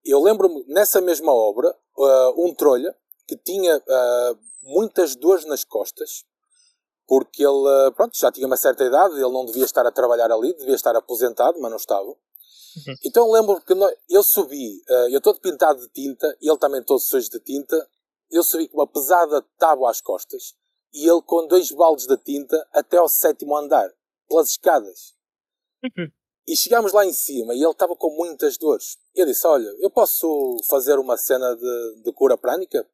eu 0.03 0.21
lembro-me, 0.21 0.65
nessa 0.67 0.99
mesma 0.99 1.33
obra, 1.33 1.73
uh, 1.97 2.45
um 2.45 2.53
trolha 2.53 2.93
que 3.25 3.37
tinha 3.37 3.77
uh, 3.77 4.39
muitas 4.63 5.15
dores 5.15 5.45
nas 5.45 5.63
costas, 5.63 6.25
porque 7.07 7.41
ele, 7.41 7.87
uh, 7.87 7.93
pronto, 7.93 8.17
já 8.17 8.29
tinha 8.29 8.45
uma 8.45 8.57
certa 8.57 8.83
idade, 8.83 9.15
ele 9.15 9.31
não 9.31 9.45
devia 9.45 9.63
estar 9.63 9.87
a 9.87 9.91
trabalhar 9.91 10.29
ali, 10.29 10.53
devia 10.53 10.75
estar 10.75 10.93
aposentado, 10.97 11.57
mas 11.61 11.71
não 11.71 11.77
estava. 11.77 12.07
Uhum. 12.07 12.95
Então 13.05 13.31
lembro 13.31 13.61
que 13.61 13.73
nós, 13.73 13.95
eu 14.09 14.21
subi, 14.21 14.81
eu 15.11 15.21
todo 15.21 15.39
pintado 15.39 15.79
de 15.79 15.87
tinta, 15.89 16.37
e 16.41 16.49
ele 16.49 16.57
também 16.57 16.83
todo 16.83 16.99
sujo 16.99 17.29
de 17.29 17.39
tinta, 17.39 17.89
eu 18.29 18.43
subi 18.43 18.67
com 18.67 18.79
uma 18.79 18.87
pesada 18.87 19.41
tábua 19.57 19.91
às 19.91 20.01
costas, 20.01 20.55
e 20.91 21.07
ele 21.07 21.21
com 21.21 21.47
dois 21.47 21.71
baldes 21.71 22.07
de 22.07 22.17
tinta 22.17 22.67
até 22.73 22.97
ao 22.97 23.07
sétimo 23.07 23.55
andar, 23.55 23.89
pelas 24.27 24.49
escadas. 24.49 25.13
Uhum. 25.83 26.11
E 26.45 26.57
chegámos 26.57 26.91
lá 26.91 27.05
em 27.05 27.13
cima 27.13 27.53
e 27.53 27.61
ele 27.61 27.71
estava 27.71 27.95
com 27.95 28.09
muitas 28.15 28.57
dores. 28.57 28.97
Eu 29.15 29.25
disse: 29.25 29.47
Olha, 29.47 29.69
eu 29.79 29.89
posso 29.89 30.57
fazer 30.69 30.99
uma 30.99 31.15
cena 31.17 31.55
de, 31.55 32.01
de 32.03 32.11
cura 32.11 32.37
prânica? 32.37 32.85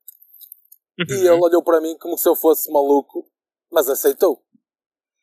Uhum. 0.99 1.15
E 1.15 1.27
ele 1.27 1.41
olhou 1.41 1.63
para 1.63 1.81
mim 1.81 1.97
como 1.97 2.17
se 2.17 2.27
eu 2.29 2.35
fosse 2.35 2.71
maluco, 2.71 3.25
mas 3.71 3.89
aceitou. 3.89 4.43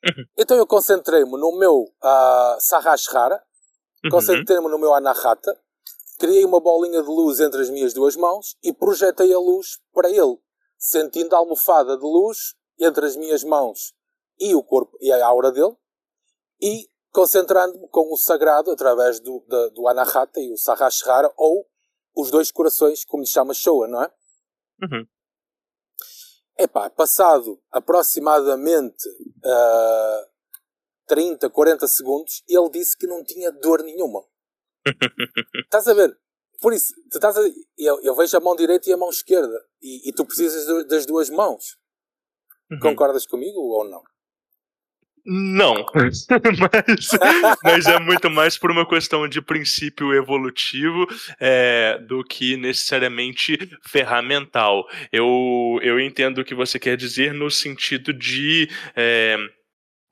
Uhum. 0.05 0.25
Então 0.37 0.57
eu 0.57 0.67
concentrei-me 0.67 1.33
no 1.33 1.57
meu 1.57 1.83
uh, 1.83 2.61
Sahasrara, 2.61 3.43
uhum. 4.05 4.11
concentrei-me 4.11 4.69
no 4.69 4.79
meu 4.79 4.93
Anahata, 4.93 5.59
criei 6.19 6.45
uma 6.45 6.61
bolinha 6.61 7.03
de 7.03 7.09
luz 7.09 7.41
entre 7.41 7.61
as 7.61 7.71
minhas 7.71 7.93
duas 7.93 8.17
mãos 8.17 8.57
e 8.63 8.73
projetei 8.73 9.33
a 9.33 9.39
luz 9.39 9.79
para 9.93 10.11
ele, 10.11 10.39
sentindo 10.79 11.35
a 11.35 11.39
almofada 11.39 11.97
de 11.97 12.05
luz 12.05 12.55
entre 12.79 13.07
as 13.07 13.15
minhas 13.17 13.45
mãos 13.45 13.95
e 14.39 14.55
o 14.55 14.63
corpo 14.63 14.97
e 15.01 15.13
a 15.13 15.27
aura 15.27 15.53
dele 15.53 15.77
e 16.61 16.89
concentrando-me 17.17 17.89
com 17.89 18.13
o 18.13 18.17
sagrado 18.19 18.71
através 18.71 19.21
do, 19.21 19.43
do, 19.49 19.71
do 19.71 19.89
Anahata 19.89 20.39
e 20.39 20.53
o 20.53 20.59
Sahasrara 20.59 21.33
ou 21.35 21.67
os 22.15 22.31
dois 22.31 22.53
corações, 22.53 23.07
como 23.07 23.23
lhe 23.23 23.27
chama 23.27 23.55
Showa, 23.55 23.89
não 23.89 24.03
é? 24.03 24.13
Uhum. 24.83 25.07
Epá, 26.59 26.91
passado 26.91 27.59
aproximadamente 27.71 29.09
uh, 29.09 30.31
30, 31.07 31.49
40 31.49 31.89
segundos, 31.89 32.43
ele 32.47 32.69
disse 32.69 32.95
que 32.95 33.07
não 33.07 33.25
tinha 33.25 33.51
dor 33.51 33.83
nenhuma. 33.83 34.23
estás 35.65 35.89
a 35.89 35.95
ver? 35.95 36.15
Por 36.61 36.75
isso, 36.75 36.93
tu 37.11 37.17
estás 37.17 37.39
a, 37.39 37.41
eu, 37.79 37.99
eu, 38.03 38.15
vejo 38.15 38.37
a 38.37 38.41
mão 38.41 38.55
direita 38.55 38.91
e 38.91 38.93
a 38.93 38.97
mão 38.99 39.09
esquerda. 39.09 39.59
E, 39.81 40.11
e 40.11 40.13
tu 40.13 40.27
precisas 40.27 40.87
das 40.87 41.07
duas 41.07 41.31
mãos. 41.31 41.79
Uhum. 42.71 42.79
Concordas 42.81 43.25
comigo 43.25 43.59
ou 43.59 43.89
não? 43.89 44.03
Não, 45.29 45.85
mas, 45.93 46.27
mas, 47.65 47.87
é 47.87 47.99
muito 47.99 48.31
mais 48.31 48.57
por 48.57 48.71
uma 48.71 48.87
questão 48.87 49.27
de 49.27 49.43
princípio 49.43 50.15
evolutivo 50.15 51.05
é, 51.41 51.99
do 52.07 52.23
que 52.23 52.57
necessariamente 52.57 53.59
ferramental. 53.83 54.87
Eu, 55.11 55.81
eu 55.83 55.99
entendo 55.99 56.39
o 56.39 56.45
que 56.45 56.55
você 56.55 56.79
quer 56.79 56.97
dizer 56.97 57.35
no 57.35 57.51
sentido 57.51 58.13
de. 58.13 58.69
É, 58.95 59.37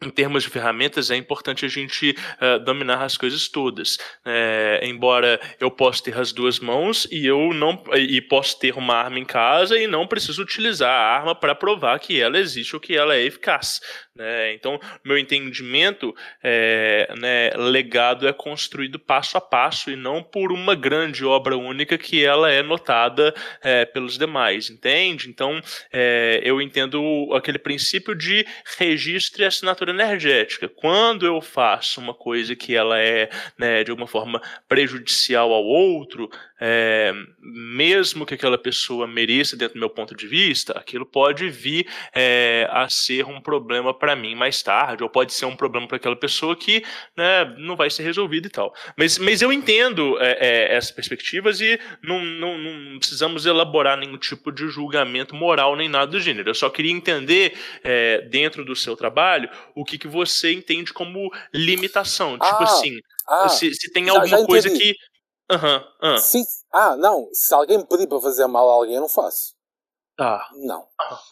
em 0.03 0.11
termos 0.11 0.43
de 0.43 0.51
ferramentas, 0.51 1.11
é 1.11 1.17
importante 1.17 1.65
a 1.65 1.69
gente 1.69 2.11
uh, 2.11 2.62
dominar 2.62 3.03
as 3.03 3.17
coisas 3.17 3.49
todas. 3.49 3.99
É, 4.25 4.81
embora 4.83 5.41
eu 5.59 5.71
possa 5.71 6.03
ter 6.05 6.19
as 6.19 6.33
duas 6.33 6.59
mãos 6.59 7.09
e 7.11 7.25
eu 7.27 7.55
não 7.55 7.83
e 7.95 8.21
posso 8.21 8.59
ter 8.59 8.77
uma 8.77 8.95
arma 8.95 9.19
em 9.19 9.25
casa 9.25 9.79
e 9.79 9.87
não 9.87 10.07
preciso 10.07 10.43
utilizar 10.43 10.91
a 10.91 11.17
arma 11.17 11.35
para 11.35 11.55
provar 11.55 11.99
que 11.99 12.21
ela 12.21 12.39
existe 12.39 12.75
ou 12.75 12.81
que 12.81 12.95
ela 12.95 13.15
é 13.15 13.23
eficaz. 13.23 13.81
Né? 14.17 14.55
Então, 14.55 14.79
meu 15.05 15.19
entendimento 15.19 16.15
é, 16.41 17.12
né, 17.19 17.51
legado 17.57 18.29
é 18.29 18.33
construído 18.33 18.97
passo 18.97 19.37
a 19.37 19.41
passo 19.41 19.91
e 19.91 19.97
não 19.97 20.23
por 20.23 20.53
uma 20.53 20.77
grande 20.77 21.25
obra 21.25 21.57
única 21.57 21.99
que 21.99 22.25
ela 22.25 22.49
é 22.49 22.62
notada 22.62 23.35
é, 23.61 23.85
pelos 23.85 24.17
demais, 24.17 24.71
entende? 24.71 25.29
Então, 25.29 25.61
é, 25.93 26.41
eu 26.45 26.62
entendo 26.62 27.29
aquele 27.35 27.59
princípio 27.59 28.15
de 28.15 28.47
registro 28.79 29.43
e 29.43 29.47
assinatura 29.47 29.91
energética. 29.91 30.69
Quando 30.69 31.27
eu 31.27 31.41
faço 31.41 32.01
uma 32.01 32.15
coisa 32.15 32.55
que 32.55 32.77
ela 32.77 33.01
é 33.01 33.29
né, 33.59 33.83
de 33.83 33.91
alguma 33.91 34.07
forma 34.07 34.41
prejudicial 34.69 35.53
ao 35.53 35.65
outro, 35.65 36.31
é, 36.61 37.12
mesmo 37.40 38.24
que 38.24 38.34
aquela 38.34 38.57
pessoa 38.57 39.07
mereça, 39.07 39.57
dentro 39.57 39.74
do 39.74 39.80
meu 39.80 39.90
ponto 39.90 40.14
de 40.14 40.26
vista, 40.26 40.72
aquilo 40.72 41.05
pode 41.05 41.48
vir 41.50 41.86
é, 42.14 42.68
a 42.70 42.88
ser 42.88 43.26
um 43.26 43.40
problema 43.40 43.92
para 43.92 44.14
mim 44.14 44.34
mais 44.34 44.62
tarde, 44.62 45.02
ou 45.02 45.09
pode 45.09 45.32
ser 45.32 45.46
um 45.46 45.57
problema 45.57 45.86
para 45.86 45.96
aquela 45.96 46.16
pessoa 46.16 46.55
que 46.55 46.84
né, 47.16 47.44
não 47.59 47.76
vai 47.76 47.90
ser 47.90 48.02
resolvido 48.02 48.46
e 48.46 48.50
tal. 48.50 48.74
Mas, 48.96 49.18
mas 49.18 49.42
eu 49.42 49.52
entendo 49.52 50.18
é, 50.20 50.38
é, 50.40 50.76
essas 50.76 50.90
perspectivas 50.90 51.61
e 51.61 51.78
não, 52.02 52.24
não, 52.24 52.59
não, 52.59 52.98
precisamos 52.98 53.46
elaborar 53.46 53.96
nenhum 53.96 54.18
tipo 54.18 54.52
de 54.52 54.68
julgamento 54.68 55.34
moral 55.34 55.76
nem 55.76 55.88
nada 55.88 56.07
do 56.07 56.20
gênero. 56.20 56.50
Eu 56.50 56.55
só 56.55 56.70
queria 56.70 56.92
entender, 56.92 57.57
é, 57.82 58.22
dentro 58.22 58.64
do 58.64 58.76
seu 58.76 58.96
trabalho, 58.96 59.48
o 59.74 59.84
que, 59.84 59.98
que 59.98 60.09
você 60.09 60.52
entende 60.52 60.92
como 60.92 61.32
limitação. 61.52 62.32
Tipo 62.34 62.44
ah, 62.44 62.64
assim, 62.64 62.98
ah, 63.28 63.48
se, 63.48 63.74
se, 63.74 63.90
tem 63.90 64.09
alguma 64.09 64.44
coisa 64.46 64.70
que. 64.70 64.94
Uhum, 65.51 66.11
uhum. 66.11 66.18
Sim. 66.18 66.45
Ah, 66.72 66.97
não. 66.97 67.28
Se 67.32 67.55
alguém 67.55 67.78
me 67.78 67.86
pedir 67.86 68.07
para 68.07 68.20
fazer 68.20 68.47
mal 68.47 68.68
a 68.68 68.72
alguém, 68.72 68.95
eu 68.95 69.01
não 69.01 69.09
faço. 69.09 69.55
Ah. 70.18 70.49
Não. 70.55 70.86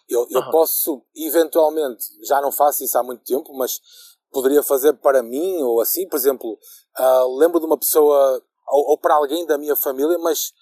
Eu, 0.09 0.27
eu 0.31 0.51
posso, 0.51 1.05
eventualmente, 1.15 2.05
já 2.25 2.41
não 2.41 2.51
faço 2.51 2.83
isso 2.85 2.99
há 2.99 3.03
muito 3.03 3.25
tempo, 3.25 3.55
mas 3.57 3.81
poderia 4.31 4.63
fazer 4.63 4.95
para 4.95 5.23
mim 5.23 5.63
ou 5.63 5.81
assim, 5.81 6.09
por 6.09 6.17
exemplo, 6.17 6.59
uh, 6.99 7.37
lembro 7.37 7.61
de 7.61 7.67
uma 7.67 7.79
pessoa 7.79 8.43
ou, 8.69 8.91
ou, 8.91 8.99
para 8.99 9.15
alguém 9.15 9.47
da 9.47 9.59
minha 9.59 9.77
família, 9.77 10.19
mas 10.19 10.53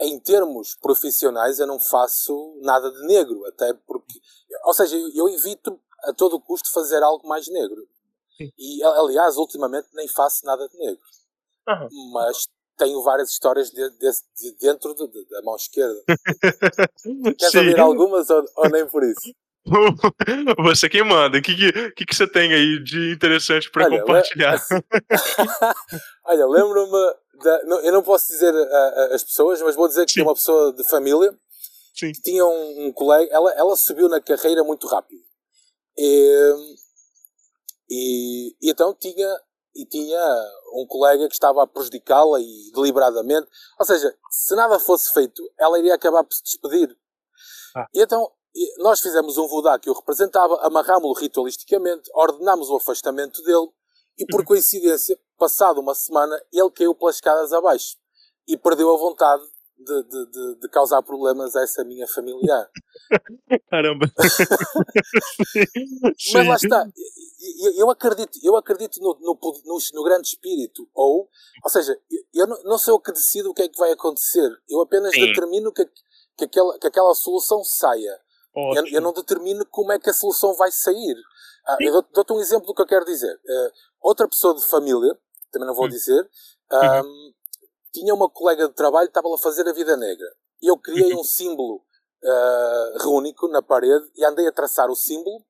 em 0.00 0.20
termos 0.20 0.76
profissionais 0.76 1.58
eu 1.58 1.66
não 1.66 1.80
faço 1.80 2.54
nada 2.62 2.90
de 2.92 3.06
negro, 3.06 3.44
até 3.46 3.72
porque, 3.86 4.20
ou 4.64 4.74
seja, 4.74 4.94
eu, 4.96 5.08
eu 5.14 5.28
evito 5.30 5.80
a 6.04 6.12
todo 6.12 6.40
custo 6.40 6.70
fazer 6.70 7.02
algo 7.02 7.26
mais 7.26 7.48
negro. 7.48 7.88
Sim. 8.36 8.52
E 8.58 8.84
aliás, 8.84 9.36
ultimamente 9.36 9.88
nem 9.94 10.06
faço 10.06 10.44
nada 10.44 10.68
de 10.68 10.76
negro. 10.78 11.02
Uhum. 11.68 12.12
Mas 12.12 12.46
tenho 12.76 13.02
várias 13.02 13.30
histórias 13.30 13.70
de, 13.70 13.90
de, 13.90 14.10
de 14.10 14.52
dentro 14.60 14.94
de, 14.94 15.24
da 15.30 15.42
mão 15.42 15.56
esquerda. 15.56 16.00
Queres 17.38 17.52
Sim. 17.52 17.58
ouvir 17.58 17.80
algumas 17.80 18.28
ou, 18.30 18.44
ou, 18.56 18.68
nem 18.70 18.86
por 18.86 19.02
isso? 19.02 19.34
Você 20.64 20.88
quem 20.88 21.02
manda. 21.02 21.38
O 21.38 21.42
que, 21.42 21.54
que, 21.92 22.06
que, 22.06 22.14
você 22.14 22.26
tem 22.26 22.52
aí 22.52 22.82
de 22.84 23.10
interessante 23.12 23.68
para 23.70 23.88
compartilhar? 23.88 24.62
Olha, 26.24 26.46
lembro-me. 26.46 27.14
Eu 27.82 27.92
não 27.92 28.02
posso 28.02 28.28
dizer 28.28 28.54
as 29.12 29.24
pessoas, 29.24 29.60
mas 29.60 29.74
vou 29.74 29.88
dizer 29.88 30.06
que 30.06 30.12
Sim. 30.12 30.20
tem 30.20 30.24
uma 30.24 30.34
pessoa 30.34 30.72
de 30.72 30.84
família 30.84 31.36
Sim. 31.92 32.12
que 32.12 32.22
tinha 32.22 32.46
um, 32.46 32.86
um, 32.86 32.92
colega. 32.92 33.28
Ela, 33.32 33.52
ela 33.54 33.76
subiu 33.76 34.08
na 34.08 34.20
carreira 34.20 34.62
muito 34.62 34.86
rápido. 34.86 35.20
E, 35.98 36.76
e, 37.90 38.56
e 38.62 38.70
então 38.70 38.94
tinha 38.94 39.36
e 39.76 39.86
tinha 39.86 40.20
um 40.72 40.86
colega 40.86 41.28
que 41.28 41.34
estava 41.34 41.62
a 41.62 41.66
prejudicá-la 41.66 42.40
e 42.40 42.70
deliberadamente. 42.74 43.46
Ou 43.78 43.86
seja, 43.86 44.16
se 44.30 44.54
nada 44.54 44.78
fosse 44.78 45.12
feito, 45.12 45.42
ela 45.58 45.78
iria 45.78 45.94
acabar 45.94 46.24
por 46.24 46.34
se 46.34 46.42
despedir. 46.42 46.96
Ah. 47.76 47.86
E 47.94 48.02
então 48.02 48.30
nós 48.78 49.00
fizemos 49.00 49.36
um 49.36 49.46
vodá 49.46 49.78
que 49.78 49.90
o 49.90 49.92
representava, 49.92 50.58
amarrámo-lo 50.62 51.12
ritualisticamente, 51.12 52.10
ordenámos 52.14 52.70
o 52.70 52.76
afastamento 52.76 53.42
dele 53.42 53.68
e 54.18 54.24
por 54.26 54.40
uhum. 54.40 54.46
coincidência, 54.46 55.18
passado 55.38 55.78
uma 55.78 55.94
semana, 55.94 56.40
ele 56.50 56.70
caiu 56.70 56.94
pelas 56.94 57.16
escadas 57.16 57.52
abaixo 57.52 57.98
e 58.48 58.56
perdeu 58.56 58.94
a 58.94 58.98
vontade 58.98 59.44
de, 59.78 60.02
de, 60.04 60.26
de, 60.30 60.60
de, 60.60 60.68
causar 60.68 61.02
problemas 61.02 61.54
a 61.54 61.62
essa 61.62 61.84
minha 61.84 62.06
familiar. 62.08 62.68
Caramba! 63.70 64.06
Mas 66.32 66.46
lá 66.46 66.54
está, 66.54 66.88
eu, 67.76 67.90
acredito, 67.90 68.38
eu 68.42 68.56
acredito 68.56 68.98
no, 69.00 69.14
no, 69.20 69.38
no, 69.64 69.78
no, 69.94 70.04
grande 70.04 70.28
espírito, 70.28 70.88
ou, 70.94 71.28
ou 71.62 71.70
seja, 71.70 71.98
eu 72.34 72.46
não, 72.46 72.62
não 72.64 72.78
sou 72.78 72.94
eu 72.94 73.00
que 73.00 73.12
decido 73.12 73.50
o 73.50 73.54
que 73.54 73.62
é 73.62 73.68
que 73.68 73.78
vai 73.78 73.92
acontecer, 73.92 74.50
eu 74.68 74.80
apenas 74.80 75.12
Sim. 75.12 75.26
determino 75.26 75.70
que, 75.72 75.84
que, 76.36 76.44
aquela, 76.44 76.78
que 76.78 76.86
aquela 76.86 77.14
solução 77.14 77.62
saia. 77.62 78.18
Eu, 78.74 78.86
eu, 78.86 79.00
não 79.02 79.12
determino 79.12 79.66
como 79.66 79.92
é 79.92 79.98
que 79.98 80.08
a 80.08 80.14
solução 80.14 80.54
vai 80.54 80.72
sair. 80.72 81.14
Ah, 81.66 81.76
eu 81.78 82.00
dou-te 82.10 82.32
um 82.32 82.40
exemplo 82.40 82.66
do 82.66 82.74
que 82.74 82.80
eu 82.80 82.86
quero 82.86 83.04
dizer. 83.04 83.34
Uh, 83.34 83.70
outra 84.00 84.26
pessoa 84.26 84.54
de 84.54 84.66
família, 84.66 85.14
também 85.52 85.68
não 85.68 85.74
vou 85.74 85.84
hum. 85.84 85.90
dizer, 85.90 86.26
um, 86.72 86.76
uhum 86.78 87.34
tinha 88.00 88.12
uma 88.12 88.28
colega 88.28 88.68
de 88.68 88.74
trabalho 88.74 89.08
que 89.08 89.18
estava 89.18 89.34
a 89.34 89.38
fazer 89.38 89.66
a 89.66 89.72
vida 89.72 89.96
negra. 89.96 90.26
E 90.60 90.70
eu 90.70 90.76
criei 90.76 91.14
um 91.16 91.24
símbolo 91.24 91.82
uh, 92.22 93.02
rúnico 93.02 93.48
na 93.48 93.62
parede 93.62 94.06
e 94.14 94.24
andei 94.24 94.46
a 94.46 94.52
traçar 94.52 94.90
o 94.90 94.94
símbolo. 94.94 95.44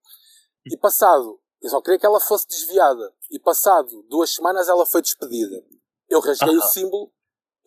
E 0.64 0.76
passado, 0.76 1.40
eu 1.60 1.70
só 1.70 1.80
queria 1.80 1.98
que 1.98 2.06
ela 2.06 2.20
fosse 2.20 2.46
desviada. 2.46 3.12
E 3.30 3.38
passado 3.38 4.04
duas 4.08 4.30
semanas 4.30 4.68
ela 4.68 4.86
foi 4.86 5.02
despedida. 5.02 5.62
Eu 6.08 6.20
rasguei 6.20 6.56
o 6.56 6.62
símbolo 6.62 7.10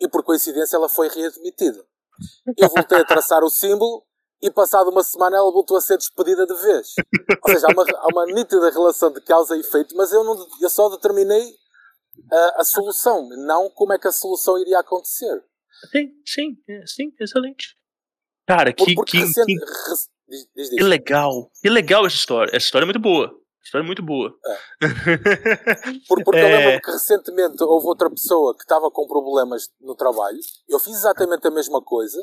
e 0.00 0.08
por 0.08 0.22
coincidência 0.22 0.76
ela 0.76 0.88
foi 0.88 1.08
readmitida. 1.08 1.84
Eu 2.56 2.68
voltei 2.68 2.98
a 2.98 3.04
traçar 3.04 3.44
o 3.44 3.50
símbolo 3.50 4.02
e 4.42 4.50
passado 4.50 4.90
uma 4.90 5.02
semana 5.02 5.36
ela 5.36 5.52
voltou 5.52 5.76
a 5.76 5.80
ser 5.80 5.98
despedida 5.98 6.46
de 6.46 6.54
vez. 6.54 6.94
Ou 7.46 7.52
seja, 7.52 7.66
há 7.66 7.70
uma, 7.70 7.84
há 7.84 8.06
uma 8.08 8.26
nítida 8.26 8.70
relação 8.70 9.12
de 9.12 9.20
causa 9.20 9.54
e 9.56 9.60
efeito, 9.60 9.94
mas 9.94 10.12
eu, 10.12 10.24
não, 10.24 10.46
eu 10.60 10.70
só 10.70 10.88
determinei 10.88 11.54
a, 12.30 12.60
a 12.60 12.64
solução, 12.64 13.28
não 13.46 13.70
como 13.70 13.92
é 13.92 13.98
que 13.98 14.08
a 14.08 14.12
solução 14.12 14.58
iria 14.58 14.78
acontecer. 14.78 15.42
Sim, 15.90 16.12
sim, 16.26 16.56
é, 16.68 16.86
sim, 16.86 17.12
excelente. 17.20 17.76
Cara, 18.46 18.72
que, 18.72 18.84
que, 18.84 19.18
recente, 19.18 19.46
que, 19.46 19.54
diz, 20.28 20.48
diz, 20.54 20.70
diz. 20.70 20.78
que 20.78 20.82
legal. 20.82 21.50
Que 21.62 21.70
legal 21.70 22.06
essa 22.06 22.16
história. 22.16 22.50
Essa 22.50 22.66
história 22.66 22.84
é 22.84 22.86
muito 22.86 23.00
boa. 23.00 23.40
História 23.62 23.86
muito 23.86 24.02
boa. 24.02 24.34
É. 24.44 24.58
Por, 26.08 26.24
porque 26.24 26.40
é... 26.40 26.44
eu 26.44 26.58
lembro 26.58 26.82
que 26.82 26.90
recentemente 26.90 27.62
houve 27.62 27.86
outra 27.86 28.10
pessoa 28.10 28.54
que 28.56 28.62
estava 28.62 28.90
com 28.90 29.06
problemas 29.06 29.70
no 29.80 29.94
trabalho. 29.94 30.38
Eu 30.68 30.78
fiz 30.78 30.96
exatamente 30.96 31.46
a 31.46 31.50
mesma 31.50 31.80
coisa 31.80 32.20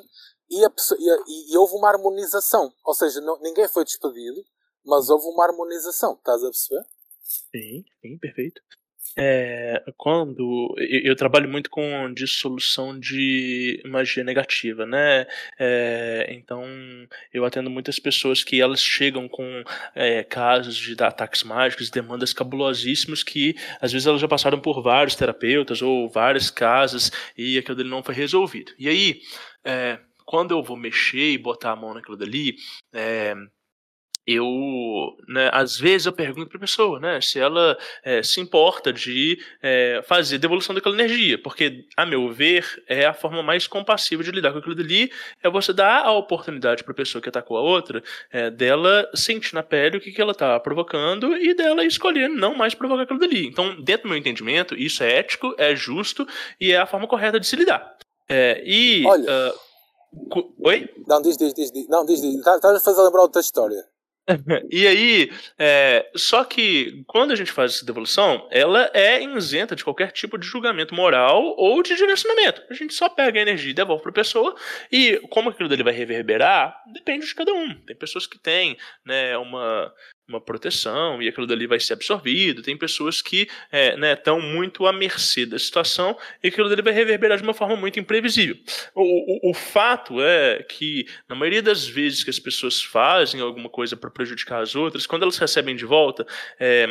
e, 0.49 0.63
a 0.65 0.69
pessoa, 0.69 0.99
e, 0.99 1.53
e 1.53 1.57
houve 1.57 1.73
uma 1.75 1.89
harmonização. 1.89 2.73
Ou 2.83 2.93
seja, 2.93 3.21
não, 3.21 3.39
ninguém 3.41 3.67
foi 3.67 3.85
despedido, 3.85 4.43
mas 4.85 5.09
houve 5.09 5.25
uma 5.27 5.45
harmonização. 5.45 6.15
Estás 6.15 6.43
a 6.43 6.47
perceber? 6.47 6.83
Sim, 7.21 7.85
sim, 8.01 8.17
perfeito. 8.17 8.61
É, 9.17 9.83
quando 9.97 10.75
eu, 10.77 11.15
trabalho 11.15 11.49
muito 11.49 11.71
com 11.71 12.13
dissolução 12.13 12.99
de 12.99 13.81
magia 13.85 14.23
negativa, 14.23 14.85
né? 14.85 15.25
É, 15.57 16.27
então 16.29 16.63
eu 17.33 17.43
atendo 17.43 17.69
muitas 17.69 17.97
pessoas 17.97 18.43
que 18.43 18.61
elas 18.61 18.81
chegam 18.81 19.27
com 19.27 19.63
é, 19.95 20.23
casos 20.23 20.75
de 20.75 20.95
ataques 21.03 21.41
mágicos, 21.43 21.89
demandas 21.89 22.31
cabulosíssimas 22.31 23.23
que 23.23 23.55
às 23.81 23.91
vezes 23.91 24.07
elas 24.07 24.21
já 24.21 24.27
passaram 24.27 24.59
por 24.59 24.83
vários 24.83 25.15
terapeutas 25.15 25.81
ou 25.81 26.07
várias 26.07 26.51
casas 26.51 27.11
e 27.35 27.57
aquilo 27.57 27.75
dele 27.75 27.89
não 27.89 28.03
foi 28.03 28.13
resolvido. 28.13 28.71
E 28.77 28.87
aí, 28.87 29.21
quando 30.25 30.51
eu 30.51 30.61
vou 30.61 30.77
mexer 30.77 31.31
e 31.31 31.37
botar 31.37 31.71
a 31.71 31.75
mão 31.75 31.93
naquilo 31.93 32.17
dali, 32.17 32.55
eu, 34.27 35.15
né, 35.25 35.49
às 35.53 35.79
vezes 35.79 36.05
eu 36.05 36.11
pergunto 36.11 36.49
para 36.49 36.57
a 36.57 36.61
pessoa, 36.61 36.99
né, 36.99 37.21
se 37.21 37.39
ela 37.39 37.77
é, 38.03 38.21
se 38.21 38.41
importa 38.41 38.91
de 38.91 39.39
é, 39.63 40.01
fazer 40.05 40.37
devolução 40.37 40.75
daquela 40.75 40.95
energia, 40.95 41.41
porque, 41.41 41.85
a 41.95 42.05
meu 42.05 42.29
ver, 42.29 42.65
é 42.87 43.05
a 43.05 43.13
forma 43.13 43.41
mais 43.41 43.67
compassiva 43.67 44.21
de 44.21 44.31
lidar 44.31 44.51
com 44.51 44.57
aquilo 44.57 44.75
dali, 44.75 45.09
é 45.41 45.49
você 45.49 45.71
dar 45.71 46.03
a 46.03 46.11
oportunidade 46.11 46.83
para 46.83 46.91
a 46.91 46.95
pessoa 46.95 47.21
que 47.21 47.29
atacou 47.29 47.57
a 47.57 47.61
outra, 47.61 48.03
é, 48.29 48.49
dela 48.49 49.09
sentir 49.15 49.55
na 49.55 49.63
pele 49.63 49.97
o 49.97 50.01
que, 50.01 50.11
que 50.11 50.21
ela 50.21 50.33
está 50.33 50.59
provocando 50.59 51.37
e 51.37 51.53
dela 51.53 51.85
escolher 51.85 52.27
não 52.27 52.53
mais 52.53 52.73
provocar 52.73 53.03
aquilo 53.03 53.19
dali. 53.19 53.47
Então, 53.47 53.81
dentro 53.81 54.03
do 54.03 54.09
meu 54.09 54.17
entendimento, 54.17 54.75
isso 54.75 55.03
é 55.03 55.19
ético, 55.19 55.55
é 55.57 55.73
justo 55.73 56.27
e 56.59 56.73
é 56.73 56.77
a 56.77 56.85
forma 56.85 57.07
correta 57.07 57.39
de 57.39 57.47
se 57.47 57.55
lidar. 57.55 57.95
É, 58.27 58.61
e... 58.65 59.05
Olha... 59.05 59.53
Uh, 59.53 59.67
Oi? 60.65 60.89
Não, 61.05 61.21
diz, 61.21 61.37
diz, 61.37 61.53
diz, 61.53 61.71
diz. 61.71 61.87
Não, 61.87 62.05
diz, 62.05 62.21
diz. 62.21 62.35
Estás 62.35 62.63
a 62.63 62.79
fazer 62.79 63.01
lembrar 63.03 63.21
outra 63.21 63.41
história. 63.41 63.85
e 64.69 64.85
aí, 64.85 65.31
é, 65.57 66.09
só 66.15 66.43
que 66.43 67.03
quando 67.07 67.31
a 67.31 67.35
gente 67.35 67.51
faz 67.51 67.75
essa 67.75 67.85
devolução, 67.85 68.47
ela 68.51 68.89
é 68.93 69.23
isenta 69.23 69.75
de 69.75 69.83
qualquer 69.83 70.11
tipo 70.11 70.37
de 70.37 70.45
julgamento 70.45 70.93
moral 70.93 71.55
ou 71.57 71.81
de 71.81 71.95
direcionamento. 71.95 72.61
A 72.69 72.73
gente 72.73 72.93
só 72.93 73.07
pega 73.07 73.39
a 73.39 73.41
energia 73.41 73.71
e 73.71 73.73
devolve 73.73 74.03
para 74.03 74.11
a 74.11 74.15
pessoa, 74.15 74.55
e 74.91 75.17
como 75.29 75.49
aquilo 75.49 75.69
dele 75.69 75.83
vai 75.83 75.93
reverberar, 75.93 76.75
depende 76.93 77.25
de 77.25 77.35
cada 77.35 77.53
um. 77.53 77.73
Tem 77.85 77.95
pessoas 77.95 78.27
que 78.27 78.37
têm 78.37 78.77
né, 79.05 79.37
uma, 79.37 79.93
uma 80.27 80.41
proteção 80.41 81.21
e 81.21 81.27
aquilo 81.27 81.47
dali 81.47 81.65
vai 81.67 81.79
ser 81.79 81.93
absorvido. 81.93 82.61
Tem 82.61 82.75
pessoas 82.75 83.21
que 83.21 83.47
estão 83.71 84.37
é, 84.37 84.41
né, 84.41 84.47
muito 84.51 84.85
à 84.85 84.91
mercê 84.91 85.45
da 85.45 85.57
situação 85.57 86.17
e 86.43 86.49
aquilo 86.49 86.69
dali 86.69 86.81
vai 86.81 86.93
reverberar 86.93 87.37
de 87.37 87.43
uma 87.43 87.53
forma 87.53 87.75
muito 87.75 87.99
imprevisível. 87.99 88.57
O, 88.93 89.47
o, 89.47 89.51
o 89.51 89.53
fato 89.53 90.21
é 90.21 90.63
que, 90.63 91.07
na 91.29 91.35
maioria 91.35 91.61
das 91.61 91.87
vezes 91.87 92.23
que 92.23 92.29
as 92.29 92.39
pessoas 92.39 92.81
fazem 92.81 93.39
alguma 93.39 93.69
coisa 93.69 93.95
para 93.95 94.09
prejudicar 94.09 94.61
as 94.61 94.75
outras, 94.75 95.07
quando 95.07 95.23
elas 95.23 95.37
recebem 95.37 95.75
de 95.75 95.85
volta, 95.85 96.25
é, 96.59 96.87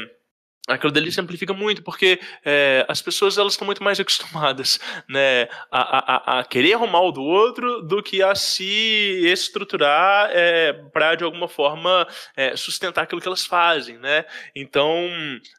aquilo 0.67 0.93
dali 0.93 1.13
simplifica 1.13 1.53
muito, 1.53 1.83
porque 1.83 2.21
é, 2.45 2.85
as 2.89 3.01
pessoas 3.01 3.39
elas 3.39 3.53
estão 3.53 3.67
muito 3.67 3.83
mais 3.83 3.99
acostumadas 4.01 4.81
né, 5.09 5.49
a, 5.71 6.39
a, 6.39 6.41
a, 6.41 6.45
querer 6.45 6.75
arrumar 6.75 7.01
o 7.03 7.13
do 7.13 7.23
outro 7.23 7.83
do 7.83 8.03
que 8.03 8.23
a 8.23 8.35
se 8.35 9.21
estruturar 9.25 10.31
é, 10.33 10.73
para, 10.93 11.15
de 11.15 11.25
alguma 11.25 11.49
forma, 11.49 12.07
é, 12.37 12.57
sustentar 12.57 13.03
aquilo 13.03 13.21
que 13.21 13.29
elas 13.29 13.45
fazem. 13.45 13.99
Né? 13.99 14.25
Então, 14.55 15.09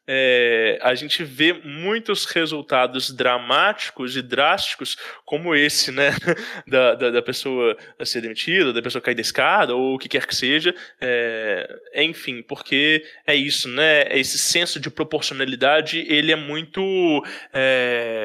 é, 0.05 0.79
a 0.81 0.93
gente 0.95 1.23
vê 1.23 1.53
muitos 1.53 2.25
resultados 2.25 3.11
dramáticos 3.11 4.15
e 4.15 4.21
drásticos 4.21 4.97
como 5.25 5.55
esse, 5.55 5.91
né? 5.91 6.11
da, 6.67 6.95
da, 6.95 7.09
da 7.11 7.21
pessoa 7.21 7.77
ser 8.03 8.21
demitida, 8.21 8.73
da 8.73 8.81
pessoa 8.81 9.01
cair 9.01 9.15
da 9.15 9.21
escada, 9.21 9.75
ou 9.75 9.95
o 9.95 9.97
que 9.97 10.09
quer 10.09 10.25
que 10.25 10.35
seja. 10.35 10.73
É, 10.99 11.67
enfim, 11.95 12.41
porque 12.41 13.03
é 13.25 13.35
isso, 13.35 13.67
né? 13.69 14.03
É 14.03 14.19
esse 14.19 14.37
senso 14.37 14.79
de 14.79 14.89
proporcionalidade 14.97 15.99
ele 16.09 16.31
é 16.31 16.35
muito 16.35 16.81
é, 17.53 18.23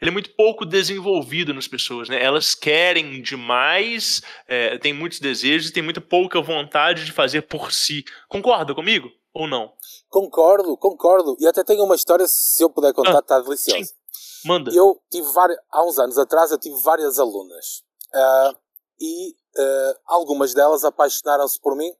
ele 0.00 0.10
é 0.10 0.12
muito 0.12 0.30
pouco 0.36 0.66
desenvolvido 0.66 1.54
nas 1.54 1.66
pessoas, 1.66 2.10
né? 2.10 2.22
Elas 2.22 2.54
querem 2.54 3.22
demais, 3.22 4.20
é, 4.46 4.76
têm 4.76 4.92
muitos 4.92 5.18
desejos 5.18 5.70
e 5.70 5.72
têm 5.72 5.82
muito 5.82 6.00
pouca 6.02 6.40
vontade 6.42 7.06
de 7.06 7.12
fazer 7.12 7.42
por 7.42 7.72
si. 7.72 8.04
Concorda 8.28 8.74
comigo 8.74 9.10
ou 9.32 9.48
não? 9.48 9.72
Concordo, 10.10 10.76
concordo. 10.76 11.36
E 11.40 11.46
até 11.46 11.64
tenho 11.64 11.84
uma 11.84 11.94
história, 11.94 12.26
se 12.28 12.62
eu 12.62 12.68
puder 12.68 12.92
contar, 12.92 13.20
está 13.20 13.36
ah, 13.36 13.40
deliciosa. 13.40 13.84
Sim. 13.84 13.92
Manda. 14.44 14.70
Eu 14.74 15.00
tive 15.10 15.26
várias, 15.32 15.58
há 15.70 15.84
uns 15.84 15.98
anos 15.98 16.18
atrás, 16.18 16.50
eu 16.50 16.58
tive 16.58 16.76
várias 16.82 17.18
alunas. 17.18 17.82
Uh, 18.12 18.56
e 19.00 19.30
uh, 19.30 19.94
algumas 20.06 20.52
delas 20.52 20.84
apaixonaram-se 20.84 21.60
por 21.60 21.76
mim 21.76 21.90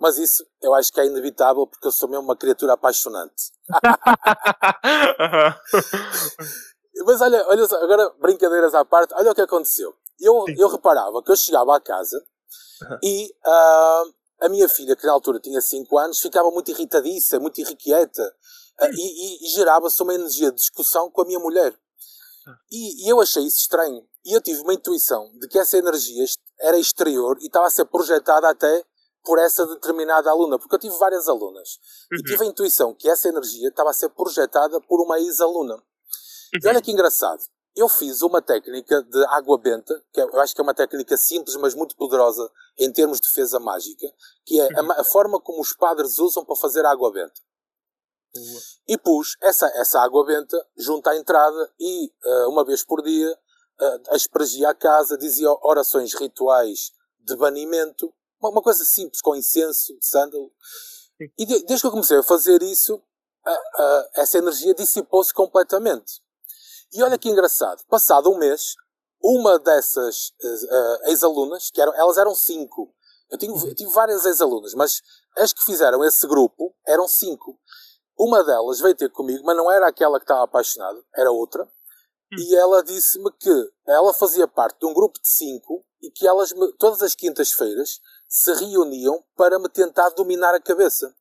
mas 0.00 0.16
isso 0.16 0.44
eu 0.62 0.72
acho 0.74 0.90
que 0.92 0.98
é 0.98 1.06
inevitável 1.06 1.66
porque 1.66 1.86
eu 1.86 1.92
sou 1.92 2.08
mesmo 2.08 2.24
uma 2.24 2.36
criatura 2.36 2.72
apaixonante. 2.72 3.52
mas 7.04 7.20
olha, 7.20 7.46
olha 7.46 7.68
só, 7.68 7.76
agora 7.76 8.10
brincadeiras 8.18 8.74
à 8.74 8.84
parte, 8.84 9.14
olha 9.14 9.30
o 9.30 9.34
que 9.34 9.42
aconteceu. 9.42 9.94
Eu, 10.18 10.46
eu 10.56 10.68
reparava 10.68 11.22
que 11.22 11.30
eu 11.30 11.36
chegava 11.36 11.76
à 11.76 11.80
casa 11.80 12.24
e 13.02 13.30
uh, 13.46 14.14
a 14.40 14.48
minha 14.48 14.68
filha, 14.68 14.96
que 14.96 15.06
na 15.06 15.12
altura 15.12 15.38
tinha 15.38 15.60
5 15.60 15.98
anos, 15.98 16.20
ficava 16.20 16.50
muito 16.50 16.70
irritadiça, 16.70 17.38
muito 17.38 17.60
irrequieta 17.60 18.34
uh, 18.80 18.90
e, 18.94 18.96
e, 18.96 19.46
e 19.46 19.50
gerava-se 19.50 20.02
uma 20.02 20.14
energia 20.14 20.50
de 20.50 20.56
discussão 20.56 21.10
com 21.10 21.20
a 21.20 21.26
minha 21.26 21.38
mulher. 21.38 21.74
Ah. 22.46 22.56
E, 22.72 23.06
e 23.06 23.08
eu 23.08 23.20
achei 23.20 23.44
isso 23.44 23.58
estranho. 23.58 24.02
E 24.24 24.34
eu 24.34 24.40
tive 24.40 24.60
uma 24.60 24.74
intuição 24.74 25.30
de 25.38 25.48
que 25.48 25.58
essa 25.58 25.76
energia 25.76 26.24
era 26.58 26.78
exterior 26.78 27.38
e 27.40 27.46
estava 27.46 27.66
a 27.66 27.70
ser 27.70 27.84
projetada 27.86 28.48
até 28.48 28.84
por 29.24 29.38
essa 29.38 29.66
determinada 29.66 30.30
aluna, 30.30 30.58
porque 30.58 30.74
eu 30.74 30.78
tive 30.78 30.96
várias 30.96 31.28
alunas 31.28 31.78
uhum. 32.10 32.18
e 32.18 32.22
tive 32.22 32.44
a 32.44 32.46
intuição 32.46 32.94
que 32.94 33.08
essa 33.08 33.28
energia 33.28 33.68
estava 33.68 33.90
a 33.90 33.94
ser 33.94 34.08
projetada 34.10 34.80
por 34.80 35.00
uma 35.00 35.18
ex-aluna. 35.20 35.74
Uhum. 35.74 36.60
E 36.62 36.68
olha 36.68 36.80
que 36.80 36.90
engraçado, 36.90 37.42
eu 37.76 37.88
fiz 37.88 38.22
uma 38.22 38.42
técnica 38.42 39.02
de 39.02 39.24
água 39.26 39.58
benta, 39.58 40.02
que 40.12 40.20
é, 40.20 40.24
eu 40.24 40.40
acho 40.40 40.54
que 40.54 40.60
é 40.60 40.64
uma 40.64 40.74
técnica 40.74 41.16
simples, 41.16 41.56
mas 41.56 41.74
muito 41.74 41.96
poderosa 41.96 42.50
em 42.78 42.92
termos 42.92 43.20
de 43.20 43.28
defesa 43.28 43.60
mágica, 43.60 44.06
que 44.44 44.60
é 44.60 44.80
uhum. 44.80 44.92
a, 44.92 45.00
a, 45.00 45.04
forma 45.04 45.40
como 45.40 45.60
os 45.60 45.72
padres 45.72 46.18
usam 46.18 46.44
para 46.44 46.56
fazer 46.56 46.84
água 46.84 47.12
benta. 47.12 47.40
E 48.86 48.96
pus 48.96 49.36
essa, 49.40 49.66
essa 49.74 50.00
água 50.00 50.24
benta 50.24 50.56
junto 50.76 51.08
à 51.08 51.16
entrada 51.16 51.72
e, 51.80 52.12
uh, 52.24 52.48
uma 52.48 52.64
vez 52.64 52.84
por 52.84 53.02
dia, 53.02 53.32
uh, 53.32 54.14
aspergia 54.14 54.70
a 54.70 54.74
casa, 54.74 55.18
dizia 55.18 55.50
orações 55.62 56.14
rituais 56.14 56.92
de 57.18 57.36
banimento 57.36 58.14
uma, 58.40 58.50
uma 58.50 58.62
coisa 58.62 58.84
simples, 58.84 59.20
com 59.20 59.36
incenso, 59.36 59.96
de 59.98 60.06
sândalo. 60.06 60.50
E 61.38 61.44
de, 61.44 61.64
desde 61.64 61.82
que 61.82 61.86
eu 61.86 61.90
comecei 61.90 62.16
a 62.16 62.22
fazer 62.22 62.62
isso, 62.62 63.02
a, 63.44 63.52
a, 63.52 64.10
essa 64.16 64.38
energia 64.38 64.74
dissipou-se 64.74 65.32
completamente. 65.32 66.22
E 66.92 67.02
olha 67.02 67.18
que 67.18 67.28
engraçado, 67.28 67.84
passado 67.88 68.30
um 68.30 68.38
mês, 68.38 68.74
uma 69.22 69.58
dessas 69.58 70.32
uh, 70.42 71.08
ex-alunas, 71.08 71.70
que 71.70 71.80
eram, 71.80 71.94
elas 71.94 72.16
eram 72.16 72.34
cinco, 72.34 72.92
eu, 73.30 73.38
eu 73.66 73.74
tive 73.74 73.92
várias 73.92 74.24
ex-alunas, 74.24 74.74
mas 74.74 75.02
as 75.36 75.52
que 75.52 75.64
fizeram 75.64 76.04
esse 76.04 76.26
grupo 76.26 76.74
eram 76.86 77.06
cinco. 77.06 77.58
Uma 78.18 78.42
delas 78.42 78.80
veio 78.80 78.94
ter 78.94 79.10
comigo, 79.10 79.44
mas 79.44 79.56
não 79.56 79.70
era 79.70 79.86
aquela 79.86 80.18
que 80.18 80.24
estava 80.24 80.42
apaixonada, 80.42 81.00
era 81.14 81.30
outra. 81.30 81.62
Hum. 81.64 82.36
E 82.38 82.56
ela 82.56 82.82
disse-me 82.82 83.30
que 83.32 83.70
ela 83.86 84.12
fazia 84.12 84.48
parte 84.48 84.80
de 84.80 84.86
um 84.86 84.92
grupo 84.92 85.20
de 85.20 85.28
cinco 85.28 85.84
e 86.02 86.10
que 86.10 86.26
elas, 86.26 86.52
todas 86.78 87.02
as 87.02 87.14
quintas-feiras, 87.14 88.00
se 88.30 88.54
reuniam 88.54 89.22
para 89.36 89.58
me 89.58 89.68
tentar 89.68 90.10
dominar 90.10 90.54
a 90.54 90.60
cabeça. 90.60 91.12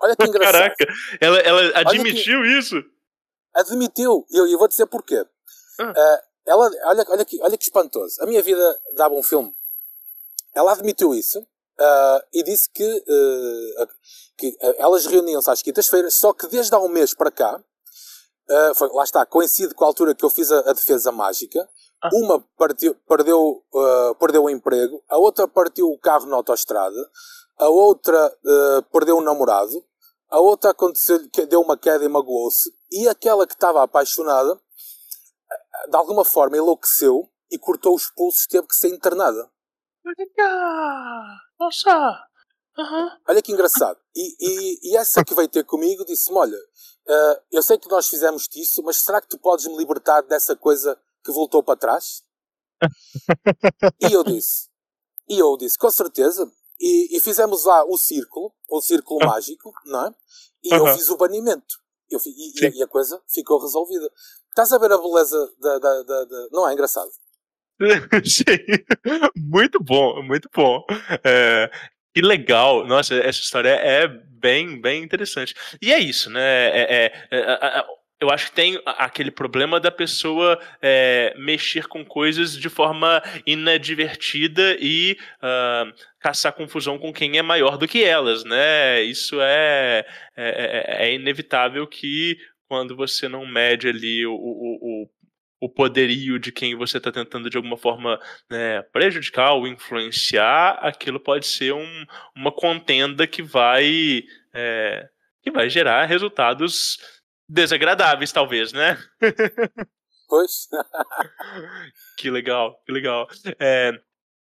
Olha 0.00 0.16
que 0.16 0.26
engraçado. 0.26 0.52
Caraca, 0.52 0.86
ela, 1.20 1.38
ela 1.38 1.78
admitiu 1.78 2.42
que, 2.42 2.58
isso? 2.58 2.74
Admitiu. 3.54 4.26
E 4.28 4.36
eu, 4.36 4.48
eu 4.48 4.58
vou 4.58 4.66
dizer 4.66 4.86
porquê. 4.86 5.24
Ah. 5.78 5.92
Uh, 5.92 6.32
ela, 6.44 6.70
olha, 6.86 7.06
olha, 7.08 7.24
que, 7.24 7.40
olha 7.40 7.56
que 7.56 7.64
espantoso. 7.64 8.20
A 8.20 8.26
minha 8.26 8.42
vida 8.42 8.80
dava 8.96 9.14
um 9.14 9.22
filme. 9.22 9.54
Ela 10.52 10.72
admitiu 10.72 11.14
isso 11.14 11.38
uh, 11.38 12.26
e 12.32 12.42
disse 12.42 12.68
que, 12.68 12.84
uh, 12.84 13.88
que 14.36 14.58
elas 14.78 15.06
reuniam-se 15.06 15.48
às 15.48 15.62
quintas-feiras, 15.62 16.14
só 16.14 16.32
que 16.32 16.48
desde 16.48 16.74
há 16.74 16.80
um 16.80 16.88
mês 16.88 17.14
para 17.14 17.30
cá, 17.30 17.62
foi, 18.76 18.88
lá 18.88 19.04
está, 19.04 19.24
coincide 19.24 19.72
com 19.72 19.84
a 19.84 19.86
altura 19.86 20.14
que 20.14 20.22
eu 20.22 20.28
fiz 20.28 20.50
a, 20.52 20.58
a 20.68 20.72
defesa 20.74 21.10
mágica, 21.10 21.66
ah. 22.02 22.10
Uma 22.12 22.44
partiu, 22.58 22.96
perdeu, 23.06 23.62
uh, 23.72 24.14
perdeu 24.16 24.44
o 24.44 24.50
emprego, 24.50 25.02
a 25.08 25.16
outra 25.18 25.46
partiu 25.46 25.88
o 25.88 25.98
carro 25.98 26.26
na 26.26 26.34
autoestrada, 26.34 27.10
a 27.58 27.68
outra 27.68 28.26
uh, 28.26 28.82
perdeu 28.90 29.18
o 29.18 29.22
namorado, 29.22 29.84
a 30.28 30.40
outra 30.40 30.70
aconteceu 30.70 31.28
que 31.30 31.46
deu 31.46 31.60
uma 31.60 31.78
queda 31.78 32.04
e 32.04 32.08
magoou-se, 32.08 32.74
e 32.90 33.06
aquela 33.06 33.46
que 33.46 33.54
estava 33.54 33.84
apaixonada, 33.84 34.58
de 35.88 35.96
alguma 35.96 36.24
forma 36.24 36.56
enlouqueceu 36.56 37.28
e 37.50 37.56
cortou 37.56 37.94
os 37.94 38.10
pulsos, 38.10 38.46
teve 38.46 38.66
que 38.66 38.74
ser 38.74 38.88
internada. 38.88 39.48
Nossa! 41.60 42.26
Uhum. 42.76 43.10
Olha 43.28 43.42
que 43.42 43.52
engraçado. 43.52 43.98
E, 44.16 44.36
e, 44.40 44.90
e, 44.90 44.96
essa 44.96 45.22
que 45.22 45.34
veio 45.34 45.48
ter 45.48 45.62
comigo 45.62 46.04
disse-me: 46.06 46.38
Olha, 46.38 46.56
uh, 46.56 47.42
eu 47.52 47.62
sei 47.62 47.78
que 47.78 47.88
nós 47.88 48.08
fizemos 48.08 48.48
isso, 48.54 48.82
mas 48.82 48.96
será 48.96 49.20
que 49.20 49.28
tu 49.28 49.38
podes 49.38 49.66
me 49.66 49.76
libertar 49.76 50.22
dessa 50.22 50.56
coisa 50.56 50.98
que 51.24 51.32
voltou 51.32 51.62
para 51.62 51.78
trás? 51.78 52.22
e 54.00 54.12
eu 54.12 54.24
disse, 54.24 54.68
e 55.28 55.38
eu 55.38 55.56
disse, 55.56 55.78
com 55.78 55.90
certeza. 55.90 56.50
E, 56.80 57.16
e 57.16 57.20
fizemos 57.20 57.64
lá 57.64 57.84
o 57.84 57.96
círculo, 57.96 58.52
o 58.68 58.80
círculo 58.80 59.20
ah. 59.22 59.26
mágico, 59.26 59.72
não 59.86 60.06
é? 60.06 60.14
E 60.64 60.74
eu 60.74 60.86
fiz 60.94 61.08
o 61.10 61.16
banimento. 61.16 61.80
Eu, 62.10 62.20
e, 62.26 62.78
e, 62.78 62.82
a 62.82 62.86
coisa 62.88 63.20
ficou 63.28 63.60
resolvida. 63.60 64.10
Estás 64.48 64.72
a 64.72 64.78
ver 64.78 64.92
a 64.92 64.98
beleza 64.98 65.52
da. 65.60 65.78
da, 65.78 66.02
da, 66.02 66.24
da... 66.24 66.48
Não 66.50 66.68
é 66.68 66.72
engraçado? 66.72 67.10
Muito 69.36 69.82
bom, 69.82 70.22
muito 70.22 70.48
bom. 70.54 70.84
É, 71.24 71.70
que 72.14 72.20
legal, 72.20 72.86
nossa, 72.86 73.14
essa 73.14 73.40
história 73.40 73.70
é 73.70 74.06
bem, 74.06 74.80
bem 74.80 75.02
interessante. 75.02 75.54
E 75.80 75.92
é 75.92 75.98
isso, 75.98 76.30
né? 76.30 76.40
É, 76.40 77.04
é, 77.04 77.12
é, 77.30 77.84
eu 78.22 78.30
acho 78.30 78.50
que 78.50 78.52
tem 78.52 78.80
aquele 78.86 79.32
problema 79.32 79.80
da 79.80 79.90
pessoa 79.90 80.56
é, 80.80 81.34
mexer 81.36 81.88
com 81.88 82.04
coisas 82.04 82.56
de 82.56 82.68
forma 82.68 83.20
inadvertida 83.44 84.76
e 84.78 85.18
uh, 85.38 85.92
caçar 86.20 86.52
confusão 86.52 87.00
com 87.00 87.12
quem 87.12 87.36
é 87.36 87.42
maior 87.42 87.76
do 87.76 87.88
que 87.88 88.04
elas, 88.04 88.44
né? 88.44 89.02
Isso 89.02 89.40
é, 89.40 90.06
é, 90.36 90.94
é, 91.00 91.06
é 91.08 91.14
inevitável 91.14 91.84
que 91.84 92.38
quando 92.68 92.94
você 92.94 93.26
não 93.26 93.44
mede 93.44 93.88
ali 93.88 94.24
o, 94.24 94.32
o, 94.32 95.10
o 95.60 95.68
poderio 95.68 96.38
de 96.38 96.52
quem 96.52 96.76
você 96.76 96.98
está 96.98 97.10
tentando 97.10 97.50
de 97.50 97.56
alguma 97.56 97.76
forma 97.76 98.20
né, 98.48 98.82
prejudicar 98.92 99.54
ou 99.54 99.66
influenciar, 99.66 100.78
aquilo 100.80 101.18
pode 101.18 101.44
ser 101.48 101.72
um, 101.74 102.06
uma 102.36 102.52
contenda 102.52 103.26
que 103.26 103.42
vai 103.42 104.22
é, 104.54 105.08
que 105.42 105.50
vai 105.50 105.68
gerar 105.68 106.06
resultados 106.06 106.98
desagradáveis, 107.52 108.32
talvez, 108.32 108.72
né? 108.72 108.98
Pois. 110.28 110.68
que 112.16 112.30
legal, 112.30 112.74
que 112.86 112.92
legal. 112.92 113.28
É, 113.58 113.92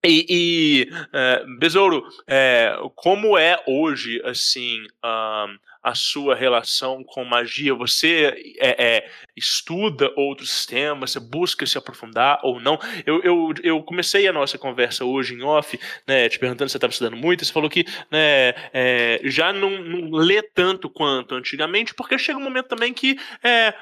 e, 0.06 0.26
e 0.28 0.90
é, 1.12 1.44
Besouro, 1.58 2.04
é, 2.26 2.76
como 2.94 3.36
é 3.36 3.62
hoje, 3.66 4.20
assim, 4.24 4.84
a 5.02 5.94
sua 5.94 6.34
relação 6.34 7.04
com 7.04 7.24
magia? 7.24 7.74
Você 7.74 8.56
é, 8.58 8.96
é, 8.96 9.10
estuda 9.36 10.12
outros 10.16 10.66
temas, 10.66 11.12
você 11.12 11.20
busca 11.20 11.64
se 11.64 11.78
aprofundar 11.78 12.40
ou 12.42 12.58
não? 12.58 12.78
Eu, 13.06 13.22
eu, 13.22 13.54
eu 13.62 13.82
comecei 13.82 14.26
a 14.26 14.32
nossa 14.32 14.58
conversa 14.58 15.04
hoje 15.04 15.34
em 15.34 15.42
off, 15.42 15.78
né, 16.06 16.28
te 16.28 16.38
perguntando 16.38 16.68
se 16.68 16.72
você 16.72 16.78
estava 16.78 16.90
estudando 16.90 17.16
muito, 17.16 17.44
você 17.44 17.52
falou 17.52 17.70
que 17.70 17.84
né, 18.10 18.54
é, 18.72 19.20
já 19.24 19.52
não, 19.52 19.70
não, 19.70 20.10
lê 20.10 20.42
tanto 20.42 20.90
quanto 20.90 21.34
antigamente, 21.34 21.94
porque 21.94 22.18
chega 22.18 22.38
um 22.38 22.42
momento 22.42 22.66
também 22.66 22.92
que 22.92 23.16
é, 23.44 23.72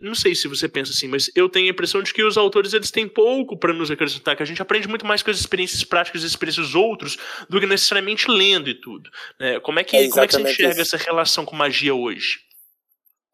não 0.00 0.14
sei 0.14 0.34
se 0.34 0.48
você 0.48 0.66
pensa 0.66 0.92
assim, 0.92 1.06
mas 1.06 1.30
eu 1.34 1.48
tenho 1.48 1.66
a 1.66 1.70
impressão 1.70 2.02
de 2.02 2.14
que 2.14 2.24
os 2.24 2.38
autores 2.38 2.72
eles 2.72 2.90
têm 2.90 3.06
pouco 3.06 3.56
para 3.56 3.72
nos 3.72 3.90
acrescentar, 3.90 4.34
que 4.34 4.42
a 4.42 4.46
gente 4.46 4.62
aprende 4.62 4.88
muito 4.88 5.04
mais 5.04 5.22
com 5.22 5.30
as 5.30 5.38
experiências 5.38 5.84
práticas 5.84 6.22
e 6.22 6.26
experiências 6.26 6.74
outros 6.74 7.18
do 7.48 7.60
que 7.60 7.66
necessariamente 7.66 8.30
lendo 8.30 8.70
e 8.70 8.74
tudo. 8.74 9.10
Né? 9.38 9.60
Como, 9.60 9.78
é 9.78 9.84
que, 9.84 9.96
é 9.96 10.08
como 10.08 10.22
é 10.22 10.26
que 10.26 10.32
você 10.32 10.40
enxerga 10.40 10.82
isso. 10.82 10.96
essa 10.96 11.04
relação 11.04 11.44
com 11.44 11.54
magia 11.54 11.94
hoje? 11.94 12.38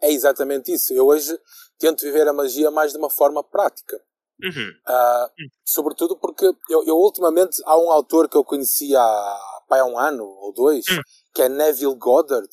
É 0.03 0.11
exatamente 0.11 0.73
isso. 0.73 0.93
Eu 0.93 1.07
hoje 1.07 1.39
tento 1.79 2.03
viver 2.03 2.27
a 2.27 2.33
magia 2.33 2.71
mais 2.71 2.93
de 2.93 2.99
uma 2.99 3.11
forma 3.11 3.45
prática. 3.45 4.01
Uhum. 4.43 4.71
Uh, 4.87 5.49
sobretudo 5.65 6.17
porque 6.17 6.45
eu, 6.45 6.85
eu, 6.85 6.97
ultimamente 6.97 7.63
há 7.65 7.79
um 7.79 7.91
autor 7.91 8.29
que 8.29 8.37
eu 8.37 8.45
conheci 8.45 8.95
há, 8.95 9.39
há 9.71 9.85
um 9.87 9.99
ano 9.99 10.25
ou 10.25 10.53
dois, 10.53 10.87
uhum. 10.89 11.01
que 11.33 11.43
é 11.43 11.49
Neville 11.49 11.95
Goddard, 11.95 12.49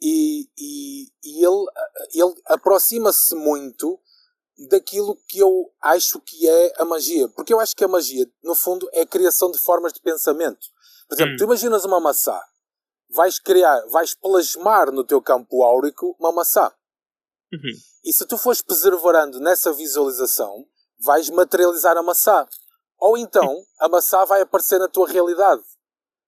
e, 0.00 0.48
e, 0.56 1.06
e 1.24 1.44
ele, 1.44 1.66
ele 2.14 2.34
aproxima-se 2.46 3.34
muito 3.34 3.98
daquilo 4.68 5.16
que 5.28 5.38
eu 5.38 5.72
acho 5.80 6.20
que 6.20 6.48
é 6.48 6.72
a 6.78 6.84
magia. 6.84 7.28
Porque 7.28 7.52
eu 7.52 7.60
acho 7.60 7.76
que 7.76 7.84
a 7.84 7.88
magia, 7.88 8.26
no 8.42 8.54
fundo, 8.54 8.88
é 8.92 9.02
a 9.02 9.06
criação 9.06 9.50
de 9.50 9.58
formas 9.58 9.92
de 9.92 10.00
pensamento. 10.00 10.66
Por 11.08 11.14
exemplo, 11.14 11.34
hum. 11.34 11.36
tu 11.36 11.44
imaginas 11.44 11.84
uma 11.84 12.00
maçã, 12.00 12.38
vais 13.10 13.38
criar, 13.38 13.80
vais 13.86 14.14
plasmar 14.14 14.92
no 14.92 15.04
teu 15.04 15.22
campo 15.22 15.62
áurico 15.62 16.16
uma 16.18 16.32
maçã. 16.32 16.70
Uhum. 17.52 17.72
E 18.04 18.12
se 18.12 18.26
tu 18.26 18.36
fores 18.36 18.60
perseverando 18.60 19.40
nessa 19.40 19.72
visualização, 19.72 20.66
vais 20.98 21.30
materializar 21.30 21.96
a 21.96 22.02
maçã. 22.02 22.46
Ou 22.98 23.16
então, 23.16 23.64
a 23.78 23.88
maçã 23.88 24.24
vai 24.24 24.42
aparecer 24.42 24.78
na 24.78 24.88
tua 24.88 25.08
realidade. 25.08 25.62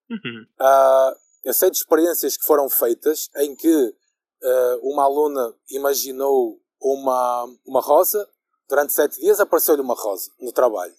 Uhum. 0.09 0.47
Uh, 0.59 1.17
eu 1.45 1.53
sei 1.53 1.71
de 1.71 1.79
experiências 1.79 2.37
que 2.37 2.45
foram 2.45 2.69
feitas 2.69 3.29
em 3.37 3.55
que 3.55 3.75
uh, 3.75 4.91
uma 4.91 5.05
aluna 5.05 5.55
imaginou 5.71 6.61
uma, 6.81 7.45
uma 7.67 7.81
rosa, 7.81 8.27
durante 8.69 8.93
sete 8.93 9.21
dias 9.21 9.41
apareceu-lhe 9.41 9.83
uma 9.83 9.95
rosa 9.95 10.31
no 10.41 10.53
trabalho. 10.53 10.95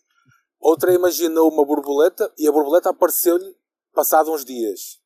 Outra 0.59 0.93
imaginou 0.93 1.51
uma 1.51 1.65
borboleta 1.65 2.31
e 2.37 2.47
a 2.47 2.51
borboleta 2.51 2.89
apareceu-lhe 2.89 3.55
passado 3.93 4.31
uns 4.31 4.45
dias. 4.45 4.99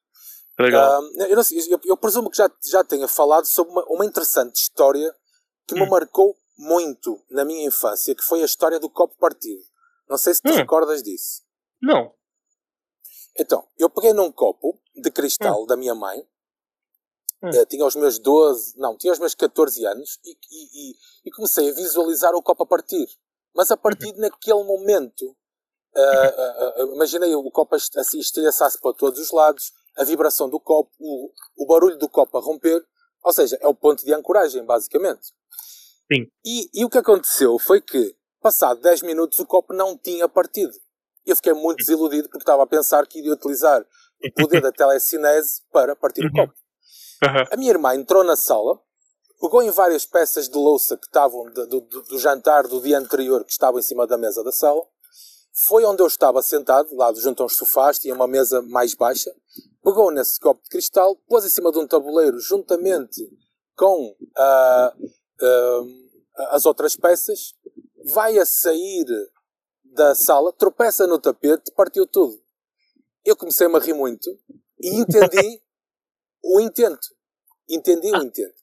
Legal. 0.59 1.01
Uh, 1.01 1.21
eu, 1.23 1.43
sei, 1.43 1.59
eu, 1.73 1.79
eu, 1.85 1.97
presumo 1.97 2.29
que 2.29 2.37
já, 2.37 2.49
já 2.63 2.83
tenha 2.83 3.07
falado 3.07 3.45
sobre 3.45 3.71
uma, 3.71 3.85
uma 3.89 4.05
interessante 4.05 4.57
história 4.57 5.13
que 5.67 5.75
hum. 5.75 5.79
me 5.79 5.89
marcou 5.89 6.37
muito 6.57 7.21
na 7.29 7.43
minha 7.43 7.65
infância, 7.65 8.15
que 8.15 8.23
foi 8.23 8.41
a 8.41 8.45
história 8.45 8.79
do 8.79 8.89
copo 8.89 9.15
partido. 9.17 9.61
Não 10.09 10.17
sei 10.17 10.33
se 10.33 10.41
te 10.41 10.51
hum. 10.51 10.55
recordas 10.55 11.03
disso. 11.03 11.43
Não. 11.81 12.13
Então, 13.37 13.67
eu 13.77 13.89
peguei 13.89 14.13
num 14.13 14.31
copo 14.31 14.79
de 14.95 15.11
cristal 15.11 15.63
hum. 15.63 15.65
da 15.65 15.75
minha 15.75 15.93
mãe. 15.93 16.25
Hum. 17.43 17.49
Uh, 17.49 17.65
tinha 17.65 17.85
os 17.85 17.95
meus 17.95 18.17
12, 18.17 18.77
não, 18.77 18.97
tinha 18.97 19.11
os 19.11 19.19
meus 19.19 19.35
14 19.35 19.85
anos 19.85 20.19
e, 20.23 20.31
e, 20.31 20.91
e, 20.91 20.95
e 21.25 21.31
comecei 21.31 21.69
a 21.69 21.73
visualizar 21.73 22.33
o 22.33 22.41
copo 22.41 22.63
a 22.63 22.65
partir. 22.65 23.07
Mas 23.53 23.71
a 23.71 23.77
partir 23.77 24.13
naquele 24.17 24.63
momento, 24.63 25.25
uh, 25.95 26.83
uh, 26.83 26.95
imaginei 26.95 27.35
o 27.35 27.51
copo 27.51 27.75
assim 27.75 28.19
estilhaçasse 28.19 28.79
para 28.79 28.93
todos 28.93 29.19
os 29.19 29.31
lados, 29.31 29.73
a 29.97 30.03
vibração 30.03 30.49
do 30.49 30.59
copo, 30.59 30.91
o, 30.99 31.31
o 31.57 31.65
barulho 31.65 31.97
do 31.97 32.09
copo 32.09 32.37
a 32.37 32.41
romper, 32.41 32.85
ou 33.23 33.33
seja, 33.33 33.57
é 33.61 33.67
o 33.67 33.73
ponto 33.73 34.05
de 34.05 34.13
ancoragem, 34.13 34.63
basicamente. 34.63 35.33
Sim. 36.11 36.29
E, 36.45 36.69
e 36.73 36.85
o 36.85 36.89
que 36.89 36.97
aconteceu 36.97 37.57
foi 37.57 37.81
que, 37.81 38.15
passado 38.39 38.81
10 38.81 39.01
minutos, 39.01 39.39
o 39.39 39.45
copo 39.45 39.73
não 39.73 39.97
tinha 39.97 40.29
partido. 40.29 40.73
Eu 41.25 41.35
fiquei 41.35 41.53
muito 41.53 41.77
desiludido 41.77 42.29
porque 42.29 42.43
estava 42.43 42.63
a 42.63 42.67
pensar 42.67 43.05
que 43.07 43.19
iria 43.19 43.33
utilizar 43.33 43.81
o 43.81 44.33
poder 44.33 44.61
da 44.61 44.71
telecinese 44.71 45.61
para 45.71 45.95
partir 45.95 46.25
o 46.25 46.31
copo. 46.31 46.53
Uhum. 47.23 47.45
A 47.51 47.57
minha 47.57 47.71
irmã 47.71 47.95
entrou 47.95 48.23
na 48.23 48.35
sala, 48.35 48.79
pegou 49.39 49.63
em 49.63 49.71
várias 49.71 50.05
peças 50.05 50.47
de 50.47 50.57
louça 50.57 50.97
que 50.97 51.05
estavam 51.05 51.45
do, 51.51 51.67
do, 51.67 51.81
do, 51.81 52.19
jantar 52.19 52.67
do 52.67 52.81
dia 52.81 52.97
anterior, 52.97 53.43
que 53.43 53.51
estavam 53.51 53.79
em 53.79 53.83
cima 53.83 54.05
da 54.05 54.17
mesa 54.17 54.43
da 54.43 54.51
sala, 54.51 54.81
foi 55.67 55.85
onde 55.85 56.01
eu 56.01 56.07
estava 56.07 56.41
sentado, 56.41 56.93
lá 56.95 57.13
junto 57.13 57.41
a 57.41 57.45
uns 57.45 57.55
sofás, 57.55 57.97
tinha 57.97 58.13
uma 58.13 58.27
mesa 58.27 58.61
mais 58.61 58.93
baixa, 58.93 59.31
pegou 59.83 60.11
nesse 60.11 60.39
copo 60.39 60.61
de 60.63 60.69
cristal, 60.69 61.15
pôs 61.27 61.45
em 61.45 61.49
cima 61.49 61.71
de 61.71 61.79
um 61.79 61.87
tabuleiro, 61.87 62.39
juntamente 62.39 63.21
com 63.75 64.07
uh, 64.11 65.05
uh, 65.05 66.05
as 66.49 66.65
outras 66.65 66.95
peças, 66.95 67.53
vai 68.13 68.37
a 68.37 68.45
sair 68.45 69.05
da 69.95 70.13
sala, 70.13 70.51
tropeça 70.53 71.07
no 71.07 71.17
tapete, 71.17 71.71
partiu 71.71 72.05
tudo. 72.05 72.39
Eu 73.23 73.35
comecei 73.35 73.65
a 73.65 73.79
rir 73.79 73.93
muito 73.93 74.29
e 74.79 74.89
entendi 74.89 75.61
o 76.43 76.59
intento. 76.59 77.07
Entendi 77.67 78.11
o 78.11 78.21
intento. 78.21 78.53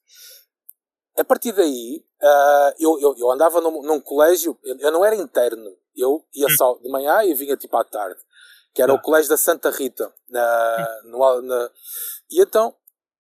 A 1.18 1.24
partir 1.24 1.52
daí, 1.52 2.04
uh, 2.22 2.74
eu, 2.78 3.00
eu, 3.00 3.14
eu, 3.18 3.30
andava 3.30 3.60
num, 3.60 3.82
num, 3.82 4.00
colégio, 4.00 4.56
eu 4.62 4.90
não 4.92 5.04
era 5.04 5.16
interno, 5.16 5.76
eu 5.96 6.24
ia 6.32 6.48
só 6.56 6.74
de 6.78 6.88
manhã 6.88 7.22
e 7.24 7.34
vinha 7.34 7.56
tipo 7.56 7.76
à 7.76 7.84
tarde, 7.84 8.20
que 8.72 8.80
era 8.80 8.92
o 8.92 8.96
ah. 8.96 9.02
colégio 9.02 9.28
da 9.28 9.36
Santa 9.36 9.70
Rita. 9.70 10.12
Na, 10.28 11.00
no, 11.04 11.42
na, 11.42 11.70
e 12.30 12.40
então, 12.40 12.74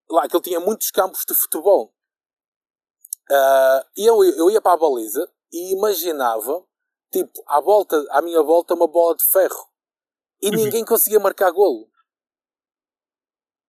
lá 0.08 0.28
que 0.28 0.36
ele 0.36 0.42
tinha 0.42 0.60
muitos 0.60 0.90
campos 0.90 1.24
de 1.26 1.34
futebol. 1.34 1.92
Uh, 3.30 3.84
e 3.96 4.06
eu, 4.06 4.22
eu 4.24 4.50
ia 4.50 4.60
para 4.60 4.72
a 4.72 4.76
baliza 4.76 5.28
e 5.52 5.72
imaginava 5.72 6.64
tipo, 7.12 7.42
à 7.46 7.60
volta, 7.60 7.96
à 8.10 8.22
minha 8.22 8.42
volta, 8.42 8.74
uma 8.74 8.88
bola 8.88 9.14
de 9.16 9.24
ferro. 9.24 9.68
E 10.40 10.48
uhum. 10.48 10.56
ninguém 10.56 10.84
conseguia 10.84 11.20
marcar 11.20 11.50
golo. 11.52 11.88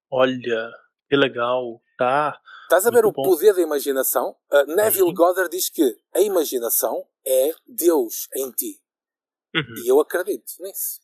Olha, 0.10 0.72
que 1.10 1.16
legal. 1.16 1.82
Tá. 1.98 2.39
Estás 2.64 2.88
a 2.88 2.89
ver 2.89 3.04
Muito 3.04 3.20
o 3.20 3.24
bom. 3.24 3.30
poder 3.30 3.54
da 3.54 3.62
imaginação? 3.62 4.36
Uh, 4.52 4.76
Neville 4.76 5.04
uhum. 5.04 5.14
Goddard 5.14 5.50
diz 5.50 5.70
que 5.70 5.96
a 6.16 6.22
imaginação 6.22 7.08
é 7.26 7.52
Deus 7.68 8.28
em 8.36 8.50
ti. 8.52 8.80
Uhum. 9.54 9.84
E 9.84 9.88
eu 9.88 10.00
acredito 10.00 10.54
nisso. 10.60 11.02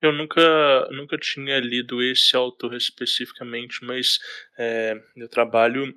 Eu 0.00 0.12
nunca, 0.12 0.88
nunca 0.90 1.16
tinha 1.16 1.58
lido 1.60 2.02
esse 2.02 2.36
autor 2.36 2.74
especificamente, 2.74 3.84
mas 3.84 4.18
é, 4.58 4.94
eu 5.16 5.28
trabalho 5.28 5.94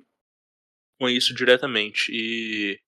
com 0.98 1.08
isso 1.08 1.34
diretamente. 1.34 2.10
E 2.12 2.80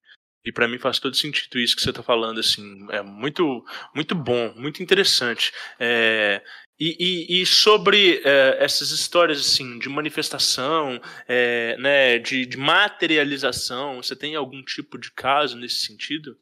e 0.44 0.52
para 0.52 0.68
mim 0.68 0.78
faz 0.78 0.98
todo 0.98 1.16
sentido 1.16 1.58
isso 1.58 1.76
que 1.76 1.82
você 1.82 1.90
está 1.90 2.02
falando, 2.02 2.40
assim, 2.40 2.86
é 2.90 3.02
muito, 3.02 3.64
muito 3.94 4.14
bom, 4.14 4.52
muito 4.54 4.82
interessante. 4.82 5.52
É, 5.78 6.42
e, 6.80 6.96
e, 6.98 7.42
e, 7.42 7.46
sobre 7.46 8.22
é, 8.24 8.62
essas 8.62 8.90
histórias 8.90 9.40
assim 9.40 9.78
de 9.80 9.88
manifestação, 9.88 11.00
é, 11.26 11.76
né, 11.78 12.18
de, 12.18 12.46
de, 12.46 12.56
materialização, 12.56 14.00
você 14.00 14.14
tem 14.14 14.36
algum 14.36 14.62
tipo 14.64 14.96
de 14.96 15.12
caso 15.12 15.56
nesse 15.56 15.84
sentido? 15.84 16.38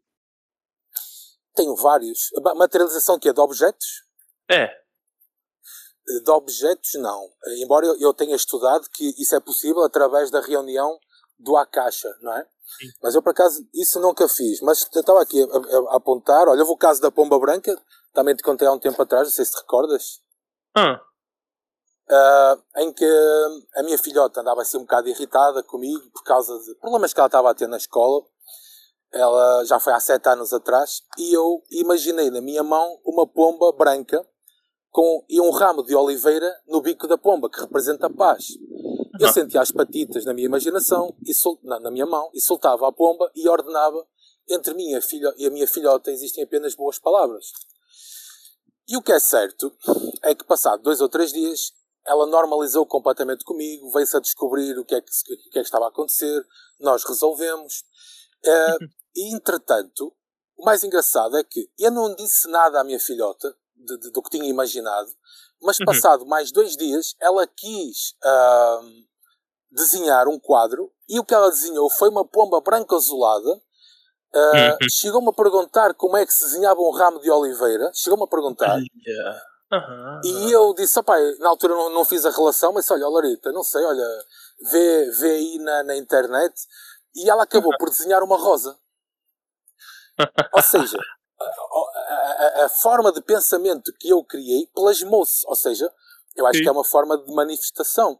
Tenho 1.54 1.74
vários. 1.76 2.30
Materialização 2.54 3.18
que 3.18 3.30
é 3.30 3.32
de 3.32 3.40
objetos? 3.40 4.04
É. 4.50 4.68
De 6.22 6.30
objetos 6.30 6.90
não. 6.96 7.32
Embora 7.62 7.86
eu 7.98 8.12
tenha 8.12 8.36
estudado 8.36 8.86
que 8.90 9.14
isso 9.18 9.34
é 9.34 9.40
possível 9.40 9.82
através 9.84 10.30
da 10.30 10.42
reunião 10.42 11.00
do 11.38 11.56
Akasha, 11.56 12.14
não 12.20 12.36
é? 12.36 12.46
Sim. 12.66 12.88
Mas 13.02 13.14
eu, 13.14 13.22
por 13.22 13.30
acaso, 13.30 13.66
isso 13.72 14.00
nunca 14.00 14.28
fiz. 14.28 14.60
Mas 14.60 14.86
eu 14.94 15.00
estava 15.00 15.22
aqui 15.22 15.40
a, 15.40 15.46
a, 15.46 15.92
a, 15.92 15.96
apontar. 15.96 16.48
Olha, 16.48 16.64
o 16.64 16.76
caso 16.76 17.00
da 17.00 17.10
Pomba 17.10 17.38
Branca. 17.38 17.76
Também 18.12 18.34
te 18.34 18.42
contei 18.42 18.66
há 18.66 18.72
um 18.72 18.78
tempo 18.78 19.00
atrás. 19.00 19.28
Não 19.28 19.32
sei 19.32 19.44
se 19.44 19.52
te 19.52 19.58
recordas. 19.60 20.20
Ah. 20.74 21.00
uh, 22.10 22.80
em 22.82 22.92
que 22.92 23.04
a 23.76 23.82
minha 23.82 23.96
filhota 23.96 24.40
andava 24.40 24.60
assim 24.60 24.76
um 24.76 24.82
bocado 24.82 25.08
irritada 25.08 25.62
comigo 25.62 26.10
por 26.10 26.22
causa 26.22 26.58
de 26.64 26.74
problemas 26.74 27.14
que 27.14 27.20
ela 27.20 27.28
estava 27.28 27.50
a 27.50 27.54
ter 27.54 27.66
na 27.66 27.78
escola. 27.78 28.22
Ela 29.12 29.64
já 29.64 29.78
foi 29.78 29.92
há 29.92 30.00
sete 30.00 30.28
anos 30.28 30.52
atrás 30.52 31.02
e 31.16 31.32
eu 31.32 31.62
imaginei 31.70 32.30
na 32.30 32.40
minha 32.40 32.62
mão 32.62 33.00
uma 33.04 33.26
pomba 33.26 33.72
branca 33.72 34.22
com, 34.90 35.24
e 35.28 35.40
um 35.40 35.50
ramo 35.50 35.82
de 35.82 35.94
oliveira 35.94 36.50
no 36.66 36.80
bico 36.80 37.06
da 37.06 37.18
pomba, 37.18 37.50
que 37.50 37.60
representa 37.60 38.06
a 38.06 38.10
paz. 38.10 38.46
Eu 39.20 39.32
sentia 39.32 39.60
as 39.60 39.70
patitas 39.70 40.24
na 40.24 40.32
minha 40.32 40.46
imaginação, 40.46 41.14
e 41.24 41.34
sol, 41.34 41.58
na, 41.62 41.80
na, 41.80 41.90
minha 41.90 42.06
mão, 42.06 42.30
e 42.34 42.40
soltava 42.40 42.88
a 42.88 42.92
pomba 42.92 43.30
e 43.34 43.48
ordenava 43.48 44.06
entre 44.48 44.74
mim 44.74 44.90
e 44.90 44.96
a, 44.96 45.02
filha, 45.02 45.34
e 45.36 45.46
a 45.46 45.50
minha 45.50 45.66
filhota 45.66 46.10
existem 46.10 46.44
apenas 46.44 46.74
boas 46.74 46.98
palavras. 46.98 47.52
E 48.88 48.96
o 48.96 49.02
que 49.02 49.12
é 49.12 49.18
certo 49.18 49.76
é 50.22 50.34
que, 50.34 50.44
passado 50.44 50.82
dois 50.82 51.00
ou 51.00 51.08
três 51.08 51.32
dias, 51.32 51.72
ela 52.06 52.26
normalizou 52.26 52.86
completamente 52.86 53.44
comigo, 53.44 53.90
veio-se 53.90 54.16
a 54.16 54.20
descobrir 54.20 54.78
o 54.78 54.84
que, 54.84 54.94
é 54.94 55.00
que, 55.00 55.10
o 55.10 55.50
que, 55.50 55.58
é 55.58 55.62
que 55.62 55.66
estava 55.66 55.86
a 55.86 55.88
acontecer, 55.88 56.44
nós 56.78 57.04
resolvemos. 57.04 57.82
Uh, 58.44 58.84
e, 59.16 59.34
entretanto, 59.34 60.14
o 60.56 60.64
mais 60.64 60.84
engraçado 60.84 61.36
é 61.36 61.42
que 61.42 61.68
eu 61.78 61.90
não 61.90 62.14
disse 62.14 62.48
nada 62.48 62.80
à 62.80 62.84
minha 62.84 63.00
filhota 63.00 63.54
de, 63.74 63.98
de, 63.98 64.10
do 64.10 64.22
que 64.22 64.30
tinha 64.30 64.48
imaginado, 64.48 65.10
mas 65.62 65.78
uhum. 65.78 65.86
passado 65.86 66.22
uhum. 66.22 66.28
mais 66.28 66.52
dois 66.52 66.76
dias, 66.76 67.14
ela 67.20 67.46
quis 67.46 68.14
uh, 68.24 69.04
desenhar 69.70 70.28
um 70.28 70.38
quadro 70.38 70.92
e 71.08 71.18
o 71.18 71.24
que 71.24 71.34
ela 71.34 71.50
desenhou 71.50 71.88
foi 71.90 72.08
uma 72.08 72.24
pomba 72.24 72.60
branca 72.60 72.96
azulada 72.96 73.60
Uh, 74.36 74.76
Chegou-me 74.90 75.28
a 75.30 75.32
perguntar 75.32 75.94
como 75.94 76.16
é 76.16 76.26
que 76.26 76.32
se 76.32 76.44
desenhava 76.44 76.78
um 76.78 76.90
ramo 76.90 77.20
de 77.20 77.30
oliveira. 77.30 77.90
Chegou-me 77.94 78.24
a 78.24 78.26
perguntar. 78.26 78.76
Uhum. 78.76 80.20
E 80.24 80.52
eu 80.52 80.74
disse, 80.74 81.02
pai, 81.02 81.20
na 81.38 81.48
altura 81.48 81.74
não, 81.74 81.90
não, 81.90 82.04
fiz 82.04 82.24
a 82.24 82.30
relação, 82.30 82.72
mas 82.72 82.90
olha, 82.90 83.08
Larita, 83.08 83.50
não 83.50 83.64
sei, 83.64 83.82
olha, 83.82 84.24
vê, 84.70 85.10
vê 85.18 85.30
aí 85.30 85.58
na, 85.58 85.82
na 85.84 85.96
internet. 85.96 86.54
E 87.14 87.30
ela 87.30 87.44
acabou 87.44 87.72
por 87.78 87.88
desenhar 87.88 88.22
uma 88.22 88.36
rosa. 88.36 88.78
Ou 90.52 90.62
seja, 90.62 90.98
a, 91.40 92.62
a, 92.62 92.64
a, 92.64 92.68
forma 92.68 93.12
de 93.12 93.20
pensamento 93.20 93.92
que 93.98 94.08
eu 94.08 94.22
criei 94.24 94.66
plasmou-se. 94.74 95.46
Ou 95.46 95.54
seja, 95.54 95.90
eu 96.36 96.46
acho 96.46 96.58
Sim. 96.58 96.62
que 96.62 96.68
é 96.68 96.72
uma 96.72 96.84
forma 96.84 97.18
de 97.18 97.32
manifestação. 97.34 98.18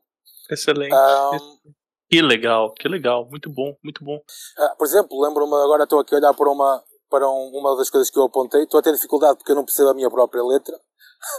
Excelente. 0.51 0.95
Um, 0.95 1.73
que 2.09 2.23
legal, 2.23 2.73
que 2.73 2.89
legal, 2.89 3.27
muito 3.29 3.51
bom, 3.51 3.77
muito 3.83 4.05
bom. 4.05 4.21
Ah, 4.59 4.75
por 4.79 4.87
exemplo, 4.87 5.21
lembro-me, 5.21 5.55
agora 5.55 5.85
estou 5.85 5.99
aqui 5.99 6.15
a 6.15 6.19
olhar 6.19 6.35
para 6.35 6.51
uma, 6.51 6.83
para 7.11 7.29
um, 7.29 7.51
uma 7.55 7.77
das 7.77 7.91
coisas 7.91 8.11
que 8.11 8.19
eu 8.19 8.25
apontei, 8.25 8.63
estou 8.63 8.79
a 8.79 8.83
ter 8.83 8.93
dificuldade 8.93 9.39
porque 9.39 9.51
eu 9.51 9.57
não 9.57 9.65
percebo 9.65 9.89
a 9.89 9.95
minha 9.95 10.11
própria 10.11 10.43
letra. 10.45 10.79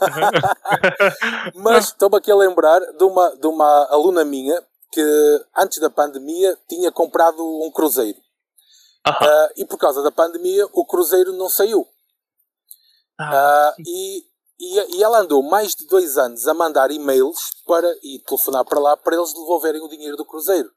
Mas 1.55 1.85
estou-me 1.85 2.17
aqui 2.17 2.31
a 2.31 2.35
lembrar 2.35 2.79
de 2.79 3.03
uma, 3.03 3.35
de 3.37 3.47
uma 3.47 3.87
aluna 3.89 4.25
minha 4.25 4.61
que 4.91 5.45
antes 5.55 5.79
da 5.79 5.89
pandemia 5.89 6.57
tinha 6.67 6.91
comprado 6.91 7.41
um 7.41 7.71
cruzeiro. 7.71 8.17
Uh, 9.09 9.53
e 9.55 9.65
por 9.65 9.77
causa 9.77 10.01
da 10.01 10.11
pandemia 10.11 10.67
o 10.73 10.85
cruzeiro 10.85 11.33
não 11.33 11.49
saiu. 11.49 11.87
Ah, 13.19 13.73
uh, 13.77 13.81
e, 13.85 14.25
e, 14.59 14.97
e, 14.97 15.03
ela 15.03 15.19
andou 15.19 15.41
mais 15.41 15.75
de 15.75 15.87
dois 15.87 16.17
anos 16.17 16.47
a 16.47 16.53
mandar 16.53 16.91
e-mails 16.91 17.39
para, 17.65 17.91
e 18.03 18.19
telefonar 18.19 18.63
para 18.65 18.79
lá 18.79 18.97
para 18.97 19.15
eles 19.15 19.33
devolverem 19.33 19.81
o 19.81 19.87
dinheiro 19.87 20.17
do 20.17 20.25
cruzeiro. 20.25 20.69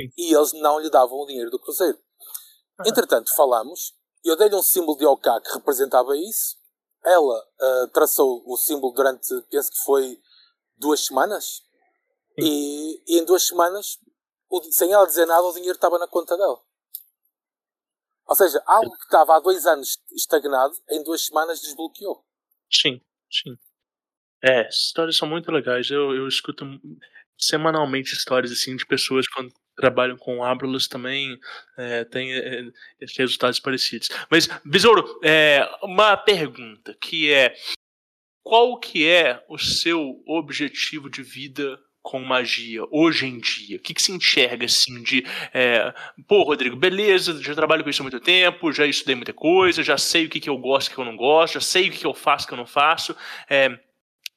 Sim. 0.00 0.10
E 0.16 0.34
eles 0.34 0.52
não 0.54 0.78
lhe 0.78 0.90
davam 0.90 1.18
o 1.18 1.26
dinheiro 1.26 1.50
do 1.50 1.58
cruzeiro. 1.58 1.98
Entretanto, 2.84 3.34
falamos, 3.34 3.94
eu 4.24 4.36
dei-lhe 4.36 4.54
um 4.54 4.62
símbolo 4.62 4.98
de 4.98 5.06
OK 5.06 5.32
que 5.40 5.54
representava 5.54 6.16
isso. 6.16 6.56
Ela 7.04 7.38
uh, 7.38 7.88
traçou 7.88 8.42
o 8.46 8.56
símbolo 8.56 8.92
durante, 8.92 9.28
penso 9.50 9.70
que 9.70 9.78
foi 9.84 10.18
duas 10.76 11.06
semanas. 11.06 11.62
E, 12.38 13.02
e, 13.06 13.18
em 13.18 13.24
duas 13.24 13.44
semanas, 13.44 13.98
o, 14.50 14.62
sem 14.72 14.92
ela 14.92 15.06
dizer 15.06 15.26
nada, 15.26 15.42
o 15.42 15.52
dinheiro 15.52 15.76
estava 15.76 15.98
na 15.98 16.06
conta 16.06 16.36
dela. 16.36 16.60
Ou 18.26 18.34
seja, 18.34 18.62
algo 18.66 18.90
que 18.96 19.04
estava 19.04 19.36
há 19.36 19.40
dois 19.40 19.66
anos 19.66 19.98
estagnado, 20.12 20.74
em 20.90 21.02
duas 21.02 21.26
semanas 21.26 21.60
desbloqueou. 21.60 22.24
Sim, 22.72 23.00
sim. 23.30 23.56
É, 24.42 24.68
histórias 24.68 25.16
são 25.16 25.28
muito 25.28 25.50
legais. 25.50 25.90
Eu, 25.90 26.14
eu 26.14 26.26
escuto 26.26 26.64
semanalmente 27.38 28.12
histórias 28.12 28.50
assim 28.50 28.76
de 28.76 28.86
pessoas 28.86 29.28
quando 29.28 29.52
trabalham 29.76 30.16
com 30.16 30.42
Abrolus 30.42 30.88
também 30.88 31.38
é, 31.76 32.04
tem 32.04 32.32
é, 32.32 32.62
resultados 33.16 33.60
parecidos. 33.60 34.08
Mas, 34.30 34.48
Besouro, 34.64 35.20
é, 35.22 35.68
uma 35.82 36.16
pergunta 36.16 36.96
que 37.00 37.30
é 37.30 37.54
qual 38.42 38.78
que 38.78 39.06
é 39.06 39.44
o 39.48 39.58
seu 39.58 40.22
objetivo 40.26 41.10
de 41.10 41.22
vida 41.22 41.78
com 42.06 42.20
magia 42.20 42.84
hoje 42.88 43.26
em 43.26 43.38
dia? 43.38 43.78
O 43.78 43.80
que, 43.80 43.92
que 43.92 44.00
se 44.00 44.12
enxerga 44.12 44.64
assim 44.64 45.02
de 45.02 45.26
é, 45.52 45.92
pô, 46.28 46.44
Rodrigo, 46.44 46.76
beleza, 46.76 47.42
já 47.42 47.52
trabalho 47.52 47.82
com 47.82 47.90
isso 47.90 48.00
há 48.00 48.04
muito 48.04 48.20
tempo, 48.20 48.72
já 48.72 48.86
estudei 48.86 49.16
muita 49.16 49.32
coisa, 49.32 49.82
já 49.82 49.98
sei 49.98 50.26
o 50.26 50.28
que, 50.28 50.38
que 50.38 50.48
eu 50.48 50.56
gosto 50.56 50.92
que 50.92 50.98
eu 50.98 51.04
não 51.04 51.16
gosto, 51.16 51.54
já 51.54 51.60
sei 51.60 51.88
o 51.88 51.90
que, 51.90 51.98
que 51.98 52.06
eu 52.06 52.14
faço 52.14 52.46
que 52.46 52.54
eu 52.54 52.56
não 52.56 52.64
faço. 52.64 53.16
É, 53.50 53.76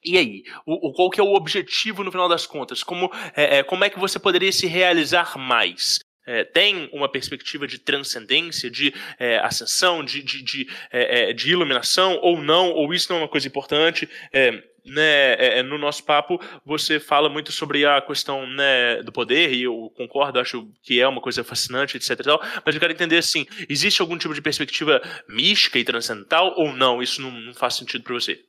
e 0.03 0.17
aí, 0.17 0.43
o, 0.65 0.87
o, 0.87 0.93
qual 0.93 1.11
que 1.11 1.19
é 1.19 1.23
o 1.23 1.35
objetivo 1.35 2.03
no 2.03 2.11
final 2.11 2.27
das 2.27 2.47
contas? 2.47 2.81
Como 2.81 3.11
é, 3.35 3.59
é, 3.59 3.63
como 3.63 3.83
é 3.83 3.89
que 3.89 3.99
você 3.99 4.17
poderia 4.17 4.51
se 4.51 4.65
realizar 4.65 5.37
mais? 5.37 5.99
É, 6.25 6.43
tem 6.43 6.89
uma 6.91 7.09
perspectiva 7.09 7.67
de 7.67 7.77
transcendência, 7.77 8.69
de 8.69 8.93
é, 9.19 9.37
ascensão, 9.39 10.03
de, 10.03 10.23
de, 10.23 10.41
de, 10.41 10.67
é, 10.91 11.29
é 11.29 11.33
de, 11.33 11.51
iluminação, 11.51 12.19
ou 12.21 12.41
não, 12.41 12.71
ou 12.71 12.93
isso 12.93 13.11
não 13.11 13.19
é 13.19 13.21
uma 13.23 13.27
coisa 13.27 13.47
importante. 13.47 14.09
É, 14.33 14.63
né, 14.85 15.59
é, 15.59 15.63
no 15.63 15.77
nosso 15.77 16.03
papo, 16.03 16.39
você 16.65 16.99
fala 16.99 17.29
muito 17.29 17.51
sobre 17.51 17.85
a 17.85 18.01
questão 18.01 18.45
né, 18.47 19.01
do 19.03 19.11
poder, 19.11 19.53
e 19.53 19.63
eu 19.63 19.91
concordo, 19.95 20.39
acho 20.39 20.67
que 20.83 20.99
é 20.99 21.07
uma 21.07 21.21
coisa 21.21 21.43
fascinante, 21.43 21.97
etc. 21.97 22.19
mas 22.65 22.75
eu 22.75 22.81
quero 22.81 22.93
entender 22.93 23.17
assim: 23.17 23.45
existe 23.67 24.01
algum 24.01 24.17
tipo 24.17 24.33
de 24.33 24.41
perspectiva 24.41 25.01
mística 25.27 25.79
e 25.79 25.83
transcendental, 25.83 26.53
ou 26.57 26.73
não? 26.73 27.01
Isso 27.01 27.21
não, 27.21 27.31
não 27.31 27.53
faz 27.53 27.75
sentido 27.75 28.03
para 28.03 28.13
você? 28.13 28.39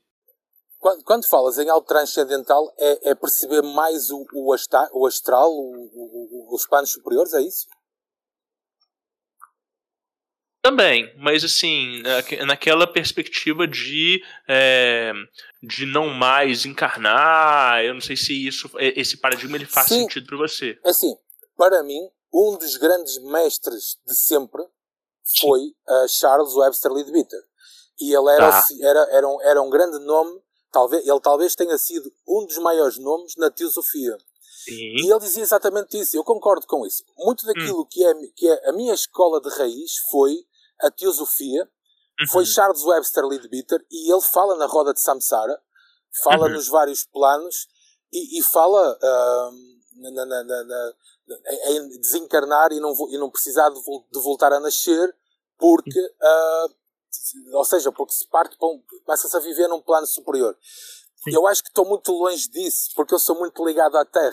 Quando, 0.78 1.04
quando, 1.04 1.28
falas 1.28 1.58
em 1.58 1.68
algo 1.68 1.86
transcendental, 1.86 2.72
é, 2.78 3.10
é 3.10 3.14
perceber 3.14 3.62
mais 3.62 4.10
o, 4.10 4.26
o, 4.32 4.52
asta, 4.54 4.88
o 4.94 5.06
astral, 5.06 5.50
o, 5.50 6.54
os 6.54 6.66
planos 6.66 6.90
superiores, 6.90 7.34
é 7.34 7.42
isso? 7.42 7.66
Também, 10.62 11.10
mas 11.16 11.42
assim, 11.42 12.02
naquela 12.46 12.86
perspectiva 12.86 13.66
de, 13.66 14.22
é, 14.46 15.12
de 15.62 15.86
não 15.86 16.08
mais 16.08 16.66
encarnar, 16.66 17.82
eu 17.82 17.94
não 17.94 18.00
sei 18.00 18.16
se 18.16 18.46
isso, 18.46 18.70
esse 18.78 19.16
paradigma 19.16 19.56
ele 19.56 19.64
faz 19.64 19.88
Sim. 19.88 20.02
sentido 20.02 20.26
para 20.26 20.36
você. 20.36 20.78
É 20.84 20.90
assim, 20.90 21.14
para 21.56 21.82
mim, 21.82 22.00
um 22.32 22.58
dos 22.58 22.76
grandes 22.76 23.18
mestres 23.22 23.98
de 24.06 24.14
sempre 24.14 24.62
foi 25.40 25.60
uh, 25.60 26.08
Charles 26.08 26.54
Webster 26.54 26.92
Leadbeater. 26.92 27.40
E 27.98 28.14
ele 28.14 28.30
era, 28.30 28.50
tá. 28.50 28.62
era, 28.82 29.08
era, 29.12 29.28
um, 29.28 29.42
era 29.42 29.62
um 29.62 29.70
grande 29.70 29.98
nome 30.04 30.40
Talvez, 30.72 31.06
ele 31.06 31.20
talvez 31.20 31.54
tenha 31.54 31.76
sido 31.76 32.12
um 32.26 32.46
dos 32.46 32.58
maiores 32.58 32.96
nomes 32.98 33.34
na 33.36 33.50
teosofia. 33.50 34.16
Sim. 34.64 34.94
E 34.96 35.10
ele 35.10 35.18
dizia 35.18 35.42
exatamente 35.42 35.98
isso, 35.98 36.16
eu 36.16 36.22
concordo 36.22 36.66
com 36.66 36.86
isso. 36.86 37.02
Muito 37.18 37.44
daquilo 37.44 37.80
hum. 37.80 37.86
que, 37.90 38.04
é, 38.04 38.14
que 38.36 38.48
é 38.48 38.68
a 38.68 38.72
minha 38.72 38.94
escola 38.94 39.40
de 39.40 39.48
raiz 39.50 39.96
foi 40.10 40.36
a 40.82 40.90
teosofia, 40.90 41.62
uhum. 41.62 42.28
foi 42.28 42.46
Charles 42.46 42.82
Webster 42.84 43.24
Leadbeater, 43.24 43.84
e 43.90 44.12
ele 44.12 44.22
fala 44.22 44.56
na 44.56 44.66
roda 44.66 44.92
de 44.92 45.00
Samsara, 45.00 45.60
fala 46.22 46.46
uhum. 46.46 46.52
nos 46.54 46.68
vários 46.68 47.04
planos, 47.04 47.68
e, 48.12 48.38
e 48.38 48.42
fala 48.42 48.96
uh, 48.96 50.10
na, 50.12 50.26
na, 50.26 50.44
na, 50.44 50.92
em 51.68 52.00
desencarnar 52.00 52.72
e 52.72 52.80
não, 52.80 52.92
e 53.10 53.18
não 53.18 53.30
precisar 53.30 53.68
de, 53.70 53.80
de 53.80 54.20
voltar 54.20 54.52
a 54.52 54.60
nascer, 54.60 55.14
porque 55.56 56.00
uh, 56.00 56.74
ou 57.52 57.64
seja, 57.64 57.90
porque 57.92 58.12
se 58.12 58.26
parte 58.28 58.56
um, 58.62 58.82
começa-se 59.04 59.36
a 59.36 59.40
viver 59.40 59.68
num 59.68 59.80
plano 59.80 60.06
superior. 60.06 60.56
Sim. 61.22 61.34
Eu 61.34 61.46
acho 61.46 61.62
que 61.62 61.68
estou 61.68 61.86
muito 61.86 62.12
longe 62.12 62.48
disso, 62.48 62.90
porque 62.96 63.12
eu 63.12 63.18
sou 63.18 63.38
muito 63.38 63.66
ligado 63.66 63.94
à 63.96 64.04
Terra. 64.06 64.32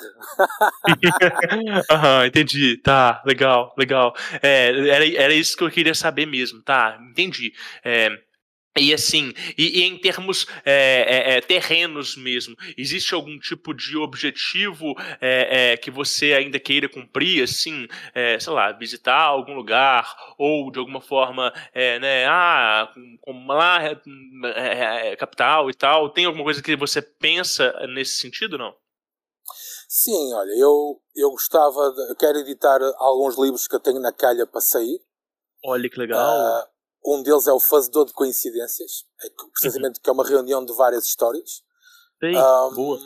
Aham, 1.91 2.25
entendi. 2.25 2.77
Tá, 2.77 3.21
legal, 3.25 3.73
legal. 3.77 4.15
É, 4.41 4.69
era, 4.89 5.05
era 5.15 5.33
isso 5.33 5.57
que 5.57 5.63
eu 5.63 5.69
queria 5.69 5.93
saber 5.93 6.25
mesmo, 6.25 6.61
tá? 6.61 6.97
Entendi. 7.11 7.51
É, 7.83 8.09
e 8.79 8.93
assim, 8.93 9.33
e, 9.57 9.79
e 9.79 9.83
em 9.83 9.97
termos 9.97 10.45
é, 10.65 11.35
é, 11.37 11.41
terrenos 11.41 12.15
mesmo, 12.15 12.55
existe 12.77 13.13
algum 13.13 13.37
tipo 13.39 13.73
de 13.73 13.97
objetivo 13.97 14.95
é, 15.21 15.71
é 15.73 15.77
que 15.77 15.91
você 15.91 16.33
ainda 16.33 16.59
queira 16.59 16.87
cumprir, 16.87 17.43
assim, 17.43 17.87
é, 18.13 18.39
sei 18.39 18.53
lá, 18.53 18.71
visitar 18.71 19.21
algum 19.21 19.53
lugar, 19.53 20.15
ou 20.37 20.71
de 20.71 20.79
alguma 20.79 21.01
forma, 21.01 21.53
né, 21.73 22.25
ah, 22.27 22.91
como 23.21 23.53
lá, 23.53 23.79
capital 25.17 25.69
e 25.69 25.73
tal, 25.73 26.09
tem 26.09 26.25
alguma 26.25 26.43
coisa 26.43 26.61
que 26.61 26.75
você 26.75 27.01
pensa 27.01 27.73
nesse 27.87 28.19
sentido, 28.19 28.57
não? 28.57 28.73
Sim, 29.87 30.33
olha, 30.33 30.51
eu, 30.59 31.01
eu 31.15 31.31
gostava, 31.31 31.91
de, 31.93 32.11
eu 32.11 32.15
quero 32.15 32.37
editar 32.39 32.79
alguns 32.97 33.37
livros 33.37 33.67
que 33.67 33.75
eu 33.75 33.79
tenho 33.79 33.99
na 33.99 34.11
calha 34.11 34.45
para 34.45 34.59
sair. 34.59 34.99
Olha 35.63 35.89
que 35.89 35.97
legal. 35.97 36.19
Uh, 36.19 36.67
um 37.07 37.23
deles 37.23 37.47
é 37.47 37.53
o 37.53 37.59
Fazedor 37.59 38.05
de 38.05 38.13
Coincidências, 38.13 39.05
é 39.23 39.29
precisamente 39.51 39.97
uhum. 39.97 40.01
que 40.03 40.09
é 40.09 40.13
uma 40.13 40.27
reunião 40.27 40.63
de 40.65 40.73
várias 40.73 41.05
histórias. 41.05 41.63
Sim, 42.19 42.35
um, 42.35 42.73
boa. 42.73 42.99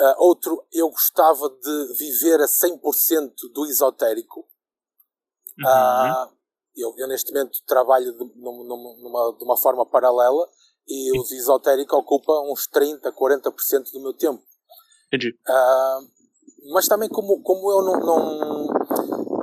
Uh, 0.00 0.14
outro, 0.18 0.66
eu 0.72 0.90
gostava 0.90 1.48
de 1.48 1.94
viver 1.96 2.40
a 2.40 2.46
100% 2.46 3.32
do 3.54 3.66
esotérico. 3.66 4.40
Uhum. 5.58 5.66
Uh, 5.66 6.32
eu, 6.76 6.94
eu, 6.98 7.08
neste 7.08 7.32
momento 7.32 7.62
trabalho 7.66 8.12
de, 8.12 8.24
numa, 8.36 9.32
de 9.36 9.44
uma 9.44 9.56
forma 9.56 9.86
paralela 9.86 10.48
e 10.86 11.18
o 11.18 11.22
esotérico 11.22 11.96
ocupa 11.96 12.32
uns 12.50 12.66
30, 12.66 13.12
40% 13.12 13.92
do 13.92 14.00
meu 14.00 14.12
tempo. 14.12 14.42
Entendi. 15.06 15.36
Uh, 15.48 16.72
mas 16.72 16.86
também 16.86 17.08
como, 17.08 17.42
como 17.42 17.70
eu 17.70 17.82
não, 17.82 18.00
não, 18.00 18.66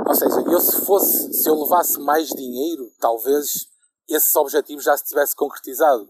Ou 0.08 0.14
seja, 0.14 0.41
eu 0.41 0.60
se 0.60 0.86
fosse, 0.86 1.34
se 1.34 1.49
eu 1.49 1.56
levasse 1.56 1.99
mais 1.99 2.30
dinheiro, 2.30 2.91
talvez 2.99 3.68
esses 4.08 4.36
objetivos 4.36 4.84
já 4.84 4.95
se 4.95 5.06
tivesse 5.06 5.36
concretizado. 5.36 6.08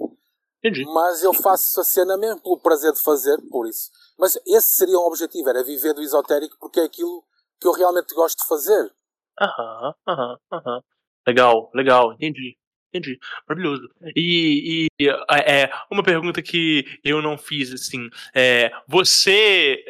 Entendi. 0.64 0.84
Mas 0.86 1.24
eu 1.24 1.34
faço 1.34 1.80
a 1.80 1.84
cena 1.84 2.18
mesmo 2.18 2.42
pelo 2.42 2.60
prazer 2.60 2.92
de 2.92 3.02
fazer, 3.02 3.40
por 3.50 3.68
isso. 3.68 3.90
Mas 4.18 4.38
esse 4.46 4.76
seria 4.76 4.98
um 4.98 5.04
objetivo, 5.04 5.50
era 5.50 5.64
viver 5.64 5.94
do 5.94 6.02
esotérico, 6.02 6.58
porque 6.60 6.80
é 6.80 6.84
aquilo 6.84 7.24
que 7.60 7.68
eu 7.68 7.72
realmente 7.72 8.14
gosto 8.14 8.40
de 8.40 8.48
fazer. 8.48 8.94
Aham, 9.40 9.94
aham, 10.08 10.38
aham. 10.52 10.82
Legal, 11.28 11.70
legal, 11.74 12.14
entendi. 12.14 12.58
Entendi, 12.96 13.20
maravilhoso. 13.48 13.90
E, 14.16 14.88
e 15.00 15.10
é, 15.10 15.70
uma 15.92 16.02
pergunta 16.02 16.42
que 16.42 16.86
eu 17.04 17.22
não 17.22 17.38
fiz, 17.38 17.74
assim, 17.74 18.10
é, 18.34 18.72
você, 18.88 19.84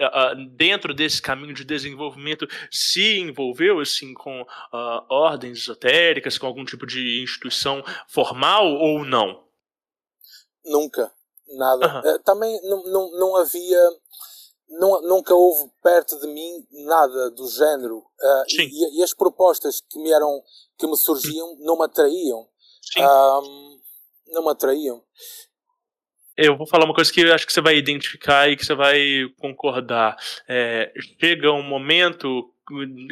dentro 0.56 0.91
desse 0.91 1.22
caminho 1.22 1.53
de 1.53 1.64
desenvolvimento, 1.64 2.47
se 2.72 3.20
envolveu, 3.20 3.80
assim, 3.80 4.14
com 4.16 4.41
uh, 4.41 5.06
ordens 5.08 5.60
esotéricas, 5.60 6.38
com 6.39 6.47
algum 6.47 6.66
tipo 6.66 6.88
de 6.88 7.22
instituição 7.22 7.84
formal 8.08 8.66
ou 8.66 9.06
não? 9.06 9.43
Nunca, 10.66 11.12
nada. 11.56 12.01
Uhum. 12.03 12.20
Também 12.24 12.60
não, 12.64 12.84
não, 12.86 13.12
não 13.20 13.36
havia 13.38 13.80
não, 14.68 15.01
nunca 15.03 15.34
houve 15.36 15.72
perto 15.84 16.20
de 16.20 16.28
mim 16.28 16.66
nada 16.72 17.30
do 17.32 17.47
género. 17.47 17.97
Uh, 17.97 18.43
e, 18.60 18.99
e, 18.99 19.03
as 19.03 19.14
propostas 19.14 19.80
que 19.89 19.99
me 19.99 20.12
eram 20.12 20.41
que 20.78 20.88
me 20.88 20.97
surgiam 20.97 21.56
não 21.60 21.78
me 21.78 21.86
atraíam. 21.86 22.47
Um, 22.98 23.80
não 24.28 24.44
me 24.44 24.52
atraíam. 24.52 25.04
Eu 26.38 26.58
vou 26.58 26.68
falar 26.68 26.84
uma 26.84 26.94
coisa 26.94 27.12
que 27.12 27.22
eu 27.22 27.34
acho 27.34 27.46
que 27.46 27.54
você 27.54 27.62
vai 27.62 27.78
identificar 27.78 28.50
e 28.50 28.58
que 28.58 28.66
você 28.66 28.76
vai 28.76 29.00
concordar. 29.40 30.18
É, 30.48 30.92
chega 31.20 31.52
um 31.52 31.64
momento 31.64 32.52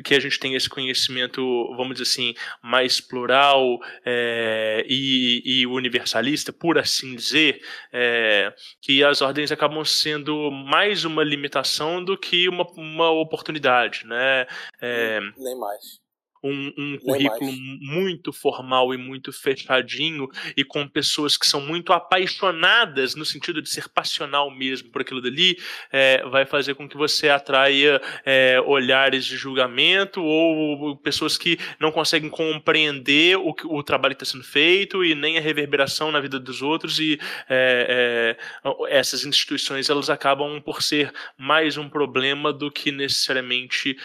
que 0.03 0.15
a 0.15 0.19
gente 0.19 0.39
tem 0.39 0.55
esse 0.55 0.67
conhecimento, 0.67 1.41
vamos 1.78 1.93
dizer 1.93 2.09
assim, 2.09 2.34
mais 2.61 2.99
plural 2.99 3.80
é, 4.03 4.84
e, 4.89 5.41
e, 5.45 5.67
universalista, 5.67 6.51
por 6.51 6.78
assim 6.78 7.15
dizer, 7.15 7.61
é, 7.91 8.53
que 8.82 9.03
as 9.03 9.21
ordens 9.21 9.51
acabam 9.51 9.86
sendo 9.86 10.49
mais 10.49 11.05
uma 11.05 11.24
limitação 11.24 12.03
do 12.03 12.17
que 12.17 12.49
uma, 12.49 12.65
uma 12.76 13.11
oportunidade, 13.11 14.05
né? 14.07 14.47
É, 14.82 15.19
Nem 15.38 15.57
mais 15.57 16.02
um, 16.43 16.73
um 16.77 16.97
currículo 16.97 17.51
muito 17.79 18.33
formal 18.33 18.93
e 18.93 18.97
muito 18.97 19.31
fechadinho 19.31 20.27
e 20.57 20.63
com 20.63 20.87
pessoas 20.87 21.37
que 21.37 21.47
são 21.47 21.61
muito 21.61 21.93
apaixonadas 21.93 23.15
no 23.15 23.25
sentido 23.25 23.61
de 23.61 23.69
ser 23.69 23.87
passional 23.87 24.51
mesmo 24.51 24.89
por 24.89 25.01
aquilo 25.01 25.21
dali, 25.21 25.57
é, 25.91 26.23
vai 26.29 26.45
fazer 26.45 26.75
com 26.75 26.87
que 26.87 26.97
você 26.97 27.29
atraia 27.29 28.01
é, 28.25 28.59
olhares 28.65 29.25
de 29.25 29.37
julgamento 29.37 30.21
ou 30.21 30.97
pessoas 30.97 31.37
que 31.37 31.57
não 31.79 31.91
conseguem 31.91 32.29
compreender 32.29 33.37
o, 33.37 33.55
o 33.65 33.83
trabalho 33.83 34.15
que 34.15 34.23
está 34.23 34.33
sendo 34.33 34.43
feito 34.43 35.03
e 35.03 35.15
nem 35.15 35.37
a 35.37 35.41
reverberação 35.41 36.11
na 36.11 36.19
vida 36.19 36.39
dos 36.39 36.61
outros 36.61 36.99
e 36.99 37.17
é, 37.49 38.35
é 38.63 38.73
essas 38.89 39.25
instituições 39.25 39.89
elas 39.89 40.09
acabam 40.09 40.61
por 40.61 40.81
ser 40.81 41.13
mais 41.37 41.77
um 41.77 41.87
problema 41.87 42.51
do 42.51 42.69
que 42.71 42.91
necessariamente 42.91 43.97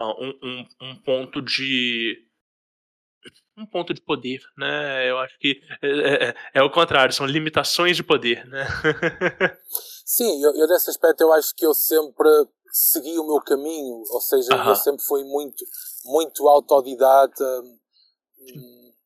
um, 0.00 0.34
um, 0.42 0.66
um 0.80 0.94
ponto 0.96 1.17
ponto 1.18 1.42
de 1.42 2.28
um 3.56 3.66
ponto 3.66 3.92
de 3.92 4.00
poder, 4.00 4.40
né? 4.56 5.10
Eu 5.10 5.18
acho 5.18 5.36
que 5.38 5.60
é, 5.82 5.88
é, 5.88 6.28
é, 6.28 6.34
é 6.54 6.62
o 6.62 6.70
contrário, 6.70 7.12
são 7.12 7.26
limitações 7.26 7.96
de 7.96 8.04
poder, 8.04 8.46
né? 8.46 8.64
Sim, 10.06 10.42
eu, 10.42 10.54
eu, 10.56 10.68
desse 10.68 10.90
aspecto 10.90 11.20
eu 11.20 11.32
acho 11.32 11.54
que 11.54 11.66
eu 11.66 11.74
sempre 11.74 12.28
segui 12.72 13.18
o 13.18 13.26
meu 13.26 13.40
caminho, 13.40 14.02
ou 14.10 14.20
seja, 14.20 14.54
uh 14.54 14.58
-huh. 14.58 14.68
eu 14.68 14.76
sempre 14.76 15.04
fui 15.04 15.24
muito, 15.24 15.64
muito 16.04 16.48
autodidata, 16.48 17.62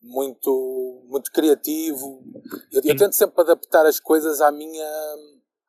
muito, 0.02 1.06
muito 1.08 1.30
criativo. 1.32 2.22
Eu, 2.70 2.82
eu, 2.84 2.96
tento 2.96 3.14
sempre 3.14 3.40
adaptar 3.40 3.86
as 3.86 3.98
coisas 3.98 4.40
à 4.40 4.52
minha, 4.52 5.16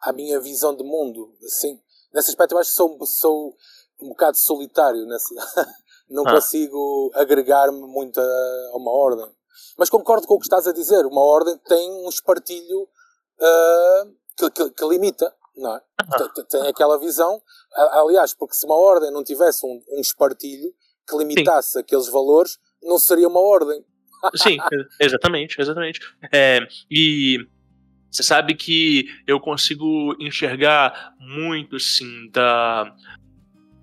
à 0.02 0.12
minha 0.12 0.40
visão 0.40 0.76
de 0.76 0.84
mundo. 0.84 1.34
Assim, 1.46 1.80
nesse 2.14 2.32
aspecto 2.32 2.54
eu 2.54 2.60
acho 2.60 2.70
que 2.70 2.76
sou, 2.76 3.06
sou 3.06 3.56
um 4.02 4.10
bocado 4.10 4.38
solitário 4.38 5.06
nessa 5.06 5.30
não 6.14 6.26
ah. 6.28 6.32
consigo 6.36 7.12
agregar-me 7.16 7.82
muito 7.82 8.20
a, 8.20 8.24
a, 8.24 8.78
uma 8.78 8.92
ordem. 8.92 9.26
Mas 9.78 9.90
concordo 9.90 10.28
com 10.28 10.36
o 10.36 10.40
que 10.40 10.46
estás 10.46 10.68
a 10.68 10.72
dizer. 10.72 11.06
Uma 11.06 11.22
ordem 11.22 11.58
tem 11.68 11.92
um 11.92 12.08
espartilho 12.08 12.84
uh, 12.84 14.16
que, 14.38 14.50
que, 14.52 14.70
que, 14.70 14.86
limita, 14.88 15.34
não 15.58 15.76
é? 15.76 15.82
Ah. 15.98 16.44
Tem, 16.50 16.68
aquela 16.68 17.00
visão. 17.00 17.42
Aliás, 17.74 18.34
porque 18.34 18.54
se 18.54 18.66
uma 18.66 18.76
ordem 18.76 19.12
não 19.12 19.24
tivesse 19.24 19.66
um, 19.66 19.82
um 19.90 20.00
espartilho 20.00 20.72
que 21.10 21.18
limitasse 21.18 21.74
Sim. 21.74 21.80
aqueles 21.80 22.08
valores, 22.08 22.60
não 22.82 23.00
seria 23.00 23.28
uma 23.28 23.40
ordem. 23.40 23.84
Sim, 24.36 24.58
exatamente, 25.00 25.60
exatamente. 25.60 26.00
É, 26.32 26.60
e 26.90 27.40
você 28.12 28.22
sabe 28.22 28.54
que 28.54 29.08
eu 29.26 29.40
consigo 29.40 30.16
enxergar 30.20 31.16
muito, 31.20 31.80
sim, 31.80 32.30
da, 32.30 32.96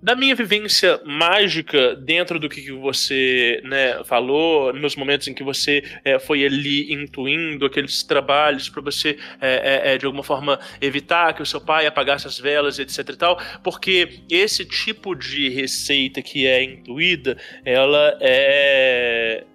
da 0.01 0.15
minha 0.15 0.35
vivência 0.35 0.99
mágica 1.05 1.95
dentro 1.95 2.39
do 2.39 2.49
que 2.49 2.71
você 2.71 3.61
né, 3.63 4.03
falou, 4.03 4.73
nos 4.73 4.95
momentos 4.95 5.27
em 5.27 5.33
que 5.33 5.43
você 5.43 5.83
é, 6.03 6.17
foi 6.17 6.43
ali 6.45 6.91
intuindo 6.91 7.65
aqueles 7.65 8.03
trabalhos 8.03 8.69
para 8.69 8.81
você, 8.81 9.17
é, 9.39 9.93
é, 9.93 9.97
de 9.97 10.05
alguma 10.05 10.23
forma, 10.23 10.59
evitar 10.79 11.33
que 11.33 11.41
o 11.41 11.45
seu 11.45 11.61
pai 11.61 11.85
apagasse 11.85 12.27
as 12.27 12.39
velas, 12.39 12.79
etc 12.79 13.09
e 13.09 13.15
tal, 13.15 13.39
porque 13.63 14.21
esse 14.29 14.65
tipo 14.65 15.15
de 15.15 15.49
receita 15.49 16.21
que 16.21 16.47
é 16.47 16.63
intuída, 16.63 17.37
ela 17.63 18.17
é 18.19 19.45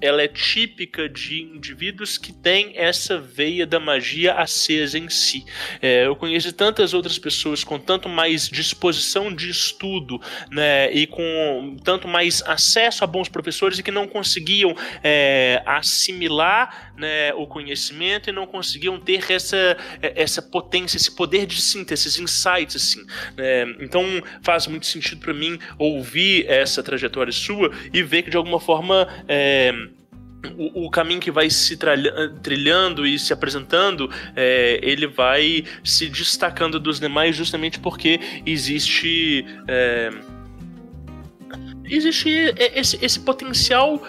ela 0.00 0.22
é 0.22 0.28
típica 0.28 1.08
de 1.08 1.42
indivíduos 1.42 2.18
que 2.18 2.32
têm 2.32 2.72
essa 2.76 3.18
veia 3.18 3.66
da 3.66 3.80
magia 3.80 4.34
acesa 4.34 4.98
em 4.98 5.08
si. 5.08 5.44
É, 5.80 6.06
eu 6.06 6.14
conheço 6.14 6.52
tantas 6.52 6.92
outras 6.92 7.18
pessoas 7.18 7.64
com 7.64 7.78
tanto 7.78 8.08
mais 8.08 8.48
disposição 8.48 9.34
de 9.34 9.48
estudo, 9.48 10.20
né, 10.50 10.92
e 10.92 11.06
com 11.06 11.76
tanto 11.82 12.06
mais 12.06 12.42
acesso 12.42 13.04
a 13.04 13.06
bons 13.06 13.28
professores 13.28 13.78
e 13.78 13.82
que 13.82 13.90
não 13.90 14.06
conseguiam 14.06 14.74
é, 15.02 15.62
assimilar 15.64 16.92
né, 16.96 17.32
o 17.34 17.46
conhecimento 17.46 18.28
e 18.28 18.32
não 18.32 18.46
conseguiam 18.46 18.98
ter 19.00 19.30
essa, 19.30 19.76
essa 20.02 20.42
potência, 20.42 20.96
esse 20.96 21.14
poder 21.14 21.46
de 21.46 21.60
síntese, 21.60 22.08
esses 22.08 22.18
insights, 22.18 22.76
assim. 22.76 23.04
Né? 23.36 23.76
Então 23.80 24.04
faz 24.42 24.66
muito 24.66 24.86
sentido 24.86 25.20
para 25.20 25.34
mim 25.34 25.58
ouvir 25.78 26.46
essa 26.48 26.82
trajetória 26.82 27.32
sua 27.32 27.70
e 27.92 28.02
ver 28.02 28.22
que 28.22 28.30
de 28.30 28.36
alguma 28.36 28.60
forma 28.60 29.08
é, 29.28 29.72
o, 30.56 30.86
o, 30.86 30.90
caminho 30.90 31.20
que 31.20 31.30
vai 31.30 31.50
se 31.50 31.78
trilhando 32.42 33.06
e 33.06 33.18
se 33.18 33.32
apresentando, 33.32 34.10
é, 34.34 34.78
ele 34.82 35.06
vai 35.06 35.64
se 35.84 36.08
destacando 36.08 36.78
dos 36.78 37.00
demais 37.00 37.36
justamente 37.36 37.78
porque 37.78 38.20
existe. 38.44 39.44
É, 39.68 40.10
existe 41.84 42.28
esse, 42.58 42.98
esse 43.00 43.20
potencial 43.20 44.02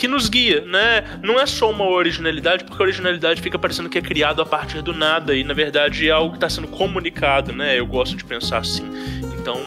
que 0.00 0.08
nos 0.08 0.30
guia, 0.30 0.62
né? 0.62 1.20
Não 1.22 1.38
é 1.38 1.44
só 1.44 1.70
uma 1.70 1.84
originalidade, 1.84 2.64
porque 2.64 2.82
a 2.82 2.86
originalidade 2.86 3.42
fica 3.42 3.58
parecendo 3.58 3.86
que 3.86 3.98
é 3.98 4.00
criado 4.00 4.40
a 4.40 4.46
partir 4.46 4.80
do 4.80 4.94
nada 4.94 5.36
e 5.36 5.44
na 5.44 5.52
verdade 5.52 6.08
é 6.08 6.10
algo 6.10 6.30
que 6.30 6.36
está 6.38 6.48
sendo 6.48 6.68
comunicado, 6.68 7.52
né? 7.52 7.78
Eu 7.78 7.86
gosto 7.86 8.16
de 8.16 8.24
pensar 8.24 8.58
assim. 8.58 8.82
Então 9.38 9.60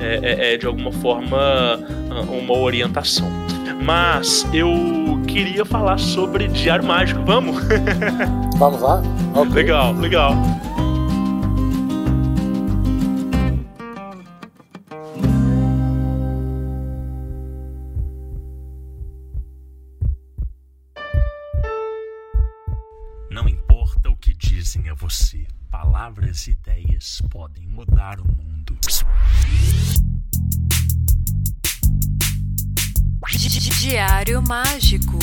é, 0.00 0.20
é, 0.22 0.54
é 0.54 0.56
de 0.56 0.66
alguma 0.66 0.92
forma 0.92 1.78
uma 2.30 2.58
orientação. 2.58 3.30
Mas 3.82 4.46
eu 4.52 4.70
queria 5.26 5.64
falar 5.64 5.98
sobre 5.98 6.48
Diário 6.48 6.84
Mágico. 6.84 7.22
Vamos? 7.22 7.56
Vamos 8.56 8.80
lá? 8.80 9.02
Okay. 9.34 9.52
Legal, 9.52 9.92
legal. 9.94 10.34
Não 23.30 23.46
importa 23.48 24.08
o 24.08 24.16
que 24.16 24.32
dizem 24.34 24.88
a 24.88 24.94
você, 24.94 25.46
palavras 25.70 26.46
e 26.46 26.52
ideias 26.52 27.20
podem 27.30 27.66
mudar 27.66 28.18
o 28.18 28.24
mundo. 28.24 28.78
Diário 33.88 34.42
Mágico. 34.42 35.16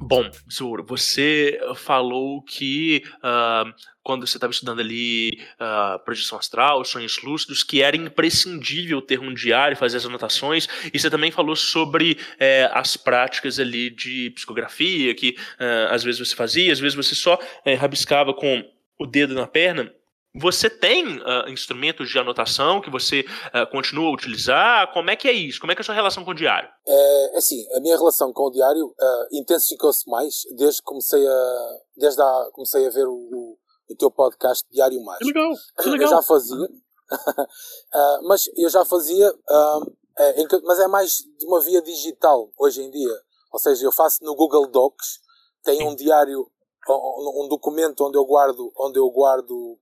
Bom, 0.00 0.30
Zoro, 0.48 0.84
você 0.86 1.58
falou 1.74 2.40
que 2.44 3.02
uh, 3.16 3.74
quando 4.04 4.24
você 4.24 4.36
estava 4.36 4.52
estudando 4.52 4.78
ali 4.78 5.40
uh, 5.54 5.98
projeção 6.04 6.38
astral, 6.38 6.84
sonhos 6.84 7.20
lúcidos, 7.24 7.64
que 7.64 7.82
era 7.82 7.96
imprescindível 7.96 9.02
ter 9.02 9.18
um 9.18 9.34
diário, 9.34 9.76
fazer 9.76 9.96
as 9.96 10.06
anotações, 10.06 10.68
e 10.94 10.96
você 10.96 11.10
também 11.10 11.32
falou 11.32 11.56
sobre 11.56 12.16
eh, 12.38 12.70
as 12.72 12.96
práticas 12.96 13.58
ali 13.58 13.90
de 13.90 14.30
psicografia, 14.36 15.12
que 15.12 15.30
uh, 15.30 15.92
às 15.92 16.04
vezes 16.04 16.20
você 16.20 16.36
fazia, 16.36 16.72
às 16.72 16.78
vezes 16.78 16.94
você 16.94 17.16
só 17.16 17.36
eh, 17.64 17.74
rabiscava 17.74 18.32
com 18.32 18.64
o 18.96 19.06
dedo 19.08 19.34
na 19.34 19.48
perna. 19.48 19.92
Você 20.34 20.70
tem 20.70 21.18
uh, 21.18 21.48
instrumentos 21.48 22.08
de 22.08 22.18
anotação 22.18 22.80
que 22.80 22.88
você 22.88 23.20
uh, 23.20 23.70
continua 23.70 24.08
a 24.08 24.12
utilizar? 24.14 24.90
Como 24.94 25.10
é 25.10 25.16
que 25.16 25.28
é 25.28 25.32
isso? 25.32 25.60
Como 25.60 25.70
é 25.70 25.74
que 25.74 25.80
é 25.80 25.82
a 25.82 25.84
sua 25.84 25.94
relação 25.94 26.24
com 26.24 26.30
o 26.30 26.34
diário? 26.34 26.70
É, 26.88 27.36
assim, 27.36 27.62
a 27.74 27.80
minha 27.80 27.96
relação 27.98 28.32
com 28.32 28.44
o 28.44 28.50
diário 28.50 28.86
uh, 28.86 29.26
intensificou-se 29.30 30.08
mais 30.08 30.42
desde 30.56 30.80
que 30.80 30.86
comecei 30.86 31.26
a, 31.26 31.78
desde 31.98 32.22
a, 32.22 32.48
comecei 32.52 32.86
a 32.86 32.90
ver 32.90 33.06
o, 33.06 33.12
o, 33.12 33.58
o 33.90 33.96
teu 33.96 34.10
podcast 34.10 34.66
Diário 34.72 35.04
Mais. 35.04 35.18
Que 35.18 35.26
legal, 35.26 35.52
que 35.78 35.88
legal. 35.90 36.10
Eu 36.10 36.16
já 36.16 36.22
fazia, 36.22 36.68
mas 38.26 38.50
eu 38.56 38.70
já 38.70 38.84
fazia, 38.86 39.34
é, 40.18 40.60
mas 40.62 40.78
é 40.78 40.88
mais 40.88 41.18
de 41.38 41.44
uma 41.44 41.60
via 41.60 41.82
digital 41.82 42.50
hoje 42.56 42.80
em 42.80 42.90
dia. 42.90 43.20
Ou 43.52 43.58
seja, 43.58 43.84
eu 43.84 43.92
faço 43.92 44.24
no 44.24 44.34
Google 44.34 44.66
Docs, 44.66 45.20
tem 45.62 45.86
um 45.86 45.94
diário, 45.94 46.50
um, 46.88 47.44
um 47.44 47.48
documento 47.48 48.02
onde 48.02 48.16
eu 48.16 48.24
guardo, 48.24 48.72
onde 48.78 48.98
eu 48.98 49.10
guardo 49.10 49.78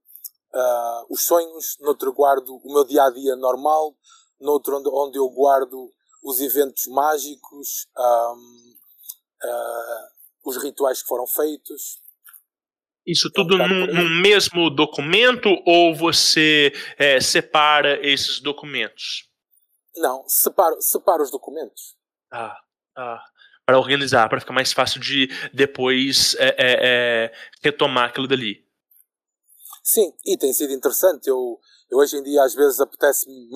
uh, 0.54 1.06
os 1.12 1.24
sonhos, 1.24 1.76
noutro 1.80 2.12
guardo 2.12 2.56
o 2.56 2.72
meu 2.72 2.84
dia 2.84 3.04
a 3.04 3.10
dia 3.10 3.36
normal, 3.36 3.94
noutro 4.40 4.78
onde, 4.78 4.88
onde 4.88 5.18
eu 5.18 5.28
guardo 5.30 5.90
os 6.22 6.40
eventos 6.40 6.86
mágicos, 6.86 7.86
um, 7.96 8.74
uh, 9.44 10.48
os 10.48 10.62
rituais 10.62 11.02
que 11.02 11.08
foram 11.08 11.26
feitos. 11.26 12.00
Isso 13.06 13.30
tudo 13.32 13.56
num, 13.56 13.86
num, 13.86 14.20
mesmo 14.20 14.68
documento 14.70 15.48
ou 15.66 15.94
você 15.94 16.72
é, 16.98 17.20
separa 17.20 17.98
esses 18.06 18.40
documentos? 18.40 19.28
Não, 19.96 20.22
separo, 20.28 20.80
separo 20.80 21.22
os 21.22 21.30
documentos. 21.30 21.96
Ah, 22.30 22.56
ah 22.96 23.24
para 23.70 23.78
organizar, 23.78 24.28
para 24.28 24.40
ficar 24.40 24.52
mais 24.52 24.72
fácil 24.72 25.00
de 25.00 25.28
depois 25.54 26.34
é, 26.40 26.48
é, 26.48 26.54
é, 26.58 27.32
retomar 27.62 28.08
aquilo 28.08 28.26
dali. 28.26 28.64
Sim, 29.82 30.12
e 30.24 30.36
tem 30.36 30.52
sido 30.52 30.72
interessante. 30.72 31.28
Eu, 31.28 31.58
eu 31.90 31.98
hoje 31.98 32.16
em 32.16 32.22
dia 32.22 32.42
às 32.42 32.54
vezes 32.54 32.80
apetece-me 32.80 33.48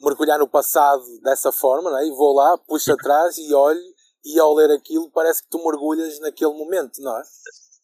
mergulhar 0.00 0.38
no 0.38 0.48
passado 0.48 1.02
dessa 1.22 1.50
forma, 1.52 1.90
não 1.90 1.98
é? 1.98 2.06
e 2.06 2.10
vou 2.10 2.34
lá, 2.34 2.56
puxo 2.58 2.92
atrás 2.92 3.36
e 3.38 3.52
olho, 3.52 3.80
e 4.24 4.38
ao 4.38 4.54
ler 4.54 4.70
aquilo 4.70 5.10
parece 5.10 5.42
que 5.42 5.50
tu 5.50 5.64
mergulhas 5.64 6.18
naquele 6.20 6.52
momento, 6.52 7.00
não 7.00 7.18
é? 7.18 7.22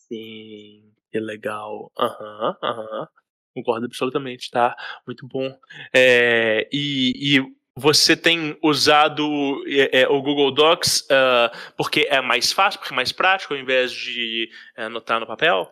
Sim, 0.09 0.93
que 1.11 1.20
legal. 1.20 1.91
Aham, 1.99 2.57
uhum, 2.62 2.68
aham. 2.68 3.01
Uhum. 3.01 3.07
Concordo 3.55 3.87
absolutamente, 3.87 4.51
tá? 4.51 4.77
Muito 5.07 5.29
bom. 5.29 5.57
É, 5.95 6.68
e, 6.72 7.37
e 7.39 7.55
você 7.77 8.16
tem 8.16 8.59
usado 8.62 9.25
é, 9.68 10.03
é, 10.03 10.09
o 10.09 10.20
Google 10.20 10.53
Docs 10.53 11.03
uh, 11.03 11.57
porque 11.77 12.07
é 12.11 12.20
mais 12.20 12.53
fácil, 12.53 12.81
porque 12.81 12.93
é 12.93 12.97
mais 12.97 13.12
prático, 13.12 13.55
ao 13.55 13.61
invés 13.61 13.93
de 13.93 14.49
é, 14.77 14.85
anotar 14.85 15.20
no 15.20 15.27
papel? 15.27 15.70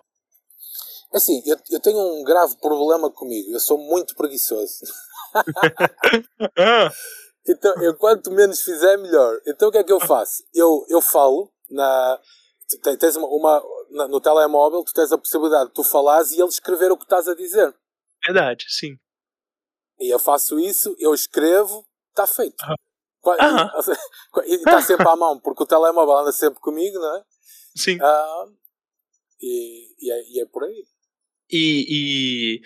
Assim, 1.14 1.42
eu, 1.44 1.56
eu 1.70 1.80
tenho 1.80 1.98
um 1.98 2.24
grave 2.24 2.56
problema 2.56 3.10
comigo. 3.10 3.50
Eu 3.50 3.60
sou 3.60 3.76
muito 3.78 4.14
preguiçoso. 4.14 4.80
então, 7.46 7.82
eu 7.82 7.96
quanto 7.96 8.30
menos 8.30 8.62
fizer, 8.62 8.96
melhor. 8.96 9.40
Então, 9.46 9.68
o 9.68 9.72
que 9.72 9.78
é 9.78 9.84
que 9.84 9.92
eu 9.92 10.00
faço? 10.00 10.42
Eu, 10.54 10.84
eu 10.88 11.00
falo 11.00 11.52
na. 11.70 12.20
Tens 12.98 13.16
uma, 13.16 13.28
uma 13.28 13.62
na, 13.90 14.08
no 14.08 14.20
telemóvel, 14.20 14.82
tu 14.82 14.94
tens 14.94 15.12
a 15.12 15.18
possibilidade 15.18 15.68
de 15.68 15.74
tu 15.74 15.84
falares 15.84 16.32
e 16.32 16.40
ele 16.40 16.48
escrever 16.48 16.90
o 16.90 16.96
que 16.96 17.04
estás 17.04 17.28
a 17.28 17.34
dizer. 17.34 17.74
Verdade, 18.24 18.64
sim. 18.68 18.96
E 20.00 20.08
eu 20.08 20.18
faço 20.18 20.58
isso, 20.58 20.96
eu 20.98 21.12
escrevo, 21.12 21.86
está 22.10 22.26
feito. 22.26 22.64
E 24.46 24.54
está 24.56 24.82
sempre 24.82 25.08
à 25.08 25.14
mão, 25.14 25.38
porque 25.38 25.62
o 25.62 25.66
telemóvel 25.66 26.16
anda 26.16 26.32
sempre 26.32 26.58
comigo, 26.60 26.98
não 26.98 27.16
é? 27.16 27.24
Sim. 27.76 27.98
Ah, 28.02 28.46
e, 29.40 29.94
e, 30.00 30.10
é, 30.10 30.22
e 30.30 30.40
é 30.40 30.46
por 30.46 30.64
aí. 30.64 30.84
E, 31.52 32.60
e, 32.60 32.62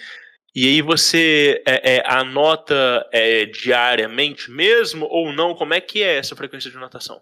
e 0.54 0.68
aí 0.68 0.80
você 0.80 1.62
é, 1.66 1.96
é, 1.96 2.02
anota 2.06 3.06
é, 3.12 3.46
diariamente 3.46 4.50
mesmo 4.50 5.06
ou 5.06 5.32
não? 5.32 5.56
Como 5.56 5.74
é 5.74 5.80
que 5.80 6.02
é 6.02 6.18
essa 6.18 6.36
frequência 6.36 6.70
de 6.70 6.76
anotação? 6.76 7.20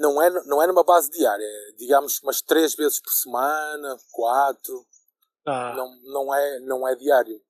Não 0.00 0.20
é, 0.20 0.30
não 0.46 0.62
é 0.62 0.66
numa 0.66 0.82
base 0.82 1.10
diária, 1.10 1.44
é, 1.44 1.72
digamos 1.78 2.20
umas 2.22 2.40
três 2.42 2.74
vezes 2.74 3.00
por 3.00 3.12
semana, 3.12 3.96
quatro. 4.10 4.84
Ah. 5.46 5.74
Não, 5.76 6.00
não, 6.02 6.34
é, 6.34 6.60
não 6.60 6.88
é 6.88 6.96
diário. 6.96 7.40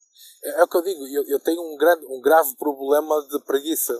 É, 0.44 0.60
é, 0.60 0.62
o 0.64 0.68
que 0.68 0.76
eu 0.76 0.82
digo, 0.82 1.06
eu, 1.06 1.24
eu 1.28 1.40
tenho 1.40 1.62
um, 1.62 1.76
grande, 1.76 2.04
um 2.06 2.20
grave 2.20 2.54
problema 2.56 3.26
de 3.30 3.40
preguiça. 3.44 3.98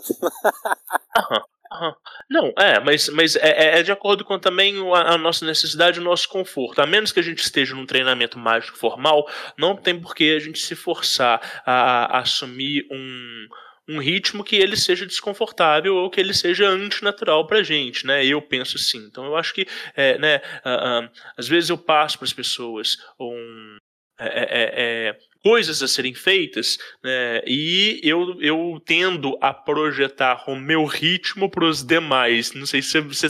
Não, 2.31 2.53
é, 2.59 2.81
mas, 2.81 3.09
mas 3.09 3.37
é, 3.37 3.49
é, 3.49 3.79
é, 3.79 3.83
de 3.83 3.93
acordo 3.93 4.25
com 4.25 4.39
também 4.39 4.75
a, 4.95 5.15
a, 5.15 5.19
nossa 5.19 5.45
necessidade 5.45 5.99
e 5.99 6.01
o 6.01 6.05
nosso 6.05 6.29
conforto. 6.29 6.81
A 6.81 6.87
menos 6.87 7.13
que 7.13 7.21
a 7.21 7.23
gente 7.23 7.41
esteja 7.41 7.75
num 7.75 7.87
treinamento 7.87 8.39
mágico 8.39 8.79
formal, 8.79 9.29
não 9.57 9.77
tem 9.77 9.99
por 9.99 10.15
que 10.15 10.35
a 10.35 10.39
gente 10.39 10.59
se 10.59 10.75
forçar 10.75 11.63
a, 11.65 12.17
a 12.17 12.19
assumir 12.21 12.87
um, 12.91 13.49
um 13.89 13.99
ritmo 13.99 14.45
que 14.45 14.57
ele 14.57 14.77
seja 14.77 15.07
desconfortável 15.07 15.97
ou 15.97 16.11
que 16.11 16.21
ele 16.21 16.35
seja 16.35 16.69
antinatural 16.69 17.47
pra 17.47 17.63
gente, 17.63 18.07
né? 18.07 18.25
Eu 18.25 18.43
penso 18.43 18.77
assim. 18.77 18.99
Então 19.07 19.25
eu 19.25 19.37
acho 19.37 19.55
que, 19.55 19.67
é, 19.97 20.19
né, 20.19 20.37
uh, 20.65 21.05
uh, 21.05 21.11
às 21.37 21.49
vezes 21.49 21.71
eu 21.71 21.79
passo 21.79 22.19
para 22.19 22.27
as 22.27 22.33
pessoas 22.33 22.99
um, 23.19 23.79
é, 24.21 24.27
é, 24.27 25.09
é, 25.09 25.19
coisas 25.43 25.83
a 25.83 25.89
serem 25.89 26.15
feitas, 26.15 26.79
né, 27.03 27.43
e 27.47 28.01
eu, 28.03 28.41
eu 28.41 28.81
tendo 28.85 29.37
a 29.41 29.53
projetar 29.53 30.45
o 30.49 30.57
meu 30.57 30.85
ritmo 30.85 31.51
para 31.51 31.65
os 31.65 31.83
demais. 31.83 32.53
Não 32.53 32.67
sei 32.67 32.83
se 32.83 33.01
você 33.01 33.29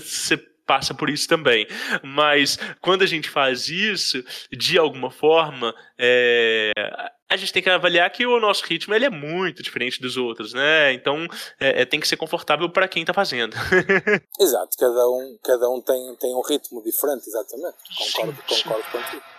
passa 0.69 0.93
por 0.93 1.09
isso 1.09 1.27
também. 1.27 1.67
Mas 2.03 2.59
quando 2.83 3.03
a 3.03 3.07
gente 3.07 3.31
faz 3.31 3.69
isso, 3.71 4.23
de 4.53 4.79
alguma 4.79 5.11
forma, 5.11 5.75
é, 5.99 6.71
a 7.31 7.37
gente 7.37 7.53
tem 7.53 7.63
que 7.63 7.71
avaliar 7.71 8.11
que 8.11 8.27
o 8.27 8.39
nosso 8.39 8.65
ritmo 8.67 8.95
ele 8.95 9.07
é 9.07 9.11
muito 9.11 9.63
diferente 9.63 10.01
dos 10.01 10.19
outros, 10.19 10.53
né? 10.53 10.93
Então 10.93 11.27
é, 11.59 11.83
é 11.83 11.85
tem 11.87 11.99
que 11.99 12.07
ser 12.07 12.19
confortável 12.19 12.69
para 12.69 12.87
quem 12.87 13.03
está 13.03 13.15
fazendo. 13.15 13.57
Exato, 14.39 14.77
cada 14.79 15.09
um, 15.09 15.39
cada 15.43 15.71
um 15.71 15.81
tem, 15.81 16.17
tem 16.17 16.35
um 16.35 16.43
ritmo 16.43 16.83
diferente, 16.83 17.27
exatamente. 17.27 17.77
Concordo, 17.97 18.43
sim, 18.47 18.63
concordo 18.63 18.91
contigo. 18.91 19.38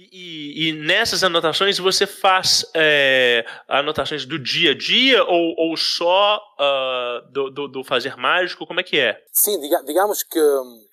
E, 0.00 0.68
e, 0.68 0.72
nessas 0.74 1.24
anotações 1.24 1.76
você 1.76 2.06
faz 2.06 2.64
é, 2.72 3.44
anotações 3.66 4.24
do 4.24 4.38
dia 4.38 4.70
a 4.70 4.74
dia 4.74 5.24
ou, 5.24 5.54
ou 5.58 5.76
só 5.76 6.40
uh, 6.56 7.32
do, 7.32 7.50
do, 7.50 7.66
do, 7.66 7.82
fazer 7.82 8.16
mágico? 8.16 8.64
Como 8.64 8.78
é 8.78 8.84
que 8.84 8.96
é? 8.96 9.20
Sim, 9.32 9.60
diga, 9.60 9.82
digamos 9.82 10.22
que 10.22 10.40
hum, 10.40 10.86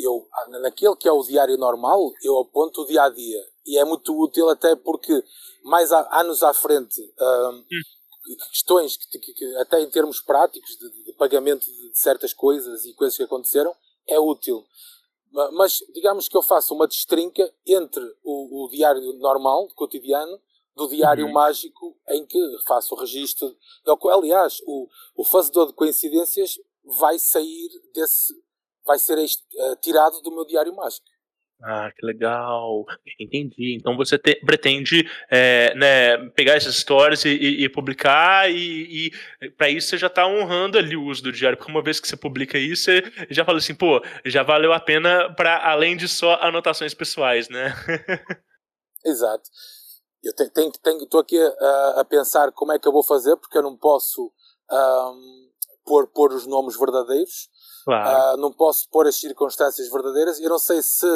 eu, 0.00 0.26
naquele 0.60 0.96
que 0.96 1.06
é 1.06 1.12
o 1.12 1.22
diário 1.22 1.56
normal, 1.56 2.12
eu 2.20 2.36
aponto 2.40 2.82
o 2.82 2.86
dia 2.88 3.04
a 3.04 3.08
dia. 3.08 3.40
E 3.64 3.78
é 3.78 3.84
muito 3.84 4.12
útil 4.20 4.48
até 4.48 4.74
porque 4.74 5.22
mais 5.62 5.92
há, 5.92 6.20
anos 6.20 6.42
à 6.42 6.52
frente, 6.52 7.00
um, 7.00 7.48
hum. 7.50 7.64
questões 8.50 8.96
que, 8.96 9.20
que, 9.20 9.34
que, 9.34 9.56
até 9.58 9.80
em 9.80 9.88
termos 9.88 10.20
práticos 10.20 10.76
de, 10.76 11.04
de 11.04 11.12
pagamento 11.12 11.64
de 11.64 11.96
certas 11.96 12.34
coisas 12.34 12.84
e 12.84 12.92
coisas 12.94 13.16
que 13.16 13.22
aconteceram, 13.22 13.72
é 14.08 14.18
útil. 14.18 14.64
Mas 15.52 15.82
digamos 15.94 16.28
que 16.28 16.36
eu 16.36 16.42
faço 16.42 16.74
uma 16.74 16.86
destrinca 16.86 17.52
entre 17.66 18.02
o, 18.22 18.64
o 18.64 18.68
diário 18.68 19.12
normal, 19.14 19.68
cotidiano, 19.74 20.40
do 20.74 20.88
diário 20.88 21.26
uhum. 21.26 21.32
mágico, 21.32 21.96
em 22.08 22.24
que 22.24 22.38
faço 22.66 22.94
o 22.94 22.98
registro. 22.98 23.54
Aliás, 24.12 24.60
o, 24.64 24.88
o 25.16 25.24
fazedor 25.24 25.66
de 25.66 25.72
coincidências 25.72 26.58
vai 26.84 27.18
sair 27.18 27.68
desse. 27.92 28.32
vai 28.86 28.98
ser 28.98 29.18
este, 29.18 29.44
uh, 29.56 29.76
tirado 29.76 30.20
do 30.22 30.30
meu 30.30 30.44
diário 30.44 30.74
mágico. 30.74 31.04
Ah, 31.60 31.90
que 31.90 32.06
legal. 32.06 32.84
Entendi. 33.18 33.74
Então 33.74 33.96
você 33.96 34.16
te, 34.16 34.36
pretende 34.44 35.08
é, 35.28 35.74
né, 35.74 36.16
pegar 36.30 36.54
essas 36.54 36.76
histórias 36.76 37.24
e, 37.24 37.30
e, 37.30 37.64
e 37.64 37.68
publicar, 37.68 38.50
e, 38.50 39.10
e 39.40 39.50
para 39.50 39.68
isso 39.68 39.88
você 39.88 39.98
já 39.98 40.06
está 40.06 40.26
honrando 40.26 40.78
ali 40.78 40.96
o 40.96 41.04
uso 41.04 41.22
do 41.22 41.32
diário, 41.32 41.58
porque 41.58 41.70
uma 41.70 41.82
vez 41.82 41.98
que 41.98 42.06
você 42.06 42.16
publica 42.16 42.56
isso, 42.56 42.84
você 42.84 43.02
já 43.28 43.44
fala 43.44 43.58
assim, 43.58 43.74
pô, 43.74 44.00
já 44.24 44.42
valeu 44.44 44.72
a 44.72 44.78
pena 44.78 45.34
para 45.34 45.68
além 45.68 45.96
de 45.96 46.06
só 46.06 46.34
anotações 46.40 46.94
pessoais, 46.94 47.48
né? 47.48 47.74
Exato. 49.04 49.50
Eu 50.22 50.34
tenho, 50.34 50.50
tenho, 50.50 50.72
tenho, 50.72 51.02
estou 51.02 51.20
aqui 51.20 51.38
a, 51.40 52.00
a, 52.00 52.04
pensar 52.04 52.52
como 52.52 52.72
é 52.72 52.78
que 52.78 52.86
eu 52.86 52.92
vou 52.92 53.02
fazer, 53.02 53.36
porque 53.36 53.56
eu 53.56 53.62
não 53.62 53.76
posso 53.76 54.32
um, 54.70 55.50
pôr, 55.84 56.06
pôr 56.08 56.32
os 56.32 56.46
nomes 56.46 56.76
verdadeiros. 56.78 57.48
Claro. 57.88 58.34
Uh, 58.34 58.36
não 58.36 58.52
posso 58.52 58.86
pôr 58.90 59.06
as 59.06 59.16
circunstâncias 59.16 59.88
verdadeiras. 59.88 60.38
Eu 60.38 60.50
não 60.50 60.58
sei 60.58 60.82
se, 60.82 61.06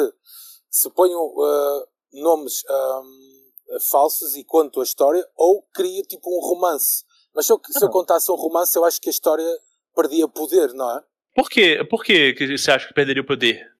se 0.71 0.89
ponho 0.89 1.19
uh, 1.19 1.87
nomes 2.11 2.63
um, 2.67 3.79
falsos 3.91 4.35
e 4.35 4.43
conto 4.43 4.81
a 4.81 4.83
história 4.83 5.23
ou 5.35 5.61
crio 5.71 6.01
tipo 6.01 6.35
um 6.35 6.41
romance. 6.41 7.03
Mas 7.31 7.45
se 7.45 7.53
eu, 7.53 7.61
se 7.63 7.85
eu 7.85 7.91
contasse 7.91 8.31
um 8.31 8.35
romance, 8.35 8.75
eu 8.75 8.83
acho 8.83 8.99
que 8.99 9.07
a 9.07 9.11
história 9.11 9.45
perdia 9.95 10.27
poder, 10.27 10.73
não 10.73 10.97
é? 10.97 11.03
Por 11.35 11.47
quê? 11.47 11.87
Por 11.87 12.03
quê 12.03 12.33
que 12.33 12.57
você 12.57 12.71
acha 12.71 12.87
que 12.87 12.93
perderia 12.95 13.21
o 13.21 13.27
poder? 13.27 13.71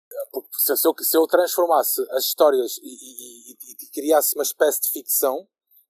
Se, 0.51 0.77
se, 0.77 0.87
eu, 0.87 0.93
se 0.99 1.17
eu 1.17 1.25
transformasse 1.25 1.99
as 2.11 2.25
histórias 2.25 2.77
e, 2.77 2.89
e, 2.89 3.51
e, 3.53 3.85
e 3.85 3.91
criasse 3.91 4.35
uma 4.35 4.43
espécie 4.43 4.81
de 4.81 4.91
ficção, 4.91 5.47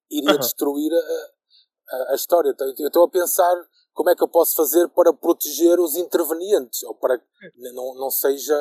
iria 0.10 0.38
destruir 0.38 0.94
a, 0.94 1.96
a, 1.96 2.12
a 2.14 2.16
história. 2.16 2.52
Então, 2.52 2.74
eu 2.80 2.88
estou 2.88 3.04
a 3.04 3.10
pensar 3.10 3.54
como 3.94 4.10
é 4.10 4.16
que 4.16 4.24
eu 4.24 4.28
posso 4.28 4.56
fazer 4.56 4.88
para 4.90 5.14
proteger 5.14 5.80
os 5.80 5.96
intervenientes, 5.96 6.84
ou 6.84 6.96
para 6.96 7.18
que 7.18 7.26
não, 7.74 7.96
não 7.96 8.10
seja 8.10 8.56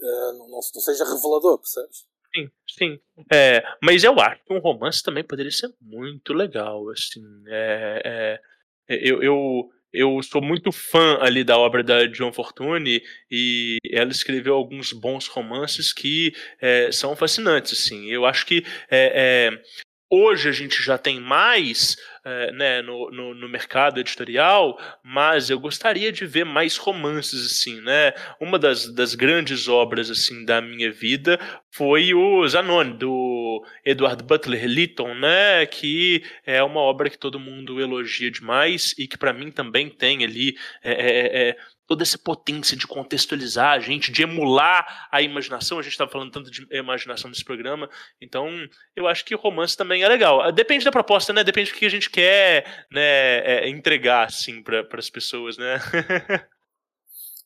uh, 0.00 0.32
não, 0.38 0.48
não, 0.48 0.62
seja 0.62 1.04
revelador, 1.04 1.58
percebes? 1.58 2.06
Sim, 2.34 2.50
sim. 2.68 3.00
É, 3.32 3.62
mas 3.82 4.02
eu 4.02 4.18
acho 4.18 4.44
que 4.44 4.52
um 4.52 4.58
romance 4.58 5.02
também 5.02 5.22
poderia 5.22 5.52
ser 5.52 5.72
muito 5.80 6.32
legal, 6.32 6.88
assim. 6.90 7.22
É, 7.46 8.40
é, 8.88 8.96
eu, 9.08 9.22
eu, 9.22 9.70
eu 9.92 10.20
sou 10.22 10.42
muito 10.42 10.72
fã 10.72 11.18
ali 11.20 11.44
da 11.44 11.56
obra 11.56 11.84
da 11.84 12.06
John 12.06 12.32
Fortune 12.32 13.00
e 13.30 13.78
ela 13.92 14.10
escreveu 14.10 14.54
alguns 14.54 14.92
bons 14.92 15.28
romances 15.28 15.92
que 15.92 16.34
é, 16.60 16.90
são 16.90 17.14
fascinantes, 17.14 17.72
assim. 17.72 18.10
Eu 18.10 18.26
acho 18.26 18.44
que 18.44 18.64
é, 18.90 19.50
é, 19.50 19.62
Hoje 20.10 20.48
a 20.48 20.52
gente 20.52 20.82
já 20.82 20.98
tem 20.98 21.18
mais 21.18 21.96
é, 22.24 22.52
né, 22.52 22.82
no, 22.82 23.10
no, 23.10 23.34
no, 23.34 23.48
mercado 23.48 24.00
editorial, 24.00 24.78
mas 25.02 25.50
eu 25.50 25.58
gostaria 25.58 26.10
de 26.10 26.24
ver 26.24 26.44
mais 26.44 26.76
romances 26.76 27.44
assim, 27.44 27.80
né? 27.82 28.14
Uma 28.40 28.58
das, 28.58 28.88
das 28.94 29.14
grandes 29.14 29.68
obras 29.68 30.10
assim 30.10 30.44
da 30.44 30.60
minha 30.60 30.90
vida 30.90 31.38
foi 31.70 32.14
o 32.14 32.46
Zanon 32.48 32.92
do 32.92 33.62
Edward 33.84 34.22
Butler 34.22 34.66
Lytton, 34.66 35.14
né? 35.14 35.66
Que 35.66 36.22
é 36.46 36.62
uma 36.62 36.80
obra 36.80 37.10
que 37.10 37.18
todo 37.18 37.38
mundo 37.38 37.80
elogia 37.80 38.30
demais 38.30 38.94
e 38.98 39.06
que 39.06 39.18
para 39.18 39.32
mim 39.32 39.50
também 39.50 39.90
tem 39.90 40.24
ali 40.24 40.56
é, 40.82 40.92
é, 40.92 41.48
é 41.50 41.56
toda 41.86 42.02
essa 42.02 42.18
potência 42.18 42.76
de 42.76 42.86
contextualizar 42.86 43.72
a 43.72 43.78
gente, 43.78 44.10
de 44.10 44.22
emular 44.22 45.08
a 45.10 45.20
imaginação. 45.22 45.78
A 45.78 45.82
gente 45.82 45.92
estava 45.92 46.10
falando 46.10 46.32
tanto 46.32 46.50
de 46.50 46.66
imaginação 46.70 47.28
nesse 47.28 47.44
programa, 47.44 47.88
então 48.20 48.48
eu 48.96 49.06
acho 49.06 49.24
que 49.24 49.34
o 49.34 49.38
romance 49.38 49.76
também 49.76 50.02
é 50.02 50.08
legal. 50.08 50.40
Ah, 50.40 50.50
depende 50.50 50.84
da 50.84 50.92
proposta, 50.92 51.32
né? 51.32 51.44
Depende 51.44 51.70
do 51.70 51.76
que 51.76 51.86
a 51.86 51.90
gente 51.90 52.10
quer 52.10 52.86
né, 52.90 53.38
é, 53.38 53.68
entregar 53.68 54.26
assim 54.26 54.62
para 54.62 54.86
as 54.98 55.10
pessoas, 55.10 55.56
né? 55.56 55.78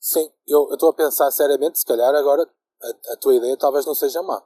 Sim, 0.00 0.30
eu 0.46 0.68
estou 0.72 0.90
a 0.90 0.94
pensar 0.94 1.30
seriamente, 1.30 1.78
se 1.78 1.84
calhar 1.84 2.14
agora 2.14 2.48
a, 2.82 3.12
a, 3.12 3.16
tua 3.16 3.34
ideia 3.34 3.56
talvez 3.56 3.84
não 3.84 3.94
seja 3.94 4.22
má. 4.22 4.42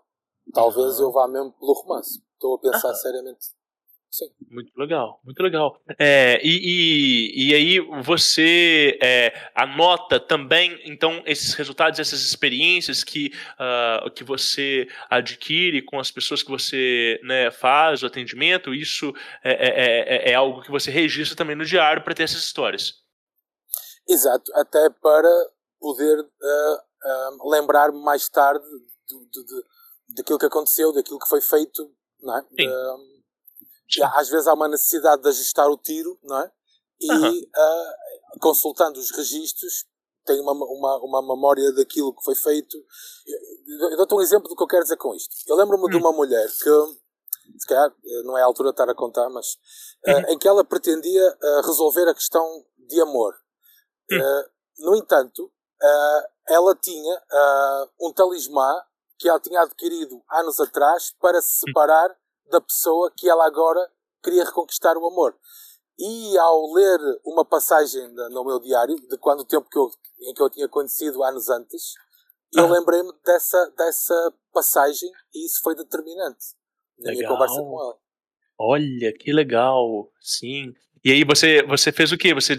Talvez 0.52 0.98
uhum. 0.98 1.06
eu 1.06 1.12
vá 1.12 1.28
mesmo 1.28 1.52
pelo 1.52 1.72
romance. 1.72 2.20
Estou 2.34 2.54
a 2.54 2.58
pensar 2.58 2.88
uhum. 2.88 2.94
seriamente. 2.94 3.46
Sim. 4.12 4.30
Muito 4.50 4.78
legal, 4.78 5.18
muito 5.24 5.42
legal. 5.42 5.80
É, 5.98 6.38
e, 6.44 6.50
e, 6.50 7.48
e, 7.48 7.54
aí 7.54 7.80
você 8.02 8.98
é, 9.02 9.32
anota 9.54 10.20
também, 10.20 10.78
então, 10.84 11.22
esses 11.24 11.54
resultados, 11.54 11.98
essas 11.98 12.20
experiências 12.20 13.02
que, 13.02 13.32
uh, 13.54 14.10
que 14.10 14.22
você 14.22 14.86
adquire 15.08 15.80
com 15.80 15.98
as 15.98 16.10
pessoas 16.10 16.42
que 16.42 16.50
você 16.50 17.18
né, 17.24 17.50
faz 17.50 18.02
o 18.02 18.06
atendimento, 18.06 18.74
isso 18.74 19.14
é, 19.42 19.52
é, 19.52 20.28
é, 20.28 20.32
é 20.32 20.34
algo 20.34 20.60
que 20.60 20.70
você 20.70 20.90
registra 20.90 21.34
também 21.34 21.56
no 21.56 21.64
diário 21.64 22.04
para 22.04 22.14
ter 22.14 22.24
essas 22.24 22.44
histórias. 22.44 22.92
Exato, 24.06 24.52
até 24.56 24.90
para 24.90 25.50
poder 25.80 26.20
uh, 26.20 27.44
uh, 27.44 27.50
lembrar 27.50 27.90
mais 27.92 28.28
tarde 28.28 28.62
do, 29.08 29.42
do, 29.42 29.64
daquilo 30.14 30.38
que 30.38 30.46
aconteceu, 30.46 30.92
daquilo 30.92 31.18
que 31.18 31.28
foi 31.30 31.40
feito, 31.40 31.90
não 32.20 32.36
é? 32.36 32.42
Sim 32.60 33.11
às 34.00 34.28
vezes 34.28 34.46
há 34.46 34.54
uma 34.54 34.68
necessidade 34.68 35.22
de 35.22 35.28
ajustar 35.28 35.68
o 35.68 35.76
tiro, 35.76 36.18
não 36.22 36.38
é? 36.38 36.50
E 37.00 37.10
uhum. 37.10 37.38
uh, 37.38 38.38
consultando 38.40 38.98
os 38.98 39.10
registros, 39.10 39.84
tem 40.24 40.40
uma, 40.40 40.52
uma, 40.52 40.98
uma 40.98 41.22
memória 41.22 41.72
daquilo 41.72 42.14
que 42.14 42.22
foi 42.24 42.34
feito. 42.34 42.76
Eu 43.90 43.96
dou-te 43.96 44.14
um 44.14 44.20
exemplo 44.20 44.48
do 44.48 44.56
que 44.56 44.62
eu 44.62 44.68
quero 44.68 44.82
dizer 44.82 44.96
com 44.96 45.14
isto. 45.14 45.34
Eu 45.46 45.56
lembro-me 45.56 45.90
de 45.90 45.96
hum. 45.96 46.00
uma 46.00 46.12
mulher 46.12 46.46
que, 46.46 47.58
se 47.58 47.66
calhar 47.66 47.92
não 48.24 48.38
é 48.38 48.42
a 48.42 48.44
altura 48.44 48.68
de 48.70 48.74
estar 48.74 48.88
a 48.88 48.94
contar, 48.94 49.28
mas 49.30 49.54
uh, 50.06 50.32
em 50.32 50.38
que 50.38 50.46
ela 50.46 50.64
pretendia 50.64 51.38
uh, 51.42 51.66
resolver 51.66 52.08
a 52.08 52.14
questão 52.14 52.64
de 52.78 53.00
amor. 53.00 53.34
Uh, 54.10 54.84
no 54.84 54.96
entanto, 54.96 55.50
ela 56.48 56.74
tinha 56.76 57.22
um 58.00 58.12
talismã 58.12 58.68
que 59.18 59.28
ela 59.28 59.40
tinha 59.40 59.60
adquirido 59.60 60.22
anos 60.30 60.60
atrás 60.60 61.14
para 61.20 61.40
se 61.40 61.56
hum. 61.56 61.68
separar 61.68 62.16
da 62.50 62.60
pessoa 62.60 63.12
que 63.16 63.28
ela 63.28 63.46
agora 63.46 63.80
queria 64.22 64.44
reconquistar 64.44 64.96
o 64.96 65.06
amor. 65.06 65.36
E 65.98 66.38
ao 66.38 66.72
ler 66.72 66.98
uma 67.24 67.44
passagem 67.44 68.02
no 68.30 68.44
meu 68.44 68.58
diário, 68.60 68.96
de 68.96 69.18
quando 69.18 69.40
o 69.40 69.44
tempo 69.44 69.68
que 69.68 69.78
eu, 69.78 69.90
em 70.20 70.34
que 70.34 70.42
eu 70.42 70.50
tinha 70.50 70.68
conhecido 70.68 71.22
anos 71.22 71.48
antes, 71.48 71.94
eu 72.54 72.68
lembrei-me 72.68 73.12
dessa, 73.24 73.72
dessa 73.76 74.34
passagem 74.52 75.10
e 75.34 75.46
isso 75.46 75.60
foi 75.62 75.74
determinante 75.74 76.54
na 76.98 77.10
legal. 77.10 77.16
minha 77.16 77.28
conversa 77.28 77.62
com 77.62 77.80
ela. 77.80 77.98
Olha, 78.58 79.12
que 79.18 79.32
legal, 79.32 80.10
sim. 80.20 80.72
E 81.04 81.10
aí 81.10 81.24
você, 81.24 81.62
você 81.64 81.90
fez 81.90 82.12
o 82.12 82.18
quê? 82.18 82.32
Você 82.32 82.56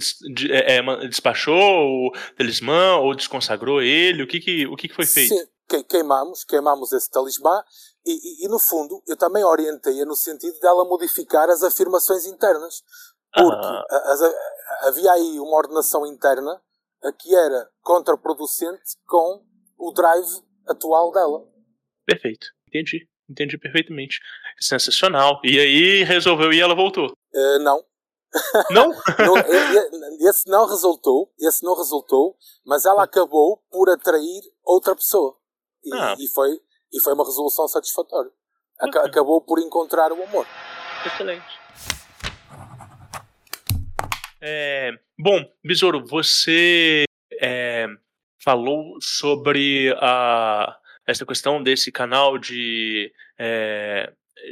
é, 0.52 0.78
é, 0.78 1.08
despachou 1.08 1.56
o 1.56 2.12
talismã 2.36 2.98
ou 2.98 3.16
desconsagrou 3.16 3.82
ele? 3.82 4.24
O 4.24 4.28
que, 4.28 4.40
que, 4.40 4.68
o 4.68 4.76
que, 4.76 4.90
que 4.90 4.96
foi 4.96 5.06
feito? 5.06 5.34
Sim, 5.34 5.84
queimamos, 5.90 6.44
queimamos 6.44 6.92
esse 6.92 7.10
talismã 7.10 7.64
e, 8.06 8.12
e, 8.12 8.46
e, 8.46 8.48
no 8.48 8.60
fundo 8.60 9.02
eu 9.08 9.16
também 9.16 9.44
orientei-a 9.44 10.06
no 10.06 10.16
sentido 10.16 10.60
dela 10.60 10.86
modificar 10.86 11.50
as 11.50 11.64
afirmações 11.64 12.26
internas. 12.26 12.84
Porque 13.34 13.66
ah. 13.66 13.84
a, 13.90 13.96
a, 13.96 14.88
havia 14.88 15.12
aí 15.12 15.40
uma 15.40 15.58
ordenação 15.58 16.06
interna 16.06 16.62
que 17.12 17.36
era 17.36 17.70
contraproducente 17.82 18.98
com 19.06 19.44
o 19.78 19.92
drive 19.92 20.42
atual 20.68 21.12
dela. 21.12 21.46
Perfeito, 22.06 22.48
entendi, 22.68 23.08
entendi 23.30 23.58
perfeitamente. 23.58 24.20
Sensacional. 24.60 25.42
E 25.44 25.60
aí 25.60 26.04
resolveu 26.04 26.54
e 26.54 26.60
ela 26.62 26.76
voltou? 26.76 27.12
Uh, 27.34 27.60
não. 27.60 27.84
Não? 28.72 28.90
não? 29.20 29.36
Esse 30.28 30.50
não 30.50 30.66
resultou, 30.66 31.32
esse 31.40 31.64
não 31.64 31.76
resultou, 31.76 32.36
mas 32.66 32.84
ela 32.84 33.04
acabou 33.04 33.62
por 33.70 33.88
atrair 33.92 34.42
outra 34.64 34.96
pessoa. 34.96 35.38
E, 35.84 35.94
ah. 35.94 36.16
e, 36.18 36.28
foi, 36.30 36.60
e 36.94 37.02
foi 37.02 37.14
uma 37.14 37.26
resolução 37.26 37.68
satisfatória. 37.68 38.32
Acabou 38.80 39.42
por 39.42 39.60
encontrar 39.60 40.12
o 40.12 40.24
amor. 40.24 40.46
Excelente. 41.06 41.60
É, 44.42 44.92
bom, 45.18 45.44
Besouro, 45.64 46.06
você 46.06 47.06
é, 47.42 47.88
falou 48.44 48.98
sobre 49.00 49.96
a, 50.00 50.78
essa 51.08 51.26
questão 51.26 51.64
desse 51.64 51.92
canal 51.92 52.38
de 52.38 53.14
é, 53.38 54.12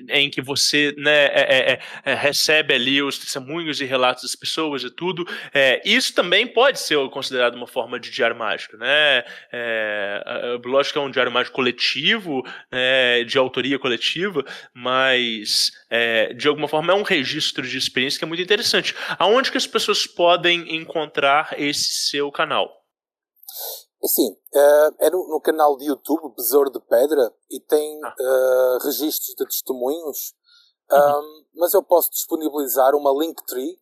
em 0.09 0.29
que 0.29 0.41
você 0.41 0.93
né, 0.97 1.25
é, 1.25 1.71
é, 1.71 1.79
é, 2.05 2.13
recebe 2.13 2.73
ali 2.73 3.01
os 3.01 3.17
testemunhos 3.17 3.81
e 3.81 3.85
relatos 3.85 4.23
das 4.23 4.35
pessoas 4.35 4.83
e 4.83 4.89
tudo, 4.89 5.25
é, 5.53 5.81
isso 5.85 6.13
também 6.13 6.47
pode 6.47 6.79
ser 6.79 6.97
considerado 7.09 7.55
uma 7.55 7.67
forma 7.67 7.99
de 7.99 8.09
diário 8.09 8.35
mágico, 8.35 8.77
né? 8.77 9.23
É, 9.51 10.59
lógico 10.65 10.93
que 10.93 10.99
é 10.99 11.01
um 11.01 11.11
diário 11.11 11.31
mágico 11.31 11.55
coletivo, 11.55 12.43
né, 12.71 13.23
de 13.23 13.37
autoria 13.37 13.77
coletiva, 13.77 14.43
mas 14.73 15.71
é, 15.89 16.33
de 16.33 16.47
alguma 16.47 16.67
forma 16.67 16.93
é 16.93 16.95
um 16.95 17.03
registro 17.03 17.67
de 17.67 17.77
experiência 17.77 18.19
que 18.19 18.25
é 18.25 18.27
muito 18.27 18.41
interessante. 18.41 18.95
Aonde 19.17 19.51
que 19.51 19.57
as 19.57 19.67
pessoas 19.67 20.07
podem 20.07 20.75
encontrar 20.75 21.55
esse 21.57 22.09
seu 22.09 22.31
canal? 22.31 22.80
Sim, 24.05 24.31
uh, 24.31 24.95
é 24.99 25.09
no, 25.11 25.27
no, 25.27 25.39
canal 25.39 25.77
de 25.77 25.85
YouTube 25.85 26.33
Besouro 26.35 26.71
de 26.71 26.79
Pedra 26.79 27.31
e 27.51 27.59
tem 27.59 27.99
uh, 27.99 28.77
registros 28.83 29.35
de 29.35 29.45
testemunhos, 29.45 30.33
uhum. 30.91 31.45
mas 31.55 31.73
eu 31.73 31.83
posso 31.83 32.09
disponibilizar 32.09 32.95
uma 32.95 33.11
Linktree 33.11 33.77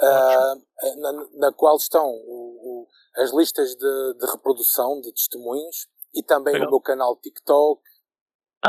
uh, 0.00 1.00
na, 1.00 1.12
na, 1.32 1.52
qual 1.52 1.76
estão 1.76 2.06
o, 2.06 2.84
o, 2.84 2.88
as 3.16 3.32
listas 3.32 3.74
de, 3.74 4.14
de, 4.18 4.26
reprodução 4.30 5.00
de 5.00 5.10
testemunhos 5.12 5.88
e 6.14 6.22
também 6.22 6.52
Legal. 6.52 6.68
o 6.68 6.70
meu 6.72 6.80
canal 6.80 7.16
TikTok. 7.16 7.80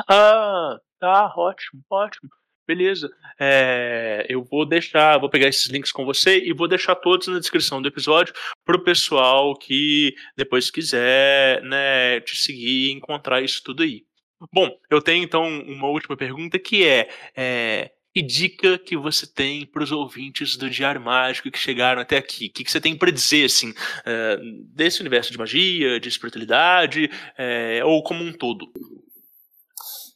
Ah, 0.09 0.77
tá, 0.99 1.33
ótimo, 1.35 1.83
ótimo. 1.89 2.29
Beleza. 2.67 3.09
É, 3.39 4.25
eu 4.27 4.43
vou 4.43 4.65
deixar, 4.65 5.17
vou 5.17 5.29
pegar 5.29 5.47
esses 5.47 5.67
links 5.67 5.91
com 5.91 6.03
você 6.03 6.39
e 6.39 6.51
vou 6.53 6.67
deixar 6.67 6.95
todos 6.95 7.27
na 7.27 7.39
descrição 7.39 7.81
do 7.81 7.87
episódio 7.87 8.33
para 8.65 8.75
o 8.75 8.83
pessoal 8.83 9.55
que 9.55 10.13
depois 10.35 10.69
quiser 10.69 11.61
né, 11.63 12.19
te 12.21 12.35
seguir 12.35 12.89
e 12.89 12.91
encontrar 12.91 13.41
isso 13.41 13.63
tudo 13.63 13.83
aí. 13.83 14.03
Bom, 14.51 14.69
eu 14.89 15.01
tenho 15.01 15.23
então 15.23 15.43
uma 15.61 15.87
última 15.87 16.17
pergunta 16.17 16.59
que 16.59 16.85
é, 16.85 17.09
é 17.35 17.91
que 18.13 18.21
dica 18.21 18.77
que 18.77 18.97
você 18.97 19.27
tem 19.27 19.65
para 19.65 19.83
os 19.83 19.91
ouvintes 19.91 20.57
do 20.57 20.69
Diário 20.69 20.99
Mágico 20.99 21.51
que 21.51 21.57
chegaram 21.57 22.01
até 22.01 22.17
aqui? 22.17 22.47
O 22.47 22.51
que, 22.51 22.63
que 22.63 22.71
você 22.71 22.81
tem 22.81 22.97
para 22.97 23.11
dizer 23.11 23.45
assim 23.45 23.73
é, 24.05 24.37
desse 24.73 24.99
universo 24.99 25.31
de 25.31 25.37
magia, 25.37 25.99
de 25.99 26.09
espiritualidade 26.09 27.09
é, 27.37 27.85
ou 27.85 28.03
como 28.03 28.23
um 28.23 28.33
todo? 28.33 28.65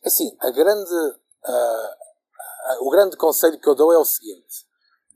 Assim, 0.04 0.36
a 0.40 0.50
grande 0.50 0.92
uh, 1.46 2.11
o 2.82 2.90
grande 2.90 3.18
conselho 3.18 3.60
que 3.60 3.68
eu 3.68 3.76
dou 3.76 3.92
é 3.94 3.98
o 3.98 4.06
seguinte: 4.06 4.66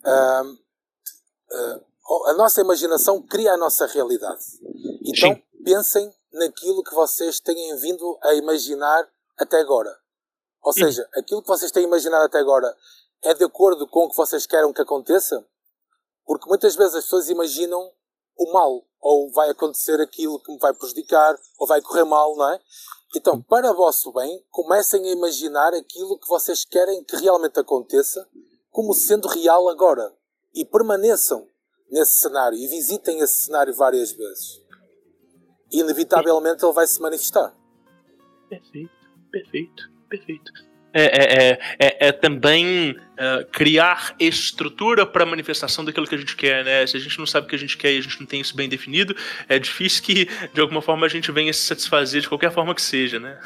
uh, 0.05 0.65
a 2.27 2.34
nossa 2.34 2.61
imaginação 2.61 3.22
cria 3.22 3.53
a 3.53 3.57
nossa 3.57 3.85
realidade. 3.85 4.45
Então 5.01 5.34
Sim. 5.34 5.43
pensem 5.63 6.13
naquilo 6.31 6.84
que 6.84 6.93
vocês 6.93 7.39
têm 7.39 7.76
vindo 7.77 8.17
a 8.22 8.34
imaginar 8.34 9.07
até 9.38 9.59
agora. 9.59 9.95
Ou 10.61 10.73
seja, 10.73 11.07
aquilo 11.15 11.41
que 11.41 11.47
vocês 11.47 11.72
têm 11.72 11.84
imaginado 11.84 12.26
até 12.26 12.39
agora 12.39 12.76
é 13.23 13.34
de 13.34 13.43
acordo 13.43 13.88
com 13.88 14.05
o 14.05 14.09
que 14.09 14.17
vocês 14.17 14.45
querem 14.45 14.72
que 14.73 14.81
aconteça? 14.81 15.45
Porque 16.26 16.49
muitas 16.49 16.76
vezes 16.76 16.95
as 16.95 17.03
pessoas 17.03 17.30
imaginam 17.30 17.91
o 18.38 18.51
mal, 18.51 18.84
ou 18.99 19.31
vai 19.31 19.49
acontecer 19.49 20.01
aquilo 20.01 20.39
que 20.39 20.51
me 20.51 20.57
vai 20.57 20.73
prejudicar, 20.73 21.39
ou 21.59 21.67
vai 21.67 21.81
correr 21.81 22.03
mal, 22.03 22.35
não 22.35 22.49
é? 22.49 22.59
Então, 23.16 23.42
para 23.42 23.72
vosso 23.72 24.12
bem, 24.12 24.44
comecem 24.52 25.06
a 25.06 25.14
imaginar 25.14 25.74
aquilo 25.74 26.20
que 26.20 26.28
vocês 26.28 26.66
querem 26.66 27.02
que 27.02 27.16
realmente 27.16 27.58
aconteça 27.58 28.28
como 28.70 28.94
sendo 28.94 29.30
real 29.30 29.70
agora. 29.70 30.14
E 30.54 30.66
permaneçam 30.66 31.48
nesse 31.90 32.12
cenário 32.20 32.58
e 32.58 32.68
visitem 32.68 33.20
esse 33.20 33.46
cenário 33.46 33.74
várias 33.74 34.12
vezes. 34.12 34.62
Inevitavelmente 35.72 36.66
ele 36.66 36.74
vai 36.74 36.86
se 36.86 37.02
manifestar. 37.02 37.56
Perfeito, 38.50 38.92
perfeito, 39.32 39.84
perfeito. 40.10 40.52
É, 40.97 41.01
é, 41.01 41.51
é, 41.51 41.59
é, 41.77 42.07
é 42.07 42.11
também 42.13 42.91
uh, 42.91 43.45
criar 43.51 44.15
estrutura 44.17 45.05
para 45.05 45.23
a 45.23 45.26
manifestação 45.26 45.84
daquilo 45.84 46.07
que 46.07 46.15
a 46.15 46.17
gente 46.17 46.38
quer, 46.38 46.63
né? 46.63 46.88
Se 46.88 46.95
a 46.95 46.99
gente 47.01 47.19
não 47.19 47.26
sabe 47.26 47.47
o 47.47 47.49
que 47.49 47.55
a 47.55 47.59
gente 47.59 47.77
quer 47.77 47.91
e 47.91 47.97
a 47.97 48.01
gente 48.01 48.17
não 48.17 48.26
tem 48.26 48.39
isso 48.39 48.55
bem 48.55 48.69
definido, 48.69 49.13
é 49.49 49.59
difícil 49.59 50.01
que 50.01 50.30
de 50.53 50.61
alguma 50.61 50.81
forma 50.81 51.05
a 51.05 51.09
gente 51.09 51.30
venha 51.34 51.51
se 51.51 51.59
satisfazer 51.59 52.22
de 52.22 52.30
qualquer 52.30 52.49
forma 52.49 52.73
que 52.73 52.81
seja, 52.81 53.19
né? 53.19 53.38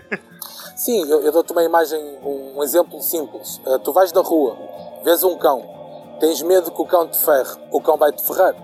Sim, 0.76 1.10
eu, 1.10 1.20
eu 1.20 1.30
dou-te 1.30 1.52
uma 1.52 1.62
imagem, 1.62 2.00
um, 2.22 2.56
um 2.56 2.62
exemplo 2.62 3.02
simples. 3.02 3.60
Uh, 3.66 3.78
tu 3.80 3.92
vais 3.92 4.10
da 4.10 4.22
rua, 4.22 4.56
vês 5.04 5.22
um 5.22 5.36
cão, 5.36 6.16
tens 6.20 6.40
medo 6.40 6.70
que 6.70 6.80
o 6.80 6.86
cão 6.86 7.06
te 7.06 7.22
ferre, 7.22 7.50
o 7.70 7.82
cão 7.82 7.98
vai 7.98 8.12
te 8.12 8.26
ferrar. 8.26 8.54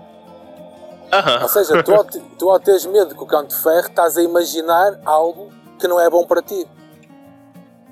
Ou 1.43 1.47
seja, 1.47 1.83
tu 1.83 1.93
ao, 1.93 2.03
tu 2.39 2.49
ao 2.49 2.59
teres 2.59 2.87
medo 2.87 3.13
que 3.13 3.21
o 3.21 3.27
cão 3.27 3.45
te 3.45 3.55
ferre, 3.61 3.87
estás 3.87 4.17
a 4.17 4.23
imaginar 4.23 4.99
algo 5.05 5.53
que 5.79 5.87
não 5.87 6.01
é 6.01 6.09
bom 6.09 6.25
para 6.25 6.41
ti. 6.41 6.65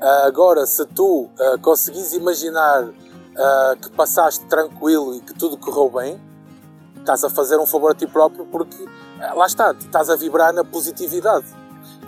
Uh, 0.04 0.28
agora, 0.28 0.66
se 0.66 0.86
tu 0.88 1.30
uh, 1.40 1.58
conseguis 1.62 2.12
imaginar 2.12 2.84
uh, 2.84 3.78
que 3.82 3.90
passaste 3.92 4.44
tranquilo 4.48 5.16
e 5.16 5.22
que 5.22 5.34
tudo 5.34 5.56
correu 5.56 5.90
bem, 5.90 6.20
estás 7.00 7.24
a 7.24 7.30
fazer 7.30 7.58
um 7.58 7.66
favor 7.66 7.92
a 7.92 7.96
ti 7.96 8.06
próprio 8.06 8.46
porque 8.48 8.86
lá 9.34 9.46
está, 9.46 9.72
estás 9.72 10.10
a 10.10 10.18
vibrar 10.18 10.52
na 10.52 10.66
positividade. 10.66 11.46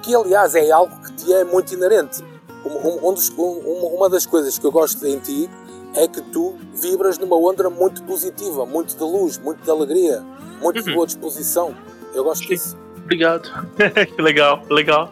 Que 0.03 0.13
aliás 0.13 0.55
é 0.55 0.69
algo 0.71 0.93
que 1.03 1.13
te 1.13 1.33
é 1.33 1.45
muito 1.45 1.73
inerente. 1.73 2.21
Um, 2.65 3.07
um 3.07 3.13
dos, 3.13 3.29
um, 3.29 3.95
uma 3.95 4.09
das 4.09 4.25
coisas 4.25 4.59
que 4.59 4.65
eu 4.65 4.73
gosto 4.73 5.05
em 5.07 5.17
ti 5.19 5.49
é 5.93 6.05
que 6.05 6.19
tu 6.19 6.53
vibras 6.73 7.17
numa 7.17 7.37
onda 7.37 7.69
muito 7.69 8.03
positiva, 8.03 8.65
muito 8.65 8.97
de 8.97 9.03
luz, 9.03 9.37
muito 9.37 9.63
de 9.63 9.71
alegria, 9.71 10.21
muito 10.61 10.79
uhum. 10.79 10.83
de 10.83 10.93
boa 10.93 11.07
disposição. 11.07 11.73
Eu 12.13 12.25
gosto 12.25 12.45
disso. 12.45 12.84
Obrigado. 13.05 13.51
que 14.15 14.21
legal, 14.21 14.65
legal. 14.69 15.11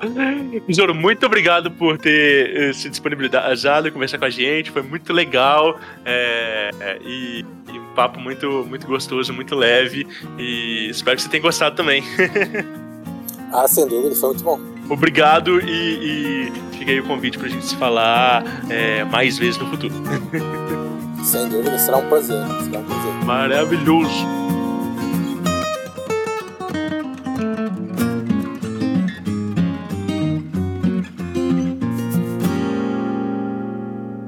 Juro, 0.67 0.95
muito 0.95 1.25
obrigado 1.25 1.69
por 1.69 1.97
ter 1.97 2.71
uh, 2.71 2.73
se 2.73 2.89
disponibilizado 2.89 3.91
conversar 3.91 4.17
com 4.17 4.25
a 4.25 4.29
gente. 4.31 4.71
Foi 4.71 4.81
muito 4.81 5.13
legal. 5.13 5.79
É, 6.03 6.71
é, 6.79 6.99
e, 7.05 7.45
e, 7.71 7.79
um 7.79 7.93
papo 7.95 8.19
muito, 8.19 8.65
muito 8.67 8.87
gostoso, 8.87 9.31
muito 9.31 9.55
leve. 9.55 10.07
E 10.39 10.89
espero 10.89 11.15
que 11.15 11.21
você 11.21 11.29
tenha 11.29 11.43
gostado 11.43 11.75
também. 11.75 12.03
ah, 13.53 13.67
sem 13.67 13.87
dúvida, 13.87 14.15
foi 14.15 14.29
muito 14.29 14.43
bom. 14.43 14.59
Obrigado 14.89 15.61
e, 15.61 16.49
e 16.49 16.51
fica 16.77 16.91
aí 16.91 16.99
o 16.99 17.03
convite 17.03 17.37
pra 17.37 17.47
gente 17.47 17.65
se 17.65 17.75
falar 17.75 18.43
é, 18.69 19.03
mais 19.03 19.37
vezes 19.37 19.57
no 19.57 19.69
futuro. 19.69 19.93
Sem 21.23 21.47
dúvida, 21.47 21.77
será 21.77 21.99
um 21.99 22.09
prazer. 22.09 22.45
Será 22.65 22.79
um 22.79 22.83
prazer. 22.83 23.13
Maravilhoso. 23.23 24.52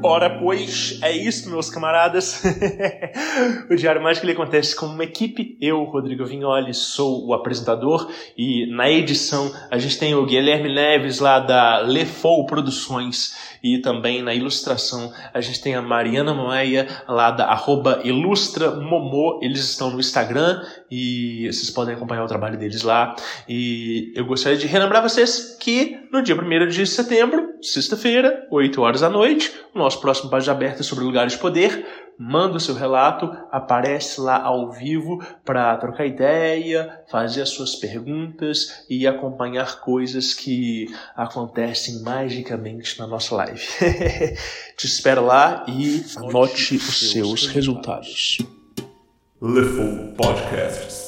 Ora, 0.08 0.30
pois, 0.30 1.00
é 1.02 1.12
isso, 1.12 1.50
meus 1.50 1.68
camaradas. 1.68 2.44
o 3.68 3.76
Diário 3.76 4.04
Mágico 4.04 4.24
ele 4.24 4.34
acontece 4.34 4.76
como 4.76 4.94
uma 4.94 5.04
equipe. 5.04 5.58
Eu, 5.60 5.84
Rodrigo 5.84 6.24
Vignoli, 6.24 6.76
sou 6.76 7.26
o 7.26 7.34
apresentador 7.34 8.08
e 8.38 8.68
na 8.68 8.88
edição 8.88 9.52
a 9.72 9.80
gente 9.80 9.98
tem 9.98 10.14
o 10.14 10.24
Guilherme 10.24 10.72
Neves 10.72 11.18
lá 11.18 11.40
da 11.40 11.80
Lefou 11.80 12.46
Produções 12.46 13.55
e 13.64 13.80
também 13.80 14.22
na 14.22 14.34
ilustração 14.34 15.12
a 15.34 15.42
gente 15.42 15.62
tem 15.62 15.76
a 15.76 15.82
Mariana 15.82 16.34
Moeia 16.34 16.88
lá 17.08 17.32
da 17.32 17.46
arroba 17.46 18.02
ilustramomô. 18.04 19.40
Eles 19.42 19.60
estão 19.60 19.90
no 19.90 20.00
Instagram 20.00 20.62
e 20.90 21.48
vocês 21.52 21.70
podem 21.70 21.96
acompanhar 21.96 22.24
o 22.24 22.28
trabalho 22.28 22.58
deles 22.58 22.84
lá. 22.84 23.16
E 23.48 24.14
eu 24.16 24.26
gostaria 24.26 24.58
de 24.58 24.68
relembrar 24.68 25.02
vocês 25.02 25.58
que 25.60 25.98
no 26.12 26.22
dia 26.22 26.36
1 26.36 26.68
de 26.68 26.86
setembro, 26.86 27.44
sexta-feira, 27.62 28.48
8 28.52 28.82
horas 28.82 29.02
da 29.02 29.10
noite, 29.10 29.52
o 29.74 29.80
nosso 29.80 30.00
próximo 30.00 30.30
Página 30.30 30.54
Aberta 30.54 30.84
sobre 30.84 31.04
lugares 31.04 31.34
de 31.34 31.40
poder. 31.40 31.86
Manda 32.18 32.56
o 32.56 32.60
seu 32.60 32.74
relato, 32.74 33.30
aparece 33.52 34.22
lá 34.22 34.42
ao 34.42 34.72
vivo 34.72 35.22
para 35.44 35.76
trocar 35.78 36.06
ideia, 36.06 37.02
fazer 37.12 37.42
as 37.42 37.50
suas 37.50 37.76
perguntas 37.76 38.86
e 38.90 39.06
acompanhar 39.06 39.82
coisas 39.82 40.34
que 40.34 40.88
acontecem 41.16 42.02
magicamente 42.02 42.98
na 42.98 43.06
nossa 43.06 43.36
live. 43.36 43.62
Te 44.78 44.86
espero 44.86 45.26
lá 45.26 45.66
e 45.68 46.06
anote 46.16 46.78
os 46.78 47.12
seus 47.12 47.48
resultados. 47.48 48.38
Leful 49.42 50.14
Podcasts. 50.16 51.05